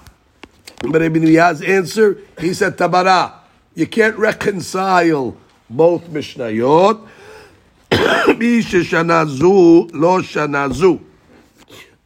But 0.84 1.01
Ibn 1.01 1.24
Yah's 1.24 1.61
answer, 1.63 2.19
he 2.39 2.53
said 2.53 2.78
tabara. 2.78 3.34
You 3.74 3.88
can't 3.88 4.17
reconcile 4.17 5.36
both 5.67 6.07
Mishnayot. 6.09 7.07
Shanazu, 7.91 9.91
lo 9.93 10.22
shanazu. 10.22 11.11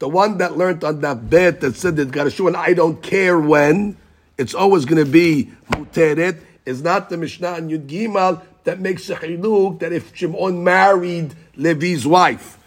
The 0.06 0.10
one 0.10 0.38
that 0.38 0.56
learned 0.56 0.84
on 0.84 1.02
that 1.02 1.32
bet 1.32 1.62
that 1.62 1.78
said 1.78 1.96
that 1.96 2.12
got 2.12 2.28
a 2.28 2.30
shoe 2.30 2.46
and 2.46 2.56
I 2.56 2.76
don't 2.76 3.02
care 3.02 3.40
when, 3.40 3.98
it's 4.38 4.54
always 4.54 4.86
going 4.86 5.04
to 5.04 5.12
be 5.12 5.50
muteret, 5.72 6.42
is 6.64 6.84
not 6.84 7.10
the 7.10 7.18
Mishnah 7.18 7.54
and 7.54 7.72
Yud 7.72 7.88
Gimal 7.88 8.44
that 8.66 8.80
makes 8.80 9.10
a 9.10 9.16
chiluk 9.16 9.80
that 9.80 9.92
if 9.92 10.16
Shimon 10.16 10.64
married 10.64 11.34
Levi's 11.56 12.06
wife. 12.06 12.60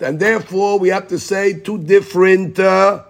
And 0.00 0.18
therefore 0.18 0.80
we 0.80 0.88
have 0.88 1.06
to 1.06 1.20
say 1.20 1.52
two 1.52 1.78
different 1.78 2.58
uh, 2.58 3.04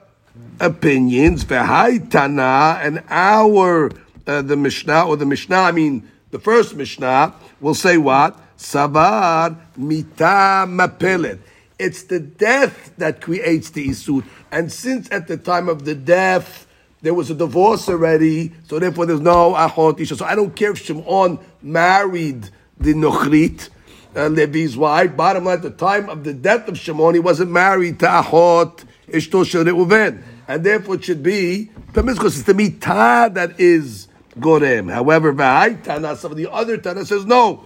opinions. 0.61 1.47
V'hai 1.47 2.11
Tana 2.11 2.79
and 2.83 3.03
our, 3.09 3.91
uh, 4.27 4.43
the 4.43 4.55
Mishnah, 4.55 5.07
or 5.07 5.16
the 5.16 5.25
Mishnah, 5.25 5.57
I 5.57 5.73
mean, 5.73 6.07
the 6.31 6.39
first 6.39 6.77
Mishnah 6.77 7.33
will 7.59 7.75
say 7.75 7.97
what? 7.97 8.39
Savar 8.59 9.57
mita 9.79 10.66
mapelet. 10.68 11.39
It's 11.83 12.05
the 12.05 12.20
death 12.20 12.93
that 12.99 13.20
creates 13.20 13.70
the 13.70 13.89
isur. 13.89 14.24
And 14.53 14.70
since 14.70 15.11
at 15.11 15.26
the 15.26 15.37
time 15.37 15.68
of 15.68 15.85
the 15.85 15.97
death, 15.97 16.68
there 17.01 17.12
was 17.12 17.28
a 17.28 17.35
divorce 17.35 17.89
already, 17.89 18.53
so 18.68 18.78
therefore 18.78 19.07
there's 19.07 19.20
no 19.20 19.55
achot 19.55 19.99
isha. 19.99 20.14
So 20.14 20.24
I 20.24 20.37
don't 20.37 20.55
care 20.55 20.70
if 20.70 20.78
Shimon 20.78 21.41
married 21.61 22.51
the 22.78 22.95
nochrit, 22.95 23.70
uh, 24.14 24.28
Levi's 24.28 24.76
wife. 24.76 25.16
Bottom 25.16 25.47
line, 25.47 25.57
at 25.57 25.62
the 25.62 25.70
time 25.70 26.09
of 26.09 26.22
the 26.22 26.33
death 26.33 26.68
of 26.68 26.78
Shimon, 26.78 27.14
he 27.14 27.20
wasn't 27.20 27.51
married 27.51 27.99
to 27.99 28.07
achot 28.07 28.85
ishto 29.09 29.43
Reuven. 29.43 30.22
And 30.47 30.62
therefore 30.62 30.95
it 30.95 31.05
should 31.05 31.24
be 31.24 31.72
because 31.93 32.39
it's 32.39 32.47
the 32.47 32.53
mitah 32.55 33.35
that 33.35 33.59
is 33.59 34.07
gorem. 34.39 34.89
However, 34.93 35.35
tana, 35.83 36.14
some 36.14 36.30
of 36.30 36.37
the 36.37 36.49
other 36.49 36.76
tana 36.76 37.05
says 37.05 37.26
no. 37.26 37.64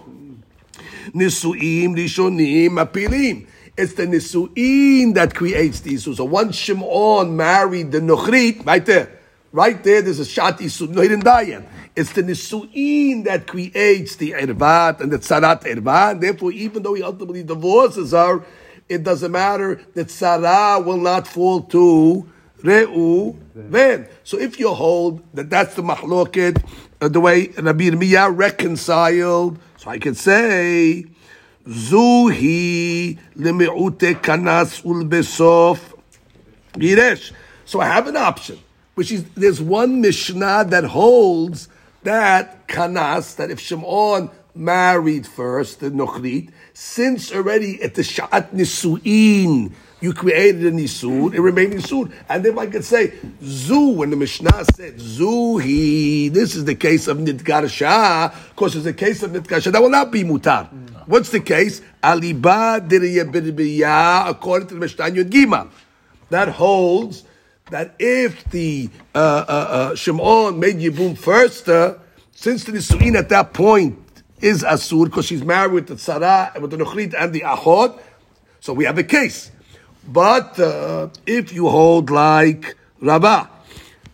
Nisuim, 1.13 1.95
rishonim, 1.95 2.83
apilim. 2.83 3.47
It's 3.77 3.93
the 3.93 4.07
nisuin 4.07 5.13
that 5.13 5.35
creates 5.35 5.81
the 5.81 5.93
isu. 5.93 6.15
So 6.15 6.25
once 6.25 6.55
Shimon 6.55 7.35
married 7.37 7.91
the 7.91 7.99
nochrit, 7.99 8.65
right 8.65 8.83
there, 8.83 9.11
right 9.51 9.83
there, 9.83 10.01
there's 10.01 10.19
a 10.19 10.25
shat 10.25 10.57
isu. 10.57 10.89
No, 10.89 11.01
he 11.01 11.09
didn't 11.09 11.25
die 11.25 11.41
yet. 11.41 11.69
It's 11.95 12.11
the 12.13 12.23
nisuin 12.23 13.23
that 13.25 13.45
creates 13.45 14.15
the 14.15 14.31
ervat 14.31 14.99
and 14.99 15.11
the 15.11 15.19
tzarat 15.19 15.61
ervat. 15.63 16.13
And 16.13 16.21
therefore, 16.21 16.51
even 16.53 16.81
though 16.81 16.95
he 16.95 17.03
ultimately 17.03 17.43
divorces 17.43 18.13
her, 18.13 18.43
it 18.89 19.03
doesn't 19.03 19.31
matter. 19.31 19.79
The 19.93 20.05
tzara 20.05 20.83
will 20.83 20.97
not 20.97 21.27
fall 21.27 21.61
to 21.61 22.27
re'u 22.63 23.35
ven. 23.53 24.07
So 24.23 24.39
if 24.39 24.59
you 24.59 24.73
hold 24.73 25.21
that 25.35 25.51
that's 25.51 25.75
the 25.75 25.83
mahloket, 25.83 26.63
uh, 26.99 27.09
the 27.09 27.19
way 27.19 27.49
Rabbi 27.49 27.89
Miyah 27.91 28.35
reconciled, 28.35 29.59
so 29.77 29.89
I 29.91 29.99
can 29.99 30.15
say. 30.15 31.05
Zuhi 31.67 33.17
lemi'ute 33.37 34.21
kanas 34.21 34.81
ulbesof 34.83 35.79
giresh. 36.73 37.33
So 37.65 37.81
I 37.81 37.87
have 37.87 38.07
an 38.07 38.15
option, 38.15 38.57
which 38.95 39.11
is 39.11 39.25
there's 39.35 39.61
one 39.61 39.99
Mishnah 39.99 40.65
that 40.69 40.85
holds 40.85 41.67
that 42.03 42.67
kanas, 42.67 43.35
that 43.35 43.51
if 43.51 43.59
Shimon 43.59 44.29
married 44.55 45.27
first, 45.27 45.81
the 45.81 45.91
nochrit, 45.91 46.51
since 46.73 47.33
already 47.33 47.81
at 47.81 47.95
the 47.95 48.01
sha'at 48.01 48.51
nisu'in, 48.51 49.73
you 49.99 50.13
created 50.13 50.65
a 50.65 50.71
nisud, 50.71 51.33
it 51.33 51.41
remained 51.41 51.73
nisud. 51.73 52.11
And 52.29 52.43
then 52.43 52.57
I 52.59 52.67
could 52.67 52.85
say, 52.85 53.13
zu, 53.43 53.89
when 53.89 54.09
the 54.11 54.15
Mishnah 54.15 54.65
said 54.73 54.97
zuhi, 54.97 56.31
this 56.31 56.55
is 56.55 56.65
the 56.65 56.75
case 56.75 57.07
of 57.07 57.17
nidgar 57.17 57.69
shah, 57.69 58.31
because 58.49 58.75
it's 58.75 58.85
the 58.85 58.93
case 58.93 59.23
of 59.23 59.31
nidgar 59.31 59.61
shah, 59.61 59.71
that 59.71 59.81
will 59.81 59.89
not 59.89 60.11
be 60.11 60.23
mutar. 60.23 60.69
What's 61.07 61.29
the 61.29 61.39
case? 61.39 61.81
Aliba 62.03 62.87
diriyah 62.87 64.29
according 64.29 64.67
to 64.69 64.73
the 64.75 64.79
Mishnah 64.81 65.05
Yud 65.05 65.29
Gima. 65.29 65.69
That 66.29 66.49
holds 66.49 67.23
that 67.69 67.95
if 67.97 68.43
the 68.51 68.89
uh, 69.15 69.17
uh, 69.17 69.51
uh, 69.51 69.95
Shimon 69.95 70.59
made 70.59 70.77
Yibum 70.77 71.17
first, 71.17 71.67
uh, 71.69 71.95
since 72.31 72.63
the 72.65 72.73
Nisuin 72.73 73.15
at 73.15 73.29
that 73.29 73.53
point 73.53 73.97
is 74.41 74.63
Asur, 74.63 75.05
because 75.05 75.25
she's 75.25 75.43
married 75.43 75.71
with 75.71 75.87
the 75.87 75.95
Tzara, 75.95 76.59
with 76.61 76.71
the 76.71 76.77
Nuchrit 76.77 77.13
and 77.17 77.33
the 77.33 77.41
Achot, 77.41 77.99
so 78.59 78.73
we 78.73 78.85
have 78.85 78.97
a 78.97 79.03
case. 79.03 79.51
But 80.07 80.57
uh, 80.57 81.09
if 81.25 81.51
you 81.51 81.67
hold 81.67 82.09
like 82.09 82.77
Rabbah, 83.01 83.47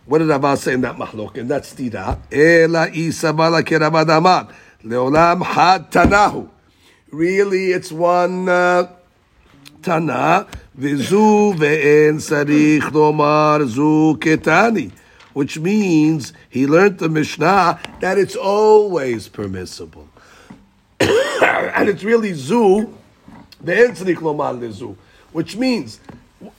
what 0.06 0.18
did 0.18 0.28
Rabbah 0.28 0.56
say 0.56 0.74
in 0.74 0.80
that 0.80 0.96
mahlok? 0.96 1.38
And 1.38 1.48
that's 1.48 1.72
tira. 1.72 2.18
Ela 2.32 2.90
isa 2.90 3.32
bala 3.32 3.62
ke 3.62 3.78
Rabbah 3.78 4.04
damar. 4.04 4.48
Leolam 4.84 5.44
had 5.44 5.92
tanahu. 5.92 6.48
Really, 7.12 7.70
it's 7.70 7.92
one 7.92 8.48
uh, 8.48 8.90
tana. 9.82 10.48
Vizu 10.76 11.54
ve'en 11.54 12.18
sarich 12.18 12.90
lomar 12.90 13.64
zu 13.68 14.18
ketani. 14.18 14.90
Which 15.32 15.60
means 15.60 16.32
he 16.50 16.66
learned 16.66 16.98
the 16.98 17.08
Mishnah 17.08 17.78
that 18.00 18.18
it's 18.18 18.34
always 18.34 19.28
permissible. 19.28 20.08
and 21.00 21.88
it's 21.88 22.02
really 22.02 22.32
zu, 22.32 22.92
ve'en 23.62 23.94
sarich 23.94 24.18
lomar 24.18 24.58
lezu 24.58 24.96
which 25.34 25.56
means 25.56 25.98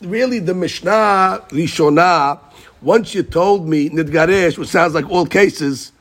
really 0.01 0.39
the 0.39 0.53
Mishnah 0.53 1.45
Rishonah, 1.47 2.41
once 2.82 3.15
you 3.15 3.23
told 3.23 3.69
me 3.69 3.89
Nidgaresh, 3.89 4.57
which 4.57 4.67
sounds 4.67 4.93
like 4.93 5.09
all 5.09 5.26
cases, 5.26 5.93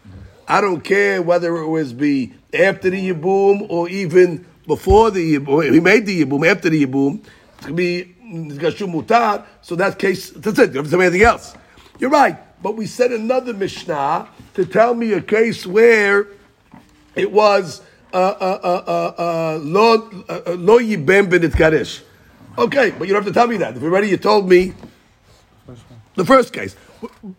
I 0.49 0.61
don't 0.61 0.81
care 0.81 1.22
whether 1.22 1.57
it 1.57 1.68
was 1.68 1.93
be 1.93 2.35
after 2.53 2.91
the 2.91 3.11
Yibum 3.11 3.70
or 3.70 3.89
even 3.89 4.45
before 4.66 5.12
the 5.12 5.37
Yibum, 5.39 5.72
he 5.72 5.79
made 5.79 6.05
the 6.05 6.25
Yibum, 6.25 6.51
after 6.51 6.68
the 6.68 6.85
Yibum, 6.85 7.25
it 7.64 7.77
be 7.77 8.12
Nidgashu 8.25 8.93
Mutar, 8.93 9.47
so 9.62 9.77
that 9.77 9.97
case, 9.97 10.31
that's 10.31 10.59
it, 10.59 10.75
you 10.75 10.83
don't 10.83 11.01
anything 11.01 11.22
else. 11.22 11.55
You're 12.01 12.11
right, 12.11 12.37
but 12.61 12.75
we 12.75 12.87
said 12.87 13.12
another 13.12 13.55
Mishnah 13.55 14.29
to 14.55 14.66
tell 14.66 14.95
me 14.95 15.12
a 15.12 15.22
case 15.22 15.64
where 15.64 16.27
it 17.14 17.31
was 17.31 17.83
uh, 18.12 18.16
uh, 18.16 18.83
uh, 18.89 19.59
lo 19.62 20.81
yibem 20.81 21.31
benitgaresh. 21.31 22.03
Okay, 22.57 22.92
but 22.96 23.09
you 23.09 23.14
don't 23.14 23.24
have 23.24 23.32
to 23.32 23.38
tell 23.38 23.48
me 23.48 23.57
that. 23.57 23.76
If 23.76 23.82
you 23.82 23.88
already 23.88 24.09
you 24.09 24.16
told 24.16 24.48
me 24.48 24.74
the 26.14 26.24
first 26.24 26.52
case, 26.52 26.74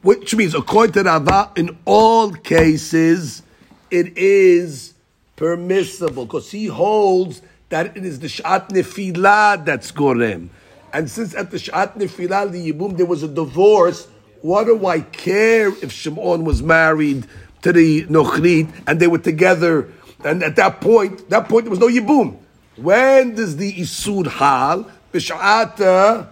which 0.02 0.36
means 0.36 0.54
according 0.54 0.92
to 0.94 1.04
Rava, 1.04 1.52
in 1.56 1.78
all 1.86 2.32
cases, 2.34 3.42
it 3.90 4.18
is 4.18 4.94
permissible 5.38 6.26
because 6.26 6.52
he 6.52 6.66
holds 6.66 7.42
that 7.70 7.96
it 7.96 8.06
is 8.06 8.20
the 8.20 8.28
shat 8.28 8.70
nefilah 8.70 9.64
that's 9.64 9.92
gorem. 9.92 10.50
And 10.92 11.10
since 11.10 11.34
at 11.34 11.50
the 11.50 11.60
shat 11.60 11.98
nefilah, 11.98 12.52
the 12.52 12.72
yibum, 12.72 12.98
there 12.98 13.06
was 13.06 13.24
a 13.24 13.30
divorce, 13.30 14.08
what 14.42 14.66
do 14.66 14.86
I 14.86 15.00
care 15.00 15.70
if 15.70 15.94
Shimon 15.94 16.44
was 16.44 16.62
married 16.62 17.26
to 17.62 17.72
the 17.72 18.06
nochrit 18.06 18.70
and 18.86 19.00
they 19.00 19.08
were 19.08 19.20
together? 19.20 19.90
And 20.26 20.44
at 20.44 20.58
that 20.58 20.82
point, 20.82 21.30
that 21.30 21.48
point 21.48 21.66
there 21.66 21.72
was 21.72 21.80
no 21.80 21.88
yibum. 21.88 22.38
When 22.76 23.36
does 23.36 23.56
the 23.56 23.72
isud 23.74 24.28
hal? 24.28 24.92
B'sha'at 25.16 26.28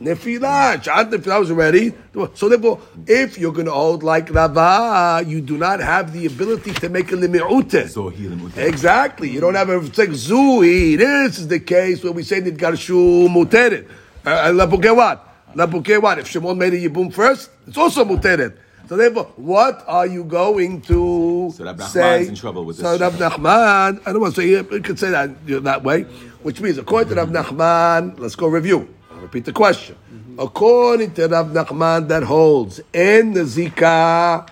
nefilah. 0.00 0.82
Sha'at 0.82 1.10
nefilah 1.10 1.40
was 1.40 1.50
already. 1.50 1.94
So 2.34 2.48
therefore, 2.48 2.80
if 3.06 3.38
you're 3.38 3.52
going 3.52 3.66
to 3.66 3.72
hold 3.72 4.02
like 4.02 4.30
Rava, 4.32 5.24
you 5.26 5.40
do 5.40 5.56
not 5.56 5.80
have 5.80 6.12
the 6.12 6.26
ability 6.26 6.72
to 6.74 6.88
make 6.90 7.10
a 7.12 7.16
limi'ute. 7.16 8.56
Exactly. 8.58 9.30
You 9.30 9.40
don't 9.40 9.54
have 9.54 9.70
a 9.70 9.78
like 9.78 10.10
zui. 10.10 10.98
This 10.98 11.38
is 11.38 11.48
the 11.48 11.60
case 11.60 12.04
where 12.04 12.12
we 12.12 12.22
say 12.22 12.40
nidgarshu 12.42 13.28
muteret. 13.28 13.88
Uh, 14.26 14.52
uh, 14.52 14.94
what? 14.94 15.26
Lapuke 15.54 16.00
what? 16.02 16.18
If 16.18 16.28
Shimon 16.28 16.58
made 16.58 16.74
a 16.74 16.88
yibum 16.88 17.12
first, 17.12 17.50
it's 17.66 17.78
also 17.78 18.04
muteret. 18.04 18.54
So 18.88 18.96
therefore, 18.96 19.30
what 19.36 19.84
are 19.86 20.06
you 20.06 20.24
going 20.24 20.80
to 20.82 21.52
So 21.54 21.76
say? 21.86 22.26
in 22.26 22.34
trouble 22.34 22.64
with 22.64 22.76
this. 22.76 22.84
so 22.84 22.98
Rav 22.98 23.14
Nachman, 23.14 24.00
I 24.04 24.12
don't 24.12 24.20
want 24.20 24.34
to 24.34 24.40
say 24.42 24.48
you 24.48 24.64
could 24.64 24.98
say 24.98 25.10
that 25.10 25.46
that 25.62 25.84
way, 25.84 26.06
which 26.42 26.60
means 26.60 26.78
according 26.78 27.10
to 27.10 27.14
Rav 27.16 27.28
Nachman, 27.28 28.18
let's 28.18 28.34
go 28.34 28.46
review. 28.46 28.88
I'll 29.10 29.18
repeat 29.20 29.44
the 29.44 29.52
question. 29.52 29.96
According 30.38 31.14
to 31.14 31.28
Rav 31.28 31.48
Nachman, 31.48 32.08
that 32.08 32.22
holds 32.22 32.80
in 32.92 33.34
the 33.34 33.40
zikah. 33.40 34.48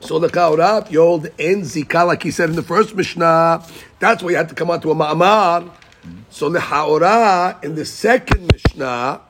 So 0.00 0.18
the 0.18 0.28
kaurat 0.28 0.90
you 0.90 1.00
hold 1.00 1.26
in 1.38 1.62
zikah, 1.62 2.06
like 2.06 2.22
he 2.22 2.30
said 2.30 2.50
in 2.50 2.56
the 2.56 2.62
first 2.62 2.94
Mishnah. 2.94 3.64
That's 3.98 4.22
why 4.22 4.30
you 4.30 4.36
had 4.36 4.48
to 4.50 4.54
come 4.54 4.70
out 4.70 4.82
to 4.82 4.90
a 4.90 4.94
ma'amar. 4.94 5.70
So 6.30 6.50
the 6.50 6.58
haora 6.58 7.62
in 7.64 7.74
the 7.74 7.84
second 7.84 8.52
Mishnah, 8.52 9.20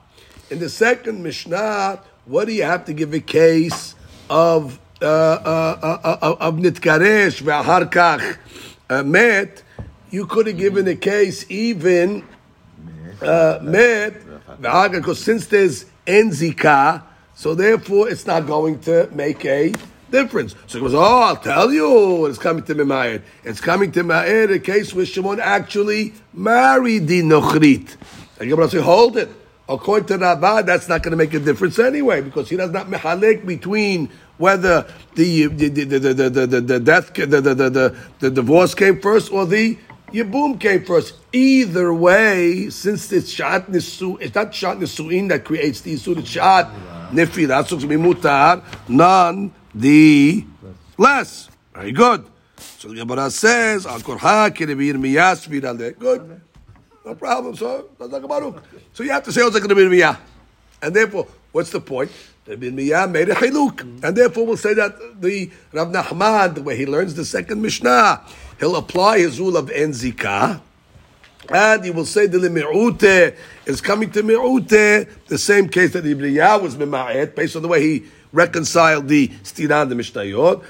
in 0.51 0.59
the 0.59 0.69
second 0.69 1.23
Mishnah, 1.23 2.01
what 2.25 2.47
do 2.47 2.53
you 2.53 2.65
have 2.65 2.85
to 2.87 2.93
give 2.93 3.15
a 3.15 3.21
case 3.21 3.95
of 4.29 4.81
uh, 5.01 5.07
uh, 5.07 5.99
uh, 6.03 6.19
uh, 6.21 6.37
of 6.41 6.55
nitkaresh 6.57 7.43
ve'ahar 7.43 8.37
uh, 8.91 9.03
met? 9.05 9.63
You 10.17 10.25
could 10.25 10.47
have 10.47 10.57
given 10.57 10.87
the 10.87 10.97
case 10.97 11.45
even 11.51 12.27
uh, 13.21 13.59
met 13.61 14.15
because 14.91 15.23
since 15.23 15.45
there's 15.45 15.85
en 16.07 16.31
zikah, 16.31 17.03
so 17.35 17.55
therefore 17.55 18.09
it's 18.09 18.27
not 18.27 18.47
going 18.47 18.81
to 18.89 19.11
make 19.13 19.45
a 19.45 19.75
difference. 20.11 20.55
So 20.69 20.79
he 20.79 20.85
goes, 20.85 20.95
oh, 20.95 21.21
I'll 21.21 21.37
tell 21.37 21.71
you, 21.71 22.25
it's 22.25 22.39
coming 22.39 22.65
to 22.65 22.75
Mimayed. 22.75 23.25
It's 23.45 23.61
coming 23.61 23.93
to 23.93 24.05
Mimayed, 24.05 24.55
a 24.55 24.59
case 24.59 24.95
where 24.95 25.05
Shimon 25.05 25.39
actually 25.39 26.15
married 26.33 27.09
the 27.09 27.21
Nochrit. 27.21 27.97
And 28.41 28.49
Gemara 28.49 28.71
say, 28.71 28.81
hold 28.81 29.19
it. 29.19 29.29
According 29.69 30.07
to 30.07 30.17
Rabbah, 30.17 30.63
that's 30.63 30.89
not 30.89 31.03
going 31.03 31.11
to 31.11 31.17
make 31.19 31.35
a 31.35 31.41
difference 31.41 31.79
anyway, 31.79 32.23
because 32.23 32.49
he 32.49 32.57
does 32.57 32.71
not 32.71 32.87
mehalek 32.87 33.45
between 33.45 34.09
whether 34.39 34.87
the 35.15 35.47
the 35.47 35.69
the 35.69 35.85
the 35.85 35.99
the, 35.99 36.15
the, 36.15 36.47
the, 36.47 36.61
the 36.61 36.81
death 36.81 37.13
the, 37.13 37.27
the, 37.27 37.41
the, 37.41 37.71
the, 37.71 37.97
the 38.21 38.31
divorce 38.31 38.75
came 38.75 39.01
first 39.01 39.33
or 39.33 39.45
the 39.45 39.77
Yibum 40.13 40.61
came 40.61 40.85
first. 40.85 41.15
Either 41.33 41.93
way, 41.93 42.71
since 42.71 43.11
it's 43.13 43.31
Shat 43.31 43.67
Nisu, 43.67 44.21
it's 44.21 44.35
not 44.35 44.55
Shat 44.55 44.79
Nisuin 44.79 45.29
that 45.29 45.45
creates 45.45 45.81
the 45.81 45.95
Yisur, 45.95 46.19
it's 46.19 46.31
Shat 46.31 46.71
Nefira, 47.11 47.67
so 47.67 47.77
it's 47.77 47.85
going 47.85 47.89
to 47.89 47.89
be 47.89 47.97
Mutar, 47.97 48.63
none 48.89 49.53
the 49.75 50.45
less. 50.97 51.49
Very 51.75 51.93
good. 51.93 52.25
So 52.57 52.89
the 52.89 52.95
Gemara 52.95 53.31
says, 53.31 53.87
Al 53.87 54.01
Korha 54.01 54.51
Kiribir 54.51 54.95
Miyas 54.95 55.49
Virale. 55.49 55.99
Good. 55.99 56.41
No 57.05 57.15
problem, 57.15 57.55
so 57.55 57.91
that's 57.99 58.11
like 58.11 58.23
a 58.23 58.29
Baruch. 58.29 58.63
So 58.93 59.03
you 59.03 59.11
have 59.11 59.23
to 59.25 59.33
say 59.33 59.49
to 59.49 59.51
be 59.51 59.75
Miyah. 59.75 60.19
And 60.83 60.95
therefore, 60.95 61.27
what's 61.53 61.71
the 61.71 61.81
point? 61.81 62.11
Rabbi 62.47 62.67
Miyah 62.67 63.11
made 63.11 63.29
a 63.29 63.35
chiluk, 63.35 63.79
mm-hmm. 63.79 64.05
and 64.05 64.17
therefore 64.17 64.47
we'll 64.47 64.57
say 64.57 64.73
that 64.75 65.21
the 65.21 65.51
Rav 65.73 65.89
Nachman, 65.89 66.55
the 66.55 66.63
way 66.63 66.77
he 66.77 66.87
learns 66.87 67.15
the 67.15 67.25
second 67.25 67.61
Mishnah, 67.61 68.23
he'll 68.59 68.77
apply 68.77 69.19
his 69.19 69.39
rule 69.41 69.57
of 69.57 69.69
enzika, 69.69 70.61
and 71.49 71.85
he 71.85 71.91
will 71.91 72.07
say 72.07 72.27
the 72.27 72.39
mi'ute 72.39 73.37
is 73.67 73.81
coming 73.81 74.11
to 74.11 74.23
mi'ute, 74.23 75.09
the 75.27 75.39
same 75.39 75.69
case 75.69 75.93
that 75.93 76.05
Ibn 76.05 76.35
was 76.63 76.77
mima'et, 76.77 77.35
based 77.35 77.57
on 77.57 77.63
the 77.63 77.69
way 77.69 77.83
he 77.83 78.05
reconciled 78.33 79.09
the 79.09 79.29
stiran 79.43 79.89
the 79.89 79.95
Mishnayot. 79.95 80.65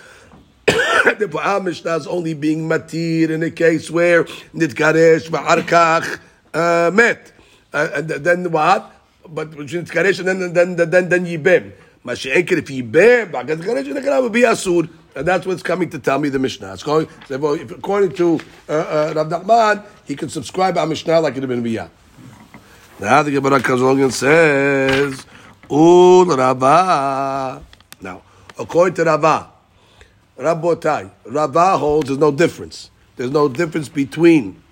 the 0.66 1.39
our 1.43 1.61
Mishnah 1.61 1.97
is 1.97 2.07
only 2.07 2.34
being 2.34 2.68
matir 2.68 3.30
in 3.30 3.43
a 3.43 3.51
case 3.51 3.91
where 3.91 4.24
nitkaresh 4.55 5.28
v'arkach 5.28 6.18
uh, 6.55 6.91
met. 6.93 7.32
Uh, 7.72 7.89
and 7.95 8.09
then 8.09 8.51
what? 8.51 8.93
But 9.28 9.51
nitkaresh 9.53 10.18
and 10.20 10.28
then 10.28 10.53
then 10.53 10.76
then 10.76 10.91
then, 10.91 11.09
then 11.09 11.26
yibem. 11.26 11.72
Yibem, 12.05 13.30
b'agat 13.30 13.57
nitkaresh 13.59 13.93
nitkaresh 13.93 14.22
will 14.22 14.30
be 14.30 14.43
asur. 14.43 14.89
And 15.16 15.26
that's 15.26 15.46
what's 15.46 15.62
coming 15.62 15.88
to 15.90 15.98
tell 15.98 16.18
me 16.18 16.28
the 16.28 16.38
Mishnah. 16.38 16.74
It's 16.74 16.82
going, 16.82 17.08
according 17.30 18.12
to 18.16 18.38
uh, 18.68 18.72
uh, 18.72 19.12
Rav 19.16 19.28
Nachman, 19.28 19.82
he 20.04 20.14
can 20.14 20.28
subscribe 20.28 20.76
our 20.76 20.86
Mishnah 20.86 21.20
like 21.20 21.34
it 21.38 21.40
had 21.40 21.48
been 21.48 21.64
Biyah. 21.64 21.88
Now 23.00 23.22
the 23.22 23.30
Gemara 23.30 23.62
comes 23.62 23.80
along 23.80 24.02
and 24.02 24.12
says, 24.12 25.24
Ul 25.70 26.26
Rabba. 26.26 27.62
Now, 28.02 28.22
according 28.58 28.94
to 28.96 29.04
Rabba, 29.04 29.50
Rabbotai, 30.38 31.10
Rabba 31.24 31.78
holds 31.78 32.08
there's 32.08 32.18
no 32.18 32.30
difference. 32.30 32.90
There's 33.16 33.30
no 33.30 33.48
difference 33.48 33.88
between 33.88 34.62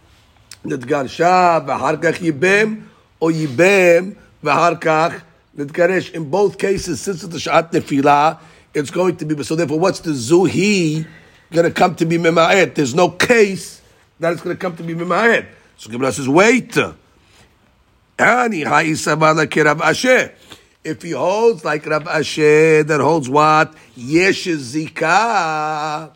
Nidgarsha 0.63 1.67
v'harkach 1.67 2.19
yibem 2.19 2.85
or 3.19 3.31
yibem 3.31 4.15
v'harkach 4.43 5.23
nidgaresh. 5.57 6.13
In 6.13 6.29
both 6.29 6.59
cases, 6.59 7.01
since 7.01 7.25
it's 7.25 7.33
the 7.33 7.41
Shat 7.41 7.73
Nefilah, 7.73 8.39
it's 8.75 8.91
going 8.91 9.17
to 9.17 9.25
be, 9.25 9.43
so 9.45 9.55
therefore 9.57 9.79
what's 9.79 10.01
the 10.01 10.11
Zuhi 10.11 11.07
going 11.53 11.65
to 11.67 11.73
come 11.73 11.95
to 11.97 12.05
be 12.05 12.19
Mema'et? 12.19 12.75
There's 12.75 12.95
no 12.95 13.09
case 13.11 13.81
that 14.21 14.33
it's 14.33 14.43
going 14.43 14.57
to 14.57 14.61
come 14.61 14.77
to 14.77 14.83
be 14.83 14.95
Mema'et. 14.95 15.47
So 15.77 15.91
Gemara 15.91 16.13
says, 16.13 16.29
wait. 16.29 16.77
If 20.87 21.03
he 21.03 21.11
holds 21.13 21.65
like 21.65 21.87
Rav 21.87 22.05
Ashi, 22.05 22.87
that 22.87 23.01
holds 23.01 23.29
what? 23.29 23.75
Yesh 23.97 24.47
zikah. 24.47 26.13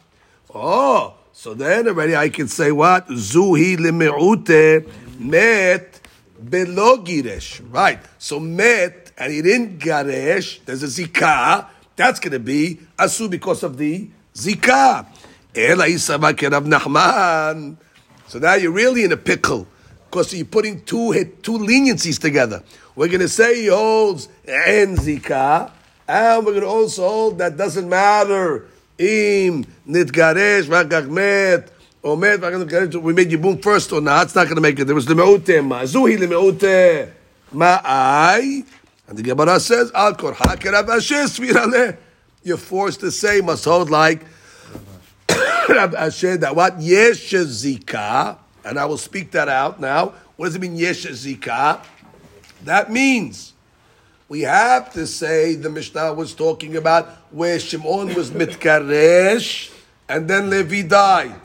Oh, 0.55 1.15
so 1.33 1.55
then 1.55 1.89
already 1.89 2.15
I 2.15 2.29
can 2.29 2.47
say 2.49 2.71
what? 2.71 3.09
Zuhi 3.09 3.77
limi'ute 3.77 4.87
met 5.19 6.01
belo 6.41 7.05
giresh. 7.05 7.61
Right. 7.73 8.01
So 8.19 8.39
met, 8.39 9.11
and 9.19 9.33
he 9.33 9.43
didn't 9.43 9.79
garesh, 9.81 10.61
there's 10.65 10.83
a 10.83 10.87
zikah. 10.87 11.67
That's 11.99 12.21
going 12.21 12.33
to 12.33 12.39
be 12.39 12.79
asu 12.97 13.29
because 13.29 13.65
of 13.65 13.77
the 13.77 14.09
zika. 14.33 15.05
So 18.29 18.39
now 18.39 18.55
you're 18.55 18.71
really 18.71 19.03
in 19.03 19.11
a 19.11 19.17
pickle 19.17 19.67
because 20.05 20.33
you're 20.33 20.45
putting 20.45 20.85
two 20.85 21.13
two 21.43 21.59
leniencies 21.59 22.21
together. 22.21 22.63
We're 22.95 23.09
going 23.09 23.19
to 23.19 23.29
say 23.29 23.63
he 23.63 23.67
holds 23.67 24.29
en 24.47 24.95
zika, 24.97 25.73
and 26.07 26.47
we're 26.47 26.53
going 26.53 26.63
to 26.63 26.69
also 26.69 27.03
hold 27.09 27.39
that 27.39 27.57
doesn't 27.57 27.89
matter 27.89 28.69
im 28.97 29.65
nitgaresh 29.89 30.67
v'agagmet 30.67 31.69
or 32.05 32.17
met 32.17 32.39
v'agagmet. 32.39 33.03
We 33.03 33.13
made 33.13 33.31
yibum 33.31 33.61
first 33.61 33.91
or 33.91 34.01
not. 34.01 34.27
It's 34.27 34.37
not 34.37 34.45
going 34.45 34.55
to 34.55 34.61
make 34.61 34.79
it. 34.79 34.85
There 34.85 34.95
was 34.95 35.07
lemeute 35.07 35.65
ma 35.65 35.83
zuhi 35.83 36.17
lemeute 36.17 37.11
ma'ai, 37.53 38.65
and 39.09 39.17
the 39.17 39.23
Gemara 39.23 39.59
says 39.59 39.91
al 39.95 40.15
You're 42.43 42.57
forced 42.57 43.01
to 43.01 43.11
say 43.11 43.41
must 43.41 43.65
hold 43.65 43.91
like. 43.91 44.23
Rav 45.69 45.93
Ashi 45.93 46.39
that 46.41 46.55
what 46.55 46.81
yesh 46.81 47.33
and 47.33 48.79
I 48.79 48.85
will 48.85 48.99
speak 48.99 49.31
that 49.33 49.49
out 49.49 49.81
now. 49.81 50.15
What 50.37 50.47
does 50.47 50.57
it 50.57 50.61
mean 50.61 50.77
yesh 50.77 51.07
zika? 51.07 51.83
That 52.65 52.91
means 52.91 53.55
we 54.29 54.43
have 54.43 54.93
to 54.93 55.07
say 55.07 55.55
the 55.55 55.71
Mishnah 55.71 56.13
was 56.13 56.35
talking 56.35 56.77
about 56.77 57.09
where 57.31 57.59
Shimon 57.59 58.15
was 58.15 58.31
mitkaresh 58.31 59.73
and 60.09 60.29
then 60.29 60.51
Levi 60.51 60.83
died, 60.83 61.41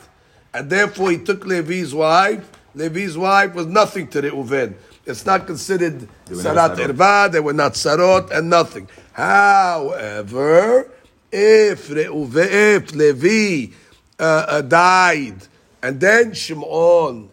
and 0.52 0.70
therefore 0.70 1.10
he 1.10 1.18
took 1.18 1.44
Levi's 1.44 1.94
wife. 1.94 2.50
Levi's 2.74 3.16
wife 3.16 3.54
was 3.54 3.66
nothing 3.66 4.08
to 4.08 4.22
Reuven. 4.22 4.74
It's 5.06 5.26
not 5.26 5.46
considered 5.46 6.08
sarat 6.26 6.76
erva. 6.76 7.30
They 7.30 7.40
were 7.40 7.52
not 7.52 7.74
sarot 7.74 8.30
and 8.30 8.48
nothing. 8.48 8.88
However, 9.12 10.90
if 11.30 11.88
Reuven, 11.88 12.48
if 12.50 12.94
Levi 12.94 13.74
uh, 14.18 14.46
uh, 14.48 14.62
died 14.62 15.36
and 15.82 16.00
then 16.00 16.32
Shimon 16.32 17.28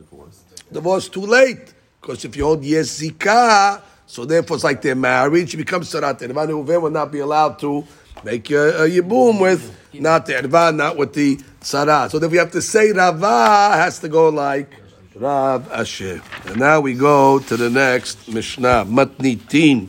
divorced 0.71 1.13
too 1.13 1.25
late 1.25 1.73
because 2.01 2.25
if 2.25 2.35
you 2.35 2.43
hold 2.43 2.63
yes 2.63 2.99
zikah, 2.99 3.81
so 4.05 4.25
therefore 4.25 4.57
it's 4.57 4.63
like 4.65 4.81
they're 4.81 4.95
married. 4.95 5.49
She 5.49 5.57
becomes 5.57 5.89
sarat 5.89 6.19
erva. 6.19 6.47
Reuven 6.47 6.81
will 6.81 6.89
not 6.91 7.09
be 7.11 7.19
allowed 7.19 7.57
to 7.59 7.85
make 8.25 8.51
a, 8.51 8.83
a 8.83 8.89
yibum 8.89 9.39
with 9.39 9.77
not 9.93 10.25
the 10.25 10.33
erva, 10.33 10.75
not 10.75 10.97
with 10.97 11.13
the 11.13 11.37
sarat. 11.61 12.11
So 12.11 12.19
then 12.19 12.31
we 12.31 12.37
have 12.37 12.51
to 12.51 12.61
say 12.61 12.91
Rava 12.91 13.71
has 13.75 13.99
to 13.99 14.09
go 14.09 14.27
like 14.27 14.80
Rav 15.21 15.69
Ashi. 15.69 16.19
And 16.47 16.59
now 16.59 16.79
we 16.79 16.95
go 16.95 17.37
to 17.37 17.55
the 17.55 17.69
next 17.69 18.27
Mishnah, 18.27 18.85
Matnitin. 18.87 19.87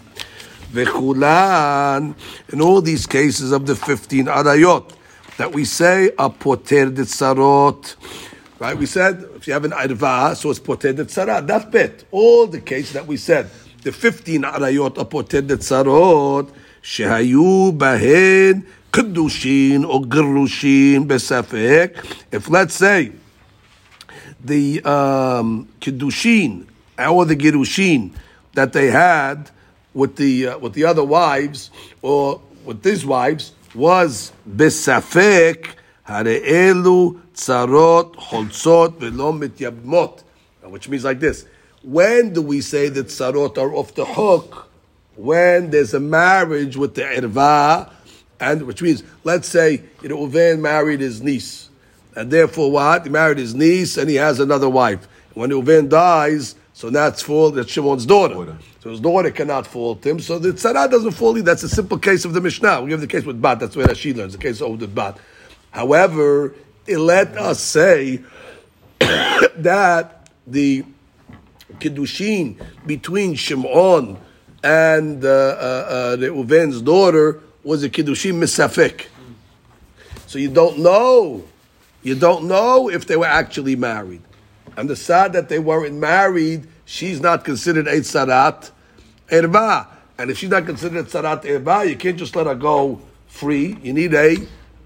Vechulan, 0.73 2.15
in 2.51 2.61
all 2.61 2.81
these 2.83 3.07
cases 3.07 3.53
of 3.53 3.67
the 3.67 3.75
15 3.75 4.27
arayot 4.27 4.91
that 5.37 5.53
we 5.53 5.65
say 5.67 6.11
are 6.19 6.31
poter 6.31 6.89
de 6.91 7.03
tzarot, 7.03 7.95
right? 8.59 8.77
We 8.79 8.87
said 8.87 9.23
if 9.37 9.47
you 9.47 9.53
have 9.53 9.67
an 9.67 9.75
arva, 9.75 10.35
so 10.35 10.51
it's 10.51 10.59
poter 10.59 10.95
de 10.95 11.05
tzarot. 11.05 11.47
That's 11.47 11.67
bit. 11.67 12.05
All 12.11 12.47
the 12.47 12.61
cases 12.61 12.95
that 12.95 13.07
we 13.07 13.19
said, 13.19 13.51
the 13.83 13.93
15 13.93 14.43
arayot 14.43 14.97
are 14.97 15.05
poter 15.05 15.43
de 15.43 15.59
tzarot, 15.59 16.51
shehayu 16.83 17.77
bahen 17.77 18.65
kedushin 18.93 19.87
or 19.87 20.01
gerushin 20.03 21.07
besafek. 21.07 22.03
If 22.33 22.49
let's 22.49 22.75
say 22.75 23.13
the 24.45 24.83
um, 24.85 25.69
Kiddushin 25.81 26.67
or 26.99 27.25
the 27.25 27.37
Girushin 27.37 28.13
that 28.55 28.73
they 28.73 28.91
had 28.91 29.51
with 29.95 30.17
the 30.17 30.49
uh, 30.49 30.59
with 30.59 30.75
the 30.75 30.85
other 30.85 31.05
wives 31.05 31.71
or 32.03 32.41
with 32.65 32.83
these 32.83 33.05
wives 33.05 33.53
was 33.75 34.33
besafek 34.49 35.71
hareelu 36.09 37.21
tzarot 37.35 38.15
holzot 38.17 38.99
velo 38.99 39.33
mityabmot, 39.33 40.23
which 40.65 40.89
means 40.89 41.05
like 41.05 41.21
this: 41.21 41.47
When 41.83 42.33
do 42.33 42.43
we 42.43 42.61
say 42.61 42.89
that 42.89 43.07
tzarot 43.07 43.59
are 43.59 43.75
off 43.75 43.95
the 43.95 44.05
hook? 44.05 44.69
When 45.15 45.71
there's 45.71 45.93
a 45.93 46.01
marriage 46.01 46.77
with 46.77 46.95
the 46.95 47.03
irva, 47.03 47.91
and 48.41 48.63
which 48.63 48.81
means 48.81 49.03
let's 49.25 49.49
say 49.49 49.83
you 50.03 50.09
know 50.09 50.27
Reuven 50.27 50.61
married 50.61 51.01
his 51.01 51.23
niece, 51.23 51.69
and 52.15 52.31
therefore 52.31 52.71
what 52.71 53.05
he 53.05 53.11
married 53.11 53.39
his 53.39 53.55
niece 53.55 53.97
and 53.97 54.09
he 54.09 54.17
has 54.17 54.41
another 54.41 54.69
wife. 54.69 55.09
When 55.35 55.51
Reuven 55.51 55.89
dies, 55.89 56.55
so 56.75 56.91
that's 56.91 57.23
fault 57.23 57.55
that 57.55 57.69
Shimon's 57.69 58.07
daughter. 58.07 58.35
Daughter. 58.35 58.59
So 58.81 58.91
his 58.91 59.01
daughter 59.01 59.31
cannot 59.31 59.67
fault 59.67 60.05
him. 60.05 60.19
So 60.19 60.39
the 60.39 60.51
tzara 60.51 60.91
doesn't 60.91 61.13
fault 61.13 61.37
in. 61.37 61.45
That's 61.45 61.63
a 61.63 61.69
simple 61.69 61.99
case 61.99 62.25
of 62.25 62.33
the 62.33 62.41
Mishnah. 62.41 62.83
We 62.83 62.91
give 62.91 63.01
the 63.01 63.07
case 63.07 63.25
with 63.25 63.41
Bat. 63.41 63.61
That's 63.61 63.77
where 63.77 63.95
she 63.95 64.13
learns 64.13 64.33
the 64.33 64.39
case 64.39 64.61
of 64.61 64.79
the 64.79 64.89
Bat. 64.89 65.19
However, 65.71 66.55
it 66.87 66.99
let 66.99 67.37
us 67.37 67.61
say 67.61 68.23
that 69.01 70.29
the 70.47 70.85
kiddushin 71.75 72.61
between 72.87 73.35
Shimon 73.35 74.19
and 74.63 75.25
uh, 75.25 75.29
uh, 75.29 75.31
uh, 75.31 76.17
Reuven's 76.17 76.83
daughter 76.83 77.41
was 77.63 77.85
a 77.85 77.91
kiddushin 77.91 78.35
misafek. 78.35 79.07
So 80.27 80.39
you 80.39 80.49
don't 80.49 80.79
know. 80.79 81.45
You 82.03 82.15
don't 82.15 82.49
know 82.49 82.89
if 82.91 83.07
they 83.07 83.17
were 83.17 83.27
actually 83.27 83.77
married. 83.77 84.23
And 84.77 84.89
the 84.89 84.97
sad 84.97 85.35
that 85.35 85.49
they 85.49 85.59
weren't 85.59 85.97
married, 85.97 86.67
she's 86.85 87.21
not 87.21 87.45
considered 87.45 87.87
a 87.87 88.01
erba. 89.31 89.89
And 90.19 90.31
if 90.31 90.39
she's 90.39 90.51
not 90.51 90.67
considered 90.67 91.07
tzarat 91.07 91.45
erba, 91.45 91.89
you 91.89 91.97
can't 91.97 92.19
just 92.19 92.37
let 92.37 92.47
her 92.47 92.55
go 92.55 93.01
free. 93.27 93.77
You 93.83 93.93
need 93.93 94.15
a 94.15 94.37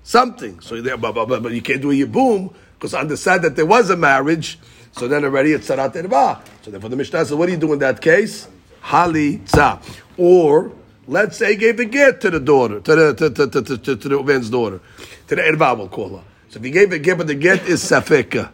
something. 0.02 0.60
So 0.60 0.80
but, 0.96 1.12
but, 1.12 1.42
but, 1.42 1.52
you 1.52 1.62
can't 1.62 1.82
do 1.82 1.90
a 1.90 1.94
yibum 1.94 2.54
because 2.74 2.94
on 2.94 3.08
the 3.08 3.16
side 3.16 3.42
that 3.42 3.56
there 3.56 3.66
was 3.66 3.90
a 3.90 3.96
marriage, 3.96 4.58
so 4.92 5.08
then 5.08 5.24
already 5.24 5.52
it's 5.52 5.68
tzarat 5.68 5.96
erba. 5.96 6.42
So 6.62 6.70
therefore 6.70 6.90
the 6.90 6.96
Mishnah 6.96 7.24
says, 7.24 7.34
what 7.34 7.46
do 7.46 7.52
you 7.52 7.58
do 7.58 7.72
in 7.72 7.78
that 7.80 8.00
case? 8.00 8.48
Hali 8.80 9.38
tza. 9.38 9.82
Or 10.16 10.72
let's 11.06 11.36
say 11.36 11.50
he 11.52 11.56
gave 11.56 11.76
the 11.76 11.84
get 11.84 12.20
to 12.22 12.30
the 12.30 12.40
daughter, 12.40 12.80
to 12.80 12.94
the 12.94 13.14
to, 13.14 13.30
to, 13.30 13.62
to, 13.62 13.78
to, 13.78 13.96
to, 13.96 14.08
Reuven's 14.08 14.48
daughter, 14.50 14.80
to 15.28 15.34
the 15.36 15.42
erba 15.42 15.74
we'll 15.74 15.88
call 15.88 16.16
her. 16.16 16.24
So 16.56 16.60
if 16.60 16.64
he 16.64 16.70
gave 16.70 16.90
a 16.90 16.98
get, 16.98 17.18
but 17.18 17.26
the 17.26 17.34
get 17.34 17.66
is 17.68 17.82
safeka. 17.82 18.50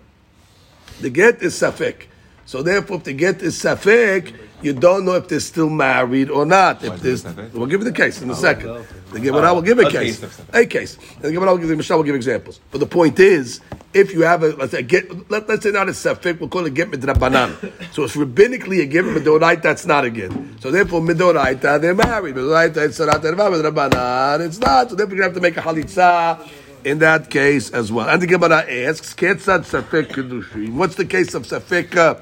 The 1.00 1.09
get 1.09 1.40
is 1.40 1.55
safek. 1.55 2.07
So 2.46 2.61
therefore, 2.61 2.96
if 2.96 3.05
the 3.05 3.12
get 3.12 3.40
is 3.40 3.55
safek, 3.55 4.34
you 4.61 4.72
don't 4.72 5.05
know 5.05 5.12
if 5.12 5.28
they're 5.28 5.38
still 5.38 5.70
married 5.70 6.28
or 6.28 6.44
not. 6.44 6.82
If 6.82 7.05
is 7.05 7.24
it 7.24 7.36
there's, 7.36 7.53
we'll 7.53 7.68
give 7.68 7.78
you 7.78 7.84
the 7.84 7.92
case 7.92 8.20
in 8.20 8.28
a 8.28 8.32
oh, 8.32 8.34
second. 8.34 8.84
The 9.12 9.20
Gemara 9.20 9.55
will 9.55 9.62
give 9.62 9.78
a 9.78 9.88
case, 9.88 10.20
a 10.53 10.66
case. 10.66 10.98
And 11.14 11.22
the 11.26 11.32
Gemara 11.32 11.53
will 11.53 11.59
give 11.59 11.68
the 11.68 11.76
Mishnah 11.76 11.96
will 11.96 12.03
give 12.03 12.16
examples. 12.16 12.59
But 12.72 12.78
the 12.78 12.86
point 12.86 13.20
is, 13.20 13.61
if 13.94 14.12
you 14.12 14.22
have 14.22 14.42
a 14.42 14.48
let's 14.48 14.72
say 14.72 14.82
get, 14.82 15.30
let, 15.30 15.48
let's 15.48 15.62
say 15.62 15.70
not 15.70 15.88
a 15.88 15.92
safek, 15.92 16.40
we'll 16.40 16.48
call 16.48 16.66
it 16.66 16.74
get 16.74 16.90
midrabanan. 16.90 17.55
so 17.92 18.03
it's 18.03 18.16
rabbinically 18.16 18.82
a 18.82 18.86
get 18.86 19.05
midoraita, 19.05 19.62
that's 19.62 19.86
not 19.86 20.05
a 20.05 20.11
get. 20.11 20.32
So 20.59 20.72
therefore, 20.72 21.03
midoraita 21.03 21.80
they're 21.80 21.94
married. 21.94 22.34
Midoraita 22.34 22.78
it's 22.78 22.98
midrabanan, 22.98 24.44
it's 24.44 24.59
not. 24.59 24.90
So 24.90 24.96
therefore, 24.96 25.14
you 25.14 25.22
have 25.22 25.34
to 25.34 25.40
make 25.40 25.57
a 25.57 25.61
halitza 25.61 26.48
in 26.84 26.98
that 26.98 27.30
case 27.30 27.70
as 27.70 27.92
well. 27.92 28.08
And 28.08 28.20
the 28.22 28.26
Gemara 28.26 28.58
asks, 28.70 29.14
Ketzad 29.14 29.64
Safek 29.64 30.08
Kiddushin. 30.08 30.74
What's 30.74 30.96
the 30.96 31.04
case 31.04 31.34
of 31.34 31.44
Safek 31.46 31.96
uh, 31.96 32.14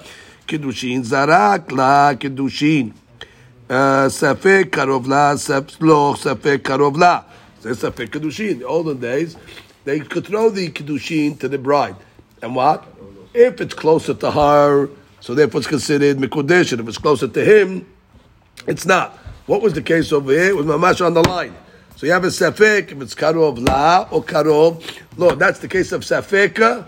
Kiddushin? 0.47 1.01
Zarak 1.05 1.73
la 1.73 2.15
Kiddushin. 2.15 2.93
Uh, 3.69 4.09
Safek 4.09 4.65
Karov 4.67 5.07
la, 5.07 5.35
Saf- 5.35 5.81
lo 5.81 6.15
Safek 6.15 6.59
Karov 6.59 6.97
la. 6.97 7.25
So 7.61 7.71
Safek 7.71 8.09
Kiddushin. 8.09 8.51
In 8.51 8.59
the 8.61 8.67
olden 8.67 9.01
days, 9.01 9.37
they 9.85 10.01
could 10.01 10.27
throw 10.27 10.51
the 10.51 10.71
Kiddushin 10.71 11.39
to 11.41 11.49
the 11.49 11.59
bride. 11.59 11.97
And 12.43 12.55
what? 12.55 12.87
If 13.33 13.61
it's 13.61 13.75
closer 13.75 14.15
to 14.15 14.31
her, 14.31 14.89
so 15.21 15.35
therefore 15.35 15.61
it's 15.61 15.69
considered 15.69 16.19
Mikodesh. 16.19 16.73
And 16.73 16.81
if 16.81 16.89
it's 16.89 16.99
closer 16.99 17.29
to 17.29 17.45
him, 17.45 17.87
it's 18.67 18.85
not. 18.85 19.17
What 19.47 19.63
was 19.63 19.73
the 19.73 19.83
case 19.83 20.13
over 20.13 20.33
here? 20.33 20.51
It 20.51 20.57
was 20.57 20.67
Mamash 20.67 21.05
on 21.05 21.15
the 21.15 21.23
line. 21.23 21.55
So 22.01 22.07
you 22.07 22.13
have 22.13 22.25
a 22.25 22.29
Safek, 22.29 22.93
if 22.93 23.03
it's 23.03 23.15
Karov 23.15 23.63
La 23.63 24.09
or 24.11 24.25
Karov 24.25 24.83
Lo. 25.19 25.35
That's 25.35 25.59
the 25.59 25.69
case 25.69 25.93
of 25.93 26.01
Safek 26.01 26.59
uh, 26.59 26.85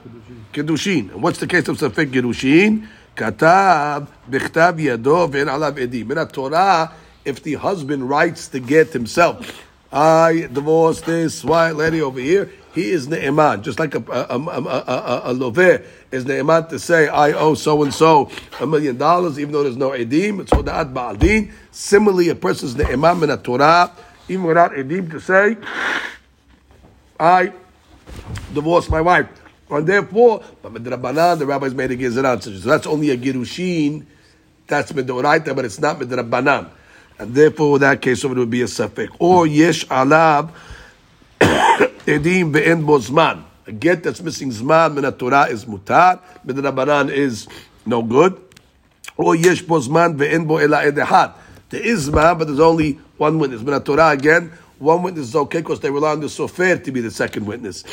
Kedushin. 0.54 1.12
And 1.12 1.22
what's 1.22 1.38
the 1.38 1.46
case 1.46 1.68
of 1.68 1.76
Safek 1.76 2.10
Kedushin? 2.10 2.88
Katav, 3.14 4.08
Bichtav 4.30 4.80
Yado, 4.80 5.30
Ve'en 5.30 5.48
Alav 5.48 5.72
Edim. 5.72 6.12
In 6.12 6.16
a 6.16 6.24
Torah, 6.24 6.94
if 7.26 7.42
the 7.42 7.56
husband 7.56 8.08
writes 8.08 8.48
the 8.48 8.58
get 8.58 8.94
himself, 8.94 9.66
I 9.92 10.48
divorced 10.50 11.04
this 11.04 11.44
white 11.44 11.72
lady 11.72 12.00
over 12.00 12.18
here, 12.18 12.50
he 12.74 12.90
is 12.90 13.06
Ne'eman, 13.06 13.60
just 13.60 13.78
like 13.78 13.94
a, 13.94 13.98
a, 13.98 14.38
a, 14.38 15.30
a, 15.30 15.34
loveh 15.34 15.84
is 16.10 16.24
Ne'eman 16.24 16.70
to 16.70 16.78
say, 16.78 17.08
I 17.08 17.32
owe 17.32 17.52
so 17.52 17.82
and 17.82 17.92
so 17.92 18.30
a 18.62 18.66
million 18.66 18.96
dollars, 18.96 19.38
even 19.38 19.52
though 19.52 19.62
there's 19.62 19.76
no 19.76 19.90
Edim, 19.90 20.40
it's 20.40 20.50
Hoda'at 20.52 20.94
Ba'aldin. 20.94 21.52
Similarly, 21.70 22.30
a 22.30 22.34
person's 22.34 22.74
Ne'eman 22.76 23.22
in 23.24 23.28
a 23.28 23.36
Torah, 23.36 23.92
even 24.28 24.44
without 24.44 24.72
Edim 24.72 25.10
to 25.10 25.20
say, 25.20 25.56
I 27.18 27.52
divorced 28.52 28.90
my 28.90 29.00
wife. 29.00 29.28
And 29.70 29.86
therefore, 29.86 30.42
but 30.60 30.74
Midrabanan, 30.74 31.38
the 31.38 31.46
rabbis 31.46 31.74
made 31.74 31.90
a 31.92 31.96
Gezerah. 31.96 32.42
So 32.42 32.50
that's 32.50 32.86
only 32.86 33.10
a 33.10 33.16
Girushin, 33.16 34.04
that's 34.66 34.92
Midoraita, 34.92 35.56
but 35.56 35.64
it's 35.64 35.80
not 35.80 35.98
Midrabanan. 35.98 36.68
And 37.18 37.34
therefore, 37.34 37.76
in 37.76 37.80
that 37.80 38.02
case, 38.02 38.22
it 38.24 38.28
would 38.28 38.50
be 38.50 38.62
a 38.62 38.66
Safek. 38.66 39.16
Or 39.18 39.46
Yesh 39.46 39.86
Alab, 39.86 40.52
Edim 42.06 42.52
ve'en 42.52 42.84
bo 42.84 42.98
zman. 42.98 43.44
A 43.66 43.72
get 43.72 44.02
that's 44.02 44.20
missing 44.20 44.50
zman 44.50 44.94
min 44.94 45.10
Torah 45.14 45.46
is 45.46 45.64
mutar, 45.64 46.20
min 46.44 46.56
Rabbanan 46.56 47.10
is 47.10 47.46
no 47.86 48.02
good. 48.02 48.40
Or 49.16 49.34
yesh 49.36 49.62
bo 49.62 49.78
zman 49.78 50.16
ve'en 50.18 50.46
bo 50.46 50.58
ela 50.58 50.84
ed 50.84 50.96
echad. 50.96 51.34
There 51.70 51.80
is 51.80 52.10
zman, 52.10 52.38
but 52.38 52.46
there's 52.46 52.60
only 52.60 52.98
one 53.22 53.38
witness. 53.38 53.62
Min 53.62 53.80
Torah 53.82 54.10
again, 54.10 54.52
one 54.80 55.00
witness 55.04 55.28
is 55.28 55.36
okay 55.36 55.60
because 55.60 55.78
they 55.78 55.90
rely 55.90 56.10
on 56.10 56.20
the 56.20 56.26
sofer 56.26 56.82
to 56.82 56.90
be 56.90 57.00
the 57.00 57.10
second 57.10 57.46
witness. 57.46 57.84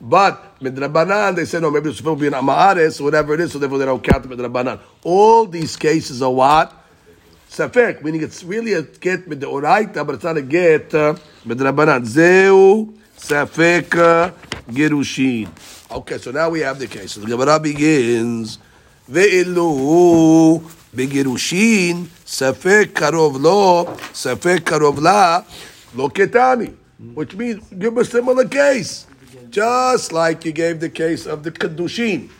But 0.00 0.62
min 0.62 0.74
Rabbanan, 0.74 1.36
they 1.36 1.44
say 1.44 1.60
no, 1.60 1.70
maybe 1.70 1.90
the 1.90 1.96
sofer 2.02 2.06
will 2.06 2.16
be 2.16 2.28
an 2.28 2.32
amares 2.32 2.98
whatever 2.98 3.34
it 3.34 3.40
is, 3.40 3.52
so 3.52 3.58
therefore 3.58 3.78
they 3.78 3.84
don't 3.84 4.02
count 4.02 4.26
min 4.26 4.38
Rabbanan. 4.38 4.80
All 5.04 5.44
these 5.44 5.76
cases 5.76 6.22
are 6.22 6.32
what? 6.32 6.72
Safek, 7.50 8.02
meaning 8.02 8.22
it's 8.22 8.42
really 8.42 8.72
a 8.72 8.82
get 8.82 9.28
with 9.28 9.40
the 9.40 9.46
oraita, 9.46 10.06
but 10.06 10.14
it's 10.14 10.24
not 10.24 10.38
a 10.38 10.42
get 10.42 10.94
uh, 10.94 11.14
with 11.44 11.60
Rabbanan. 11.60 12.06
Zeu 12.06 12.94
Safek 13.18 13.94
uh, 13.94 14.30
Gerushin. 14.70 15.48
Okay, 15.90 16.16
so 16.16 16.30
now 16.30 16.48
we 16.48 16.60
have 16.60 16.78
the 16.78 16.86
case. 16.86 17.12
So 17.12 17.20
the 17.20 17.26
Gemara 17.26 17.60
begins. 17.60 18.58
Ve'ilu 19.10 20.60
begerushin 20.94 22.06
Safek 22.24 22.92
karov 22.92 23.40
lo 23.40 23.86
Safek 24.12 24.60
karov 24.60 25.00
la 25.00 25.44
lo 25.94 26.08
ketani, 26.08 26.74
which 27.14 27.34
means 27.34 27.62
give 27.78 27.96
a 27.96 28.04
similar 28.04 28.46
case, 28.46 29.06
just 29.50 30.12
like 30.12 30.44
you 30.44 30.52
gave 30.52 30.80
the 30.80 30.90
case 30.90 31.26
of 31.26 31.42
the 31.42 31.50
kedushin 31.50 32.30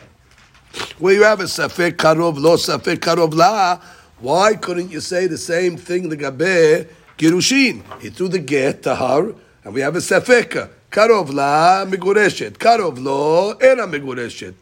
where 0.99 1.13
you 1.13 1.23
have 1.23 1.39
a 1.39 1.45
safek 1.45 1.93
karov 1.93 2.37
lo 2.39 2.55
safek 2.55 2.97
karov 2.97 3.33
la, 3.33 3.79
why 4.19 4.53
couldn't 4.55 4.91
you 4.91 4.99
say 4.99 5.27
the 5.27 5.37
same 5.37 5.77
thing 5.77 6.09
the 6.09 6.17
gabe 6.17 6.87
girushin? 7.17 7.83
He 8.01 8.09
threw 8.09 8.27
the 8.27 8.39
get 8.39 8.83
to 8.83 8.95
her, 8.95 9.33
and 9.63 9.73
we 9.73 9.81
have 9.81 9.95
a 9.95 9.99
safek 9.99 10.69
karov 10.91 11.33
la 11.33 11.85
migureshet, 11.85 12.51
karov 12.51 13.01
lo 13.01 13.53
ena 13.53 13.87
migureshet. 13.87 14.53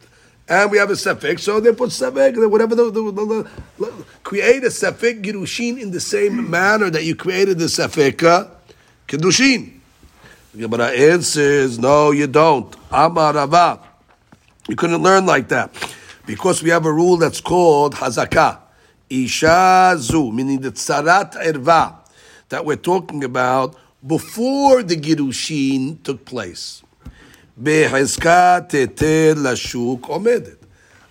And 0.50 0.72
we 0.72 0.78
have 0.78 0.90
a 0.90 0.94
safek, 0.94 1.40
so 1.42 1.60
they 1.60 1.74
put 1.74 1.90
safek, 1.90 2.50
whatever 2.50 2.74
the, 2.74 2.90
the, 2.90 3.12
the, 3.12 3.50
the- 3.80 4.06
create 4.24 4.64
a 4.64 4.68
safek 4.68 5.22
girushin 5.22 5.80
in 5.80 5.92
the 5.92 6.00
same 6.00 6.50
manner 6.50 6.90
that 6.90 7.04
you 7.04 7.16
created 7.16 7.60
the 7.60 7.66
safek 7.66 8.24
uh, 8.24 8.48
kedushin. 9.08 9.74
The 10.54 10.62
Gemara 10.68 10.88
answers, 10.88 11.78
no, 11.78 12.12
you 12.12 12.28
don't. 12.28 12.74
Amar 12.92 13.34
Rava. 13.34 13.82
You 14.70 14.76
couldn't 14.76 15.04
learn 15.04 15.26
like 15.26 15.50
that 15.50 15.74
because 16.26 16.64
we 16.64 16.70
have 16.70 16.86
a 16.86 16.92
rule 16.92 17.18
that's 17.18 17.42
called 17.42 17.96
hazaka, 17.96 18.60
Isha 19.10 19.96
zu, 19.98 20.32
meaning 20.32 20.62
the 20.62 20.72
tzarat 20.72 21.34
erva 21.44 21.96
that 22.50 22.66
we're 22.66 22.76
talking 22.78 23.24
about 23.24 23.76
before 24.06 24.82
the 24.84 24.96
girushin 24.96 26.02
took 26.04 26.26
place. 26.26 26.84
Behezka 27.62 28.68
teter 28.70 29.36
lashuk 29.36 30.02
omedet. 30.02 30.58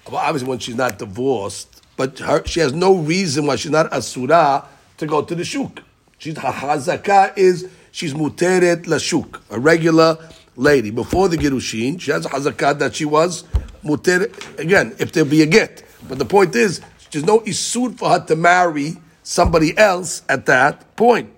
Well, 0.07 0.19
obviously, 0.19 0.49
when 0.49 0.59
she's 0.61 0.77
not 0.77 0.99
divorced, 0.99 1.83
but 1.97 2.19
her, 2.21 2.45
she 2.47 2.61
has 2.61 2.73
no 2.73 2.95
reason 2.95 3.47
why 3.47 3.57
she's 3.57 3.73
not 3.73 3.93
asura 3.93 4.65
to 4.99 5.07
go 5.07 5.23
to 5.23 5.35
the 5.35 5.45
shuk. 5.45 5.83
She's 6.19 6.39
her 6.39 6.53
hazakah 6.53 7.37
is 7.37 7.69
she's 7.91 8.15
muteret 8.15 8.85
lashuk, 8.85 9.41
a 9.51 9.59
regular 9.59 10.19
lady. 10.55 10.93
Before 10.93 11.29
the 11.29 11.37
girushin, 11.37 12.01
she 12.01 12.13
has 12.13 12.25
a 12.25 12.29
hazakah 12.29 12.79
that 12.79 12.95
she 12.95 13.05
was 13.05 13.43
muteret. 13.83 14.59
Again, 14.61 14.95
if 15.01 15.11
there 15.11 15.25
be 15.25 15.43
a 15.43 15.47
get, 15.47 15.83
but 16.09 16.19
the 16.19 16.25
point 16.25 16.55
is, 16.55 16.81
there's 17.11 17.25
no 17.25 17.41
isur 17.41 17.99
for 17.99 18.11
her 18.11 18.25
to 18.27 18.37
marry 18.37 18.99
somebody 19.25 19.77
else 19.77 20.23
at 20.29 20.47
that 20.47 20.95
point. 20.95 21.31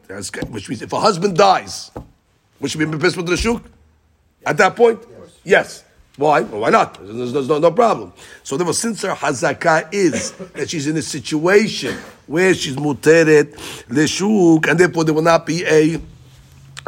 Which 0.51 0.69
means 0.69 0.83
if 0.83 0.93
a 0.93 1.01
husband 1.01 1.39
dies, 1.39 1.91
would 2.61 2.71
she 2.71 2.79
be 2.79 2.99
pissed 2.99 3.17
with 3.17 3.27
the 3.27 3.37
shuk? 3.39 3.63
At 4.45 4.57
that 4.59 4.76
point? 4.76 5.01
Yes. 5.45 5.84
Why? 6.18 6.41
Well, 6.41 6.62
why 6.62 6.70
not? 6.70 6.99
There's, 7.01 7.32
there's 7.32 7.49
no, 7.49 7.59
no 7.59 7.70
problem. 7.70 8.12
So 8.43 8.57
therefore, 8.57 8.74
since 8.74 9.03
her 9.03 9.14
hazakah 9.14 9.95
is 9.95 10.32
that 10.32 10.68
she's 10.68 10.89
in 10.89 10.97
a 10.97 11.03
situation 11.03 11.97
where 12.26 12.53
she's 12.55 12.74
muteret 12.74 13.53
leshuk, 13.86 14.68
and 14.68 14.80
therefore 14.80 15.05
there 15.05 15.14
will 15.14 15.22
not 15.22 15.47
be 15.47 15.64
a, 15.64 16.01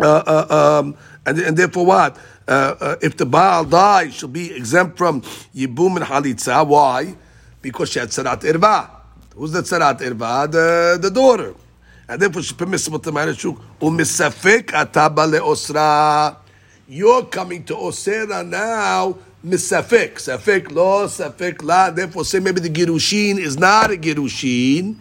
uh, 0.03 0.23
uh, 0.27 0.81
um, 0.81 0.97
and, 1.25 1.39
and 1.39 1.57
therefore 1.57 1.87
what? 1.87 2.19
Uh, 2.49 2.75
uh, 2.81 2.97
if 3.01 3.17
the 3.17 3.25
Baal 3.25 3.65
dies, 3.65 4.15
she'll 4.15 4.29
be 4.29 4.53
exempt 4.53 4.99
from 4.99 5.21
Yibum 5.55 5.95
and 5.97 6.05
Halitza. 6.05 6.67
Why? 6.67 7.15
Because 7.63 7.91
she 7.91 8.01
had 8.01 8.09
Sarat 8.09 8.41
Irba. 8.41 8.91
Who's 9.37 9.53
the 9.53 9.63
Sarat 9.63 10.01
Irba? 10.01 10.51
The, 10.51 10.99
the 11.01 11.11
daughter. 11.11 11.55
And 12.09 12.21
therefore 12.21 12.43
she's 12.43 12.53
permissible 12.53 12.99
to 12.99 13.13
marry 13.13 13.35
Shuk. 13.37 13.57
Umisafik 13.81 14.73
ataba 14.73 15.31
leosra. 15.31 16.40
You're 16.93 17.27
coming 17.27 17.63
to 17.67 17.75
Osera 17.75 18.45
now, 18.45 19.17
misafik. 19.47 20.15
Safik 20.15 20.73
lo, 20.73 21.07
safik 21.07 21.63
la. 21.63 21.91
Therefore 21.91 22.25
say 22.25 22.41
maybe 22.41 22.61
the 22.61 22.69
Girushin 22.69 23.39
is 23.39 23.57
not 23.57 23.93
a 23.93 23.97
Girushin. 23.97 24.97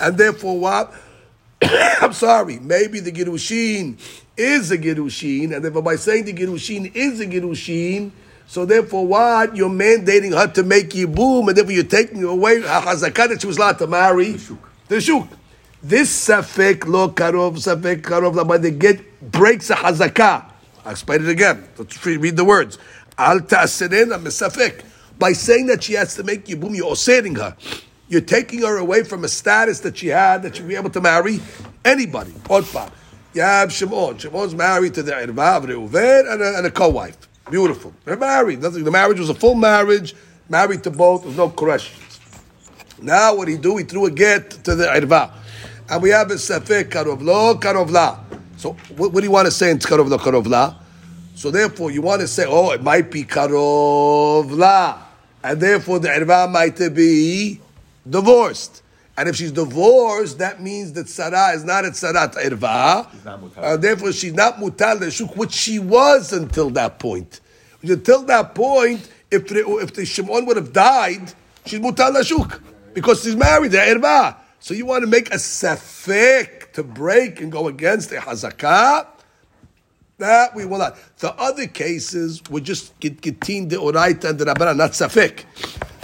And 0.00 0.16
therefore 0.16 0.58
what? 0.58 0.94
I'm 1.62 2.14
sorry, 2.14 2.58
maybe 2.60 3.00
the 3.00 3.12
Girushin 3.12 3.98
is 4.38 4.70
a 4.70 4.78
Girushin, 4.78 5.54
and 5.54 5.62
therefore 5.62 5.82
by 5.82 5.96
saying 5.96 6.24
the 6.24 6.32
Girushin 6.32 6.90
is 6.94 7.20
a 7.20 7.26
Girushin, 7.26 8.10
so 8.46 8.64
therefore 8.64 9.06
what? 9.06 9.54
You're 9.54 9.68
mandating 9.68 10.34
her 10.34 10.50
to 10.54 10.62
make 10.62 10.94
you 10.94 11.08
boom, 11.08 11.48
and 11.48 11.58
therefore 11.58 11.74
you're 11.74 11.84
taking 11.84 12.24
away 12.24 12.62
Hazakah 12.62 13.28
that 13.28 13.42
she 13.42 13.46
was 13.46 13.58
allowed 13.58 13.78
to 13.80 13.86
marry. 13.86 14.32
The 14.32 14.38
Shuk. 14.38 14.70
The 14.88 15.00
Shuk. 15.02 15.28
This 15.82 16.26
Safek 16.26 16.86
lo 16.86 17.10
Karov, 17.10 17.56
Safek 17.56 18.00
Karov, 18.00 18.48
by 18.48 18.56
the 18.56 18.70
get 18.70 19.30
breaks 19.30 19.68
a 19.68 19.74
Hazakah. 19.74 20.52
I'll 20.88 20.92
explain 20.92 21.22
it 21.22 21.28
again. 21.28 21.68
Let's 21.76 22.06
read 22.06 22.38
the 22.38 22.46
words. 22.46 22.78
Al. 23.18 23.40
By 23.40 25.32
saying 25.32 25.66
that 25.66 25.82
she 25.82 25.92
has 25.92 26.14
to 26.14 26.22
make 26.22 26.46
Yibum, 26.46 26.74
you're 26.74 26.86
osering 26.86 27.36
her. 27.36 27.54
You're 28.08 28.22
taking 28.22 28.62
her 28.62 28.78
away 28.78 29.02
from 29.02 29.22
a 29.22 29.28
status 29.28 29.80
that 29.80 29.98
she 29.98 30.06
had, 30.06 30.42
that 30.44 30.56
she'd 30.56 30.66
be 30.66 30.76
able 30.76 30.88
to 30.88 31.02
marry 31.02 31.40
anybody. 31.84 32.30
Otpa. 32.44 32.90
You 33.34 33.42
have 33.42 33.70
Shimon. 33.70 34.16
Shimon's 34.16 34.54
married 34.54 34.94
to 34.94 35.02
the 35.02 35.12
Irva 35.12 35.58
of 35.58 35.64
Reuven 35.64 36.32
and 36.32 36.40
a, 36.40 36.56
and 36.56 36.66
a 36.66 36.70
co-wife. 36.70 37.18
Beautiful. 37.50 37.92
They're 38.06 38.16
married. 38.16 38.62
Nothing. 38.62 38.84
The 38.84 38.90
marriage 38.90 39.18
was 39.18 39.28
a 39.28 39.34
full 39.34 39.56
marriage, 39.56 40.14
married 40.48 40.84
to 40.84 40.90
both. 40.90 41.24
There's 41.24 41.36
no 41.36 41.50
questions. 41.50 42.18
Now 43.02 43.34
what 43.34 43.48
he 43.48 43.58
do? 43.58 43.76
He 43.76 43.84
threw 43.84 44.06
a 44.06 44.10
get 44.10 44.52
to 44.64 44.74
the 44.74 44.86
Irva. 44.86 45.32
And 45.90 46.02
we 46.02 46.08
have 46.10 46.30
a 46.30 46.36
Safek 46.36 46.84
Karov 46.84 47.20
Lo, 47.20 47.56
Karov 47.56 47.90
La. 47.90 48.24
So 48.58 48.72
what, 48.96 49.12
what 49.12 49.20
do 49.20 49.24
you 49.24 49.30
want 49.30 49.46
to 49.46 49.52
say 49.52 49.70
in 49.70 49.78
Karov 49.78 50.08
Lo, 50.08 50.18
Karov 50.18 50.46
La? 50.46 50.74
So 51.34 51.50
therefore 51.50 51.92
you 51.92 52.02
want 52.02 52.20
to 52.20 52.28
say, 52.28 52.44
oh, 52.46 52.72
it 52.72 52.82
might 52.82 53.10
be 53.10 53.22
Karov 53.22 54.50
La. 54.50 55.02
And 55.42 55.60
therefore 55.60 56.00
the 56.00 56.08
Irva 56.08 56.50
might 56.50 56.76
be 56.94 57.60
divorced. 58.08 58.82
And 59.16 59.28
if 59.28 59.36
she's 59.36 59.52
divorced, 59.52 60.38
that 60.38 60.60
means 60.60 60.92
that 60.94 61.08
Sarah 61.08 61.52
is 61.52 61.64
not 61.64 61.84
at 61.84 61.92
Sarat 61.92 62.34
Irva. 62.34 63.56
Uh, 63.56 63.76
therefore, 63.76 64.12
she's 64.12 64.32
not 64.32 64.58
mutal 64.58 64.96
leshuk, 64.98 65.36
which 65.36 65.52
she 65.52 65.80
was 65.80 66.32
until 66.32 66.70
that 66.70 67.00
point. 67.00 67.40
Until 67.82 68.22
that 68.22 68.54
point, 68.54 69.10
if 69.30 69.48
the, 69.48 69.78
if 69.82 69.92
the 69.94 70.06
Shimon 70.06 70.46
would 70.46 70.56
have 70.56 70.72
died, 70.72 71.32
she's 71.66 71.80
mutal 71.80 72.12
leshuk 72.12 72.60
because 72.94 73.22
she's 73.22 73.34
married 73.34 73.72
to 73.72 73.78
Irva. 73.78 74.36
So 74.60 74.74
you 74.74 74.86
want 74.86 75.02
to 75.02 75.08
make 75.08 75.32
a 75.32 75.36
safek 75.36 76.57
to 76.78 76.82
break 76.82 77.40
and 77.40 77.52
go 77.52 77.68
against 77.68 78.10
a 78.12 78.16
hazakah? 78.16 79.06
That 80.18 80.54
we 80.54 80.64
will 80.64 80.78
not. 80.78 80.96
The 81.18 81.32
other 81.34 81.66
cases 81.66 82.42
were 82.50 82.60
just 82.60 82.98
get 82.98 83.20
getin 83.20 83.68
de 83.68 83.76
oraita 83.76 84.30
and 84.30 84.38
the 84.38 84.46
rabbanan, 84.46 84.76
not 84.76 84.92
safek. 84.92 85.44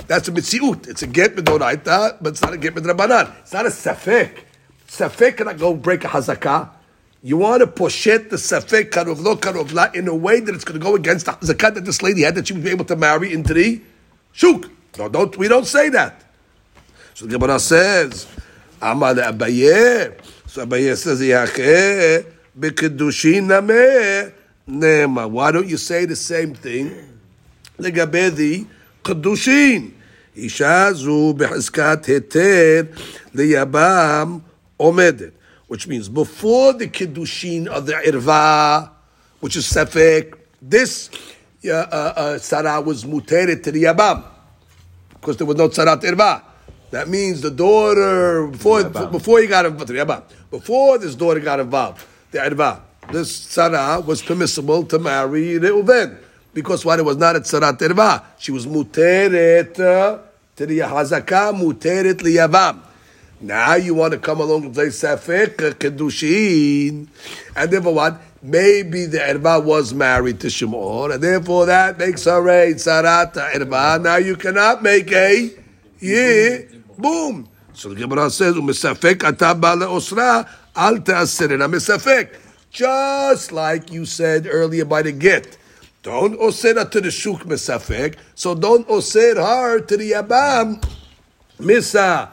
That's 0.07 0.29
a 0.29 0.33
mitziut. 0.33 0.87
It's 0.87 1.03
a 1.03 1.07
get 1.07 1.35
midoraita, 1.35 2.19
but 2.21 2.31
it's 2.31 2.43
not 2.43 2.53
a 2.53 2.59
get 2.59 2.75
midrabanan. 2.75 3.35
It's 3.41 3.53
not 3.53 3.67
a 3.67 3.71
safek. 3.71 4.45
Safek 4.87 5.39
cannot 5.39 5.59
go 5.59 5.75
break 5.75 6.05
a 6.05 6.09
hazakah. 6.09 6.71
You 7.23 7.39
want 7.39 7.61
to 7.61 7.67
poshet 7.67 8.29
the 8.29 8.37
safek 8.37 8.91
karov 8.91 9.23
lo 9.23 9.37
karov 9.37 9.73
la 9.73 9.89
in 9.95 10.07
a 10.09 10.15
way 10.15 10.41
that 10.41 10.55
it's 10.55 10.65
going 10.65 10.79
to 10.79 10.85
go 10.85 10.95
against 10.95 11.27
the 11.27 11.33
hazakah 11.33 11.75
that 11.75 11.85
this 11.85 12.03
lady 12.03 12.23
had 12.23 12.35
that 12.35 12.49
she 12.49 12.53
would 12.53 12.63
be 12.63 12.71
able 12.71 12.85
to 12.85 12.97
marry 12.97 13.33
into 13.33 13.55
the 13.55 13.81
shuk. 14.33 14.71
No, 14.99 15.09
don't 15.09 15.37
we 15.39 15.49
don't 15.49 15.67
say 15.67 15.89
that. 15.89 16.23
So 17.15 17.27
the 17.27 17.39
Gemara 17.39 17.59
says, 17.59 18.27
Amar 18.83 19.15
Abaye. 19.15 20.21
So 20.54 20.66
Abaye 20.66 20.96
says, 20.96 21.22
Yacheh 21.22 22.26
b'kedushin 22.58 23.46
nameh 23.48 24.32
nema. 24.68 25.30
Why 25.30 25.52
don't 25.52 25.68
you 25.68 25.78
say 25.78 26.06
the 26.06 26.16
same 26.16 26.54
thing? 26.54 26.92
לגבי 27.80 28.36
the 28.36 28.66
קדושין. 29.04 29.92
אישה 30.38 30.94
זו 30.94 31.34
בחזקת 31.38 32.06
היתר 32.06 32.82
ליבם 33.34 34.40
עומדת. 34.78 35.32
Which 35.68 35.88
means 35.88 36.10
before 36.10 36.74
the 36.74 36.88
kiddushin 36.88 37.68
of 37.68 37.86
the 37.86 37.94
irva, 37.94 38.90
which 39.40 39.56
is 39.56 39.66
sefek, 39.66 40.34
this 40.62 41.10
uh, 41.66 41.70
uh, 41.70 42.14
uh, 42.16 42.40
Sarah 42.40 42.82
was 42.82 43.04
muteret 43.04 43.62
to 43.64 43.72
the 43.72 43.84
yabam 43.84 44.24
because 45.14 45.38
there 45.38 45.46
was 45.46 45.58
no 45.58 45.70
tzarat 45.70 46.02
irva. 46.02 46.42
That 46.92 47.08
means 47.08 47.42
the 47.42 47.52
daughter 47.52 48.48
before 48.48 48.84
before 48.84 49.42
he 49.42 49.48
got 49.48 49.66
involved, 49.66 49.92
Yabam, 49.92 50.24
before 50.55 50.99
this 50.99 51.17
daughter 51.17 51.41
got 51.41 51.59
involved, 51.59 52.05
the 52.31 52.39
irva, 52.39 52.81
this 53.11 53.35
Sarah 53.35 54.01
was 54.01 54.23
permissible 54.23 54.85
to 54.85 55.01
marry 55.01 55.59
Reuven 55.59 56.17
because 56.53 56.85
why 56.85 56.97
it 56.97 57.05
was 57.05 57.17
not 57.17 57.35
a 57.35 57.41
tzarat 57.41 57.79
irva. 57.79 58.23
She 58.39 58.53
was 58.53 58.65
muteret 58.65 59.75
to 59.75 60.67
the 60.67 60.79
hazakah, 60.79 61.53
muteret 61.61 62.19
liyavam. 62.21 62.79
Now 63.41 63.75
you 63.75 63.95
want 63.95 64.13
to 64.13 64.21
come 64.21 64.41
along 64.41 64.67
and 64.67 64.77
say 64.77 64.87
safek 64.87 65.57
kedushin, 65.75 67.09
and 67.57 67.71
therefore 67.71 67.95
what? 67.95 68.21
Maybe 68.41 69.07
the 69.07 69.19
erba 69.19 69.59
was 69.59 69.93
married 69.93 70.39
to 70.41 70.51
Shimon, 70.51 71.11
and 71.11 71.21
therefore 71.21 71.67
that 71.67 71.99
makes 71.99 72.27
her 72.27 72.49
a 72.49 72.75
tzarat 72.75 73.37
erba. 73.57 73.99
Now 74.01 74.17
you 74.17 74.37
cannot 74.37 74.85
make 74.85 75.11
a 75.11 75.51
yeah, 75.99 76.59
boom. 76.97 77.49
So 77.75 77.89
the 77.91 77.97
Gemara 77.97 78.31
says, 78.31 78.55
"Umisafek 78.55 79.25
ata 79.25 79.55
bala 79.55 79.87
osra 79.87 80.49
al 80.75 80.99
te'aserena 80.99 81.69
misafek." 81.69 82.29
Just 82.71 83.53
like 83.53 83.93
you 83.93 84.05
said 84.05 84.49
earlier 84.51 84.85
by 84.85 85.03
the 85.03 85.13
get. 85.13 85.59
Don't 86.03 86.39
osera 86.39 86.91
to 86.91 87.01
the 87.01 87.11
shuk 87.11 87.45
misafek, 87.45 88.17
so 88.35 88.55
don't 88.55 88.89
oser 88.91 89.41
her 89.41 89.81
to 89.81 89.97
the 89.97 90.13
abam 90.13 90.85
misa 91.59 92.29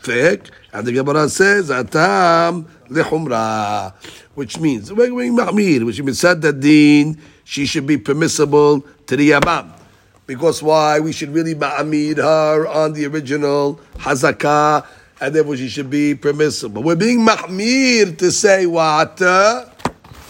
fake, 0.00 0.50
and 0.72 0.86
the 0.86 0.92
Gemara 0.92 1.28
says 1.28 1.70
atam 1.70 2.66
lechumra, 2.90 3.92
which 4.34 4.58
means 4.58 4.92
which 4.92 6.02
means 6.02 6.20
that 6.20 6.56
din 6.60 7.20
she 7.44 7.66
should 7.66 7.86
be 7.86 7.96
permissible 7.96 8.84
to 9.06 9.16
the 9.16 9.30
yabam. 9.30 9.83
Because 10.26 10.62
why? 10.62 11.00
We 11.00 11.12
should 11.12 11.30
really 11.30 11.54
ma'amid 11.54 12.16
her 12.16 12.66
on 12.66 12.94
the 12.94 13.06
original 13.06 13.78
hazakah, 13.98 14.86
and 15.20 15.34
therefore 15.34 15.56
she 15.56 15.68
should 15.68 15.90
be 15.90 16.14
permissible. 16.14 16.82
We're 16.82 16.96
being 16.96 17.20
mahmir 17.20 18.16
to 18.18 18.30
say 18.30 18.64
what? 18.66 19.20
Uh, 19.20 19.66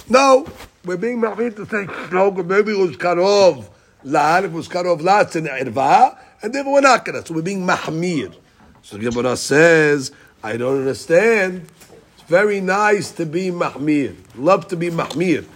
no, 0.08 0.46
we're 0.84 0.96
being 0.96 1.20
mahmir 1.20 1.54
to 1.56 1.66
say 1.66 1.86
no. 2.12 2.30
Maybe 2.32 2.72
it 2.72 2.78
was 2.78 2.96
karov 2.96 3.68
la, 4.02 4.38
it 4.38 4.50
was 4.50 4.68
karov 4.68 5.00
la, 5.00 5.20
it's 5.20 5.36
an 5.36 5.46
irva, 5.46 6.18
and 6.42 6.52
therefore 6.52 6.74
we're 6.74 6.80
not 6.80 7.04
gonna. 7.04 7.24
So 7.24 7.34
we're 7.34 7.42
being 7.42 7.64
mahmir. 7.64 8.34
So 8.82 8.98
the 8.98 9.08
Gemara 9.10 9.36
says, 9.36 10.10
I 10.42 10.56
don't 10.56 10.78
understand. 10.78 11.68
It's 12.14 12.22
very 12.28 12.60
nice 12.60 13.12
to 13.12 13.24
be 13.24 13.50
mahmir. 13.50 14.16
Love 14.36 14.68
to 14.68 14.76
be 14.76 14.90
mahmir. 14.90 15.46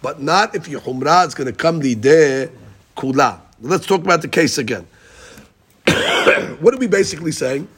But 0.00 0.20
not 0.20 0.56
if 0.56 0.66
your 0.66 0.80
humrah 0.80 1.28
is 1.28 1.34
going 1.34 1.46
to 1.46 1.52
come 1.52 1.78
the 1.78 1.94
day 1.94 2.50
kula. 2.96 3.41
Let's 3.64 3.86
talk 3.86 4.00
about 4.00 4.22
the 4.22 4.28
case 4.28 4.58
again. 4.58 4.88
what 6.58 6.74
are 6.74 6.78
we 6.78 6.88
basically 6.88 7.30
saying? 7.30 7.68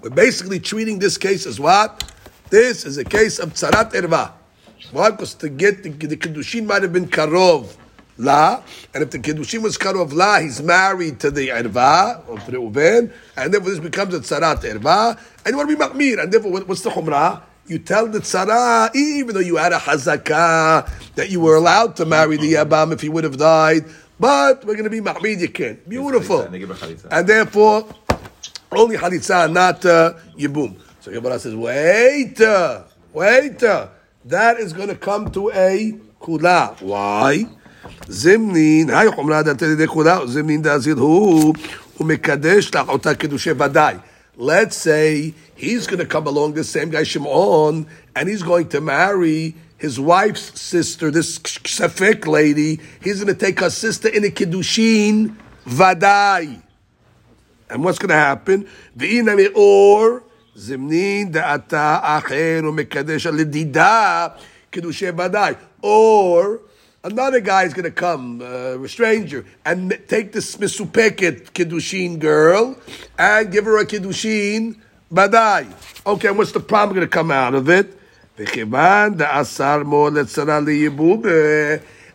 We're 0.00 0.08
basically 0.08 0.58
treating 0.58 0.98
this 0.98 1.18
case 1.18 1.44
as 1.44 1.60
what? 1.60 2.10
This 2.48 2.86
is 2.86 2.96
a 2.96 3.04
case 3.04 3.38
of 3.38 3.52
tzarat 3.52 3.92
erva. 3.92 4.32
Why? 4.92 5.10
Because 5.10 5.34
to 5.34 5.50
get 5.50 5.82
the, 5.82 5.90
the 5.90 6.16
kiddushin 6.16 6.64
might 6.64 6.82
have 6.82 6.94
been 6.94 7.06
karov 7.06 7.76
la, 8.16 8.62
and 8.94 9.02
if 9.02 9.10
the 9.10 9.18
kiddushin 9.18 9.60
was 9.60 9.76
karov 9.76 10.14
la, 10.14 10.40
he's 10.40 10.62
married 10.62 11.20
to 11.20 11.30
the 11.30 11.48
erva 11.48 12.26
of 12.26 12.38
Reuven, 12.44 13.12
and 13.36 13.52
therefore 13.52 13.70
this 13.72 13.80
becomes 13.80 14.14
a 14.14 14.20
tzarat 14.20 14.62
erva, 14.62 15.18
and 15.44 15.52
you 15.52 15.56
want 15.58 15.68
to 15.68 15.76
be 15.76 15.82
makmir, 15.82 16.22
and 16.22 16.32
therefore 16.32 16.62
what's 16.62 16.80
the 16.80 16.88
chumrah? 16.88 17.42
You 17.66 17.78
tell 17.78 18.06
the 18.06 18.18
tzara, 18.18 18.94
even 18.94 19.34
though 19.34 19.40
you 19.40 19.56
had 19.56 19.72
a 19.72 19.78
hazakah, 19.78 21.14
that 21.14 21.30
you 21.30 21.40
were 21.40 21.56
allowed 21.56 21.96
to 21.96 22.04
marry 22.04 22.36
the 22.36 22.52
yabam 22.54 22.92
if 22.92 23.00
he 23.00 23.08
would 23.08 23.24
have 23.24 23.38
died, 23.38 23.86
but 24.19 24.65
we're 24.65 24.73
going 24.73 24.83
to 24.83 24.89
be 24.89 25.01
mahmid, 25.01 25.39
you 25.39 25.49
can't. 25.49 25.87
Beautiful. 25.87 26.41
And 26.41 26.53
they 26.53 26.59
give 26.59 26.69
her 26.69 26.75
chalitza. 26.75 27.07
And 27.11 27.27
therefore, 27.27 27.87
only 28.71 28.97
chalitza, 28.97 29.51
not 29.51 29.85
uh, 29.85 30.13
yibum. 30.37 30.75
So 30.99 31.11
Gemara 31.11 31.39
says, 31.39 31.55
wait, 31.55 32.39
uh, 32.41 32.83
wait. 33.13 33.63
uh, 33.63 33.87
that 34.25 34.59
is 34.59 34.73
going 34.73 34.89
to 34.89 34.95
come 34.95 35.31
to 35.31 35.51
a 35.51 35.93
kula. 36.21 36.79
Why? 36.81 37.45
זמנין, 38.07 38.89
היי 38.89 39.11
חומרה 39.11 39.43
דתת 39.43 39.61
ידי 39.61 39.87
כולה, 39.87 40.19
זמנין 40.25 40.61
דאזיל 40.61 40.97
הוא, 40.97 41.53
הוא 41.97 42.07
מקדש 42.07 42.75
לך 42.75 42.89
אותה 42.89 43.15
קידושי 43.15 43.51
ודאי. 43.51 43.95
Let's 44.37 44.75
say 44.75 45.33
he's 45.55 45.87
going 45.87 45.99
to 45.99 46.05
come 46.05 46.27
along, 46.27 46.53
this 46.53 46.69
same 46.69 46.89
guy 46.89 47.03
Shimon, 47.03 47.85
and 48.15 48.29
he's 48.29 48.43
going 48.43 48.69
to 48.69 48.81
marry 48.81 49.55
his 49.84 50.00
wife's 50.00 50.58
sister, 50.58 51.10
this 51.10 51.38
Sefik 51.38 52.26
lady. 52.26 52.80
He's 53.02 53.22
going 53.22 53.26
to 53.26 53.38
take 53.38 53.60
her 53.60 53.68
sister 53.68 54.08
in 54.08 54.24
a 54.24 54.28
kiddushin 54.28 55.36
vadai. 55.66 56.62
And 57.68 57.84
what's 57.84 57.98
going 57.98 58.08
to 58.08 58.14
happen? 58.14 58.66
V'inami 58.96 59.54
or 59.54 60.24
zimnin 60.56 61.34
da'ata 61.34 62.02
acher 62.02 62.62
u'mekadesh 62.62 63.30
l'dida 63.30 64.38
kiddushe 64.72 65.12
vadai. 65.12 65.58
Or 65.82 66.62
another 67.02 67.40
guy 67.40 67.64
is 67.64 67.74
going 67.74 67.84
to 67.84 67.90
come, 67.90 68.40
uh, 68.40 68.82
a 68.82 68.88
stranger, 68.88 69.44
and 69.66 70.00
take 70.08 70.32
this 70.32 70.56
misupeket 70.56 71.50
kiddushin 71.52 72.18
girl 72.18 72.74
and 73.18 73.52
give 73.52 73.66
her 73.66 73.76
a 73.76 73.84
kiddushin 73.84 74.76
vadai. 75.12 75.70
Okay, 76.06 76.30
what's 76.30 76.52
the 76.52 76.60
problem 76.60 76.96
going 76.96 77.06
to 77.06 77.12
come 77.12 77.30
out 77.30 77.54
of 77.54 77.68
it? 77.68 78.00
וכיוון 78.39 79.13
דאסר 79.17 79.83
מו 79.85 80.09
לצרה 80.09 80.59
ליבובה, 80.59 81.29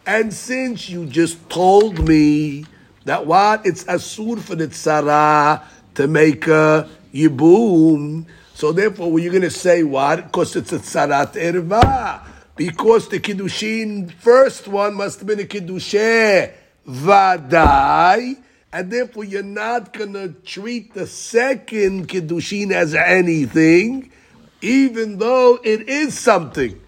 and 0.06 0.32
since 0.32 0.88
you 0.88 1.06
just 1.06 1.48
told 1.48 2.06
me 2.08 2.64
that 3.04 3.26
what 3.26 3.64
it's 3.64 3.84
asur 3.84 4.38
for 4.38 4.54
the 4.54 4.68
tzara 4.68 5.62
to 5.94 6.06
make 6.06 6.46
a 6.46 6.88
yibum, 7.12 8.26
so 8.54 8.72
therefore 8.72 9.18
you're 9.18 9.32
going 9.32 9.42
to 9.42 9.50
say 9.50 9.82
what? 9.82 10.16
Because 10.26 10.56
it's 10.56 10.72
a 10.72 10.78
tzarat 10.78 11.32
erva. 11.32 12.22
Because 12.56 13.08
the 13.08 13.18
kiddushin 13.18 14.12
first 14.12 14.68
one 14.68 14.94
must 14.94 15.18
have 15.18 15.26
been 15.26 15.40
a 15.40 15.44
kiddushe 15.44 16.52
vadai, 16.88 18.36
and 18.72 18.90
therefore 18.92 19.24
you're 19.24 19.42
not 19.42 19.92
going 19.92 20.12
to 20.12 20.28
treat 20.44 20.94
the 20.94 21.06
second 21.06 22.08
kiddushin 22.08 22.70
as 22.70 22.94
anything, 22.94 24.12
even 24.61 25.17
though 25.17 25.59
it 25.63 25.87
is 25.87 26.17
something. 26.17 26.79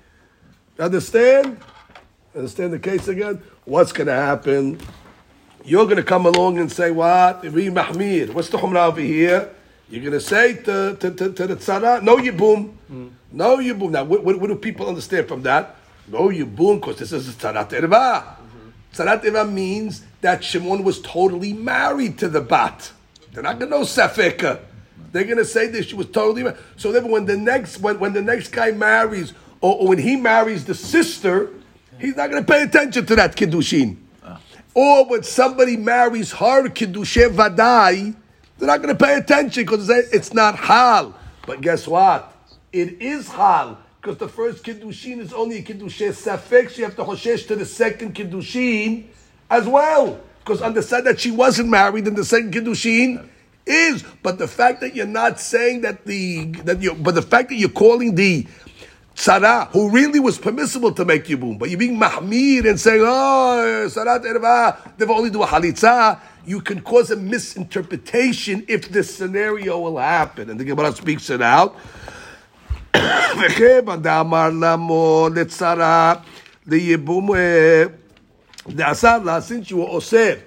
Understand? 0.79 1.59
Understand 2.35 2.73
the 2.73 2.79
case 2.79 3.07
again? 3.07 3.41
What's 3.65 3.91
going 3.91 4.07
to 4.07 4.13
happen? 4.13 4.79
You're 5.63 5.85
going 5.85 5.97
to 5.97 6.03
come 6.03 6.25
along 6.25 6.57
and 6.57 6.71
say, 6.71 6.91
what? 6.91 7.45
Ibi 7.45 7.69
Mahmir. 7.69 8.33
What's 8.33 8.49
the 8.49 8.57
Humrah 8.57 8.87
over 8.87 9.01
here? 9.01 9.53
You're 9.89 10.01
going 10.01 10.13
to 10.13 10.21
say 10.21 10.55
to, 10.55 10.95
to, 10.99 11.11
to, 11.11 11.33
to 11.33 11.47
the 11.47 11.55
tzara, 11.55 12.01
no 12.01 12.17
yibum. 12.17 12.73
No 13.31 13.57
yibum. 13.57 13.91
Now, 13.91 14.05
what, 14.05 14.23
what, 14.23 14.39
what 14.39 14.47
do 14.47 14.55
people 14.55 14.87
understand 14.87 15.27
from 15.27 15.43
that? 15.43 15.75
No 16.07 16.29
yibum, 16.29 16.79
because 16.79 16.97
this 16.97 17.11
is 17.11 17.35
tzarat 17.35 17.69
erva. 17.69 18.37
Erva 18.93 19.51
means 19.51 20.03
that 20.21 20.43
Shimon 20.43 20.83
was 20.83 21.01
totally 21.01 21.53
married 21.53 22.17
to 22.19 22.29
the 22.29 22.41
bat. 22.41 22.91
They're 23.33 23.43
not 23.43 23.59
going 23.59 23.71
to 23.71 23.77
know 23.77 23.83
sefeka. 23.83 24.59
They're 25.11 25.25
going 25.25 25.37
to 25.37 25.45
say 25.45 25.67
that 25.67 25.87
she 25.87 25.95
was 25.95 26.07
totally. 26.07 26.51
So 26.77 26.91
then 26.91 27.09
when 27.09 27.25
the 27.25 27.37
next, 27.37 27.79
when, 27.79 27.99
when 27.99 28.13
the 28.13 28.21
next 28.21 28.49
guy 28.49 28.71
marries, 28.71 29.33
or, 29.59 29.77
or 29.77 29.87
when 29.89 29.97
he 29.97 30.15
marries 30.15 30.65
the 30.65 30.75
sister, 30.75 31.49
he's 31.99 32.15
not 32.15 32.29
going 32.29 32.43
to 32.43 32.51
pay 32.51 32.63
attention 32.63 33.05
to 33.05 33.15
that 33.15 33.35
kiddushin. 33.35 33.97
Ah. 34.23 34.39
Or 34.73 35.05
when 35.05 35.23
somebody 35.23 35.75
marries 35.77 36.31
her 36.33 36.69
kiddushe 36.69 37.29
vadai, 37.35 38.15
they're 38.57 38.67
not 38.67 38.81
going 38.81 38.95
to 38.95 39.05
pay 39.05 39.15
attention 39.15 39.63
because 39.63 39.89
it's 39.89 40.33
not 40.33 40.55
hal. 40.55 41.15
But 41.45 41.61
guess 41.61 41.87
what? 41.87 42.33
It 42.71 43.01
is 43.01 43.27
hal 43.27 43.79
because 43.99 44.17
the 44.17 44.29
first 44.29 44.63
kiddushin 44.63 45.19
is 45.19 45.33
only 45.33 45.57
a 45.57 45.63
kiddushe 45.63 46.09
safek. 46.09 46.77
You 46.77 46.85
have 46.85 46.95
to 46.95 47.03
hoshesh 47.03 47.47
to 47.47 47.55
the 47.55 47.65
second 47.65 48.15
kiddushin 48.15 49.07
as 49.49 49.67
well 49.67 50.21
because 50.39 50.61
on 50.61 50.73
the 50.73 50.81
side 50.81 51.03
that 51.03 51.19
she 51.19 51.31
wasn't 51.31 51.69
married, 51.69 52.07
in 52.07 52.15
the 52.15 52.23
second 52.23 52.53
kiddushin 52.53 53.27
is. 53.65 54.03
But 54.23 54.37
the 54.37 54.47
fact 54.47 54.81
that 54.81 54.95
you're 54.95 55.05
not 55.05 55.39
saying 55.39 55.81
that 55.81 56.05
the 56.05 56.45
that 56.63 56.81
you 56.81 56.93
but 56.93 57.15
the 57.15 57.21
fact 57.21 57.49
that 57.49 57.55
you're 57.55 57.69
calling 57.69 58.15
the 58.15 58.47
tzara 59.15 59.67
who 59.69 59.89
really 59.89 60.19
was 60.19 60.37
permissible 60.37 60.91
to 60.93 61.05
make 61.05 61.25
yibum, 61.25 61.59
but 61.59 61.69
you're 61.69 61.79
being 61.79 61.99
mahmir 61.99 62.67
and 62.67 62.79
saying, 62.79 63.01
oh, 63.03 63.87
tzara 63.87 64.19
erva, 64.23 64.97
they've 64.97 65.09
only 65.09 65.29
do 65.29 65.43
a 65.43 65.47
halitza. 65.47 66.19
You 66.45 66.59
can 66.61 66.81
cause 66.81 67.11
a 67.11 67.15
misinterpretation 67.15 68.65
if 68.67 68.89
this 68.89 69.15
scenario 69.15 69.79
will 69.79 69.99
happen. 69.99 70.49
And 70.49 70.59
the 70.59 70.63
Gemara 70.63 70.91
speaks 70.93 71.29
it 71.29 71.41
out. 71.41 71.75
Eh, 73.33 73.47
since 79.41 79.71
you 79.71 79.77
were 79.77 79.87
osir, 79.87 80.41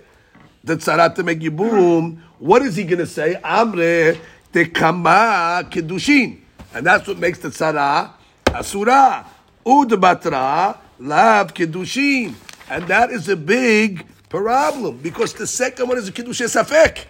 the 0.62 0.76
tzara 0.76 1.14
to 1.14 1.22
make 1.22 1.40
yibum, 1.40 2.20
what 2.38 2.62
is 2.62 2.76
he 2.76 2.84
going 2.84 2.98
to 2.98 3.06
say? 3.06 3.38
Amre 3.42 4.18
tekama 4.52 5.70
kedushin. 5.70 6.40
And 6.72 6.86
that's 6.86 7.06
what 7.06 7.18
makes 7.18 7.38
the 7.38 7.48
tzara 7.48 8.12
asura. 8.48 9.26
Udbatra 9.64 10.76
lav 10.98 11.54
kedushin. 11.54 12.34
And 12.68 12.86
that 12.88 13.10
is 13.10 13.28
a 13.28 13.36
big 13.36 14.06
problem 14.28 14.98
because 14.98 15.34
the 15.34 15.46
second 15.46 15.88
one 15.88 15.98
is 15.98 16.08
a 16.08 16.12
kedushin 16.12 16.46
safek. 16.46 17.04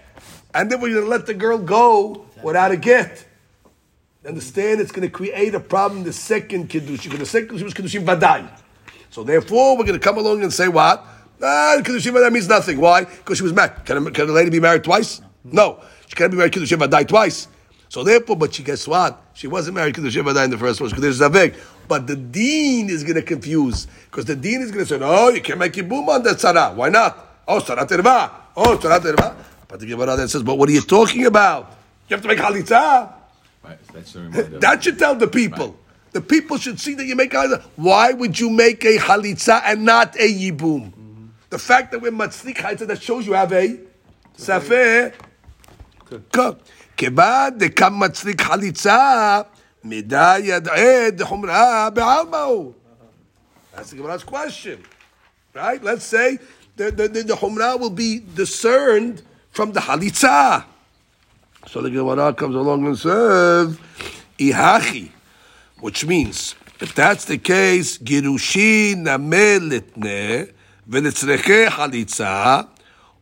And 0.52 0.70
then 0.70 0.80
we're 0.80 0.92
going 0.92 1.04
to 1.04 1.10
let 1.10 1.26
the 1.26 1.34
girl 1.34 1.58
go 1.58 2.26
without 2.42 2.70
a 2.70 2.76
get. 2.76 3.26
Understand? 4.26 4.80
It's 4.80 4.92
going 4.92 5.06
to 5.06 5.12
create 5.12 5.54
a 5.54 5.60
problem 5.60 6.04
the 6.04 6.12
second 6.12 6.68
kedushin. 6.68 7.18
The 7.18 7.26
second 7.26 7.48
kedushin 7.48 7.64
was 7.64 7.74
kedushin 7.74 8.04
vadai. 8.04 8.48
So 9.10 9.22
therefore, 9.22 9.76
we're 9.76 9.84
going 9.84 9.98
to 9.98 10.04
come 10.04 10.18
along 10.18 10.42
and 10.42 10.52
say 10.52 10.68
what? 10.68 11.06
Ah, 11.44 11.76
kedushin 11.82 12.12
vadai 12.12 12.32
means 12.32 12.48
nothing. 12.48 12.80
Why? 12.80 13.04
Because 13.04 13.36
she 13.36 13.42
was 13.44 13.52
married. 13.52 13.84
Can 13.84 14.06
a, 14.06 14.10
can 14.10 14.28
a 14.30 14.32
lady 14.32 14.50
be 14.50 14.60
married 14.60 14.82
twice? 14.82 15.20
No, 15.44 15.78
she 16.06 16.16
can't 16.16 16.30
be 16.30 16.38
married 16.38 16.52
kedushin 16.52 16.78
vadai 16.78 17.06
twice. 17.06 17.48
So 17.90 18.02
therefore, 18.02 18.36
but 18.36 18.54
she 18.54 18.62
guess 18.62 18.88
what? 18.88 19.22
She 19.34 19.46
wasn't 19.46 19.74
married 19.74 19.94
kedushin 19.94 20.24
vadai 20.24 20.44
in 20.44 20.50
the 20.50 20.58
first 20.58 20.80
one. 20.80 20.88
Because 20.88 21.02
there's 21.02 21.20
safek. 21.20 21.54
But 21.86 22.06
the 22.06 22.16
dean 22.16 22.88
is 22.88 23.02
going 23.02 23.16
to 23.16 23.22
confuse 23.22 23.86
because 24.10 24.24
the 24.24 24.34
dean 24.34 24.62
is 24.62 24.70
going 24.70 24.86
to 24.86 24.88
say, 24.88 24.98
"No, 24.98 25.28
you 25.28 25.42
can't 25.42 25.58
make 25.58 25.74
yibum 25.74 26.08
on 26.08 26.22
that 26.22 26.38
tzara. 26.38 26.74
Why 26.74 26.88
not? 26.88 27.42
Oh, 27.46 27.60
tzarat 27.60 27.88
erva. 27.88 28.30
Oh, 28.56 28.78
tzarat 28.78 29.00
erva." 29.00 29.36
But 29.68 29.80
the 29.80 29.86
Gemara 29.86 30.16
then 30.16 30.28
says, 30.28 30.42
"But 30.42 30.56
what 30.56 30.70
are 30.70 30.72
you 30.72 30.80
talking 30.80 31.26
about? 31.26 31.76
You 32.08 32.16
have 32.16 32.22
to 32.22 32.28
make 32.28 32.38
halitza." 32.38 33.12
Right. 33.62 33.78
That 34.60 34.82
should 34.82 34.98
tell 34.98 35.14
the 35.14 35.28
people. 35.28 35.76
The 36.12 36.20
people 36.20 36.56
should 36.56 36.80
see 36.80 36.94
that 36.94 37.04
you 37.04 37.16
make 37.16 37.32
halitza. 37.32 37.62
Why 37.76 38.12
would 38.12 38.40
you 38.40 38.48
make 38.48 38.82
a 38.84 38.96
halitza 38.96 39.60
and 39.64 39.84
not 39.84 40.16
a 40.16 40.32
yibum? 40.32 40.92
The 41.54 41.60
fact 41.60 41.92
that 41.92 42.00
we're 42.00 42.10
matzlik 42.10 42.56
halitza, 42.56 42.84
that 42.88 43.00
shows 43.00 43.28
you 43.28 43.32
have 43.34 43.52
a 43.52 43.78
safeh 44.36 45.14
cup. 46.32 46.60
כיוון 46.96 47.58
de 47.58 47.68
kam 47.68 48.00
matzlik 48.00 48.42
מידע 48.42 49.46
midaya 49.84 51.10
דחומרה 51.10 51.90
בעלמא 51.90 52.36
הוא. 52.36 52.74
That's 53.72 53.90
the 53.90 53.96
Gemara's 53.98 54.24
question. 54.24 54.82
Right? 55.54 55.80
Let's 55.80 56.02
say 56.02 56.40
the, 56.74 56.90
the, 56.90 57.06
the, 57.06 57.22
the 57.22 57.34
Humrah 57.34 57.78
will 57.78 57.90
be 57.90 58.18
discerned 58.34 59.22
from 59.52 59.70
the 59.70 59.80
Halitza. 59.80 60.64
So 61.68 61.82
the 61.82 61.90
Gemara 61.90 62.34
comes 62.34 62.56
along 62.56 62.84
and 62.84 62.98
says, 62.98 63.78
Ihachi, 64.40 65.12
which 65.78 66.04
means, 66.04 66.56
if 66.80 66.96
that's 66.96 67.26
the 67.26 67.38
case, 67.38 67.98
Girushin 67.98 69.04
amelitne. 69.04 70.53
V'netzreche 70.88 71.68
Halitza, 71.68 72.68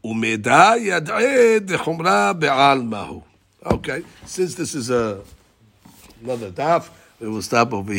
umeda 0.05 0.77
yad'eh 0.77 1.61
dechumra 1.61 2.39
be'al 2.39 2.83
mahu. 2.83 3.23
Okay, 3.65 4.03
since 4.27 4.55
this 4.55 4.75
is 4.75 4.91
a, 4.91 5.21
another 6.23 6.51
daf, 6.51 6.91
we 7.21 7.29
will 7.29 7.43
stop 7.43 7.73
over 7.73 7.85
here. 7.85 7.91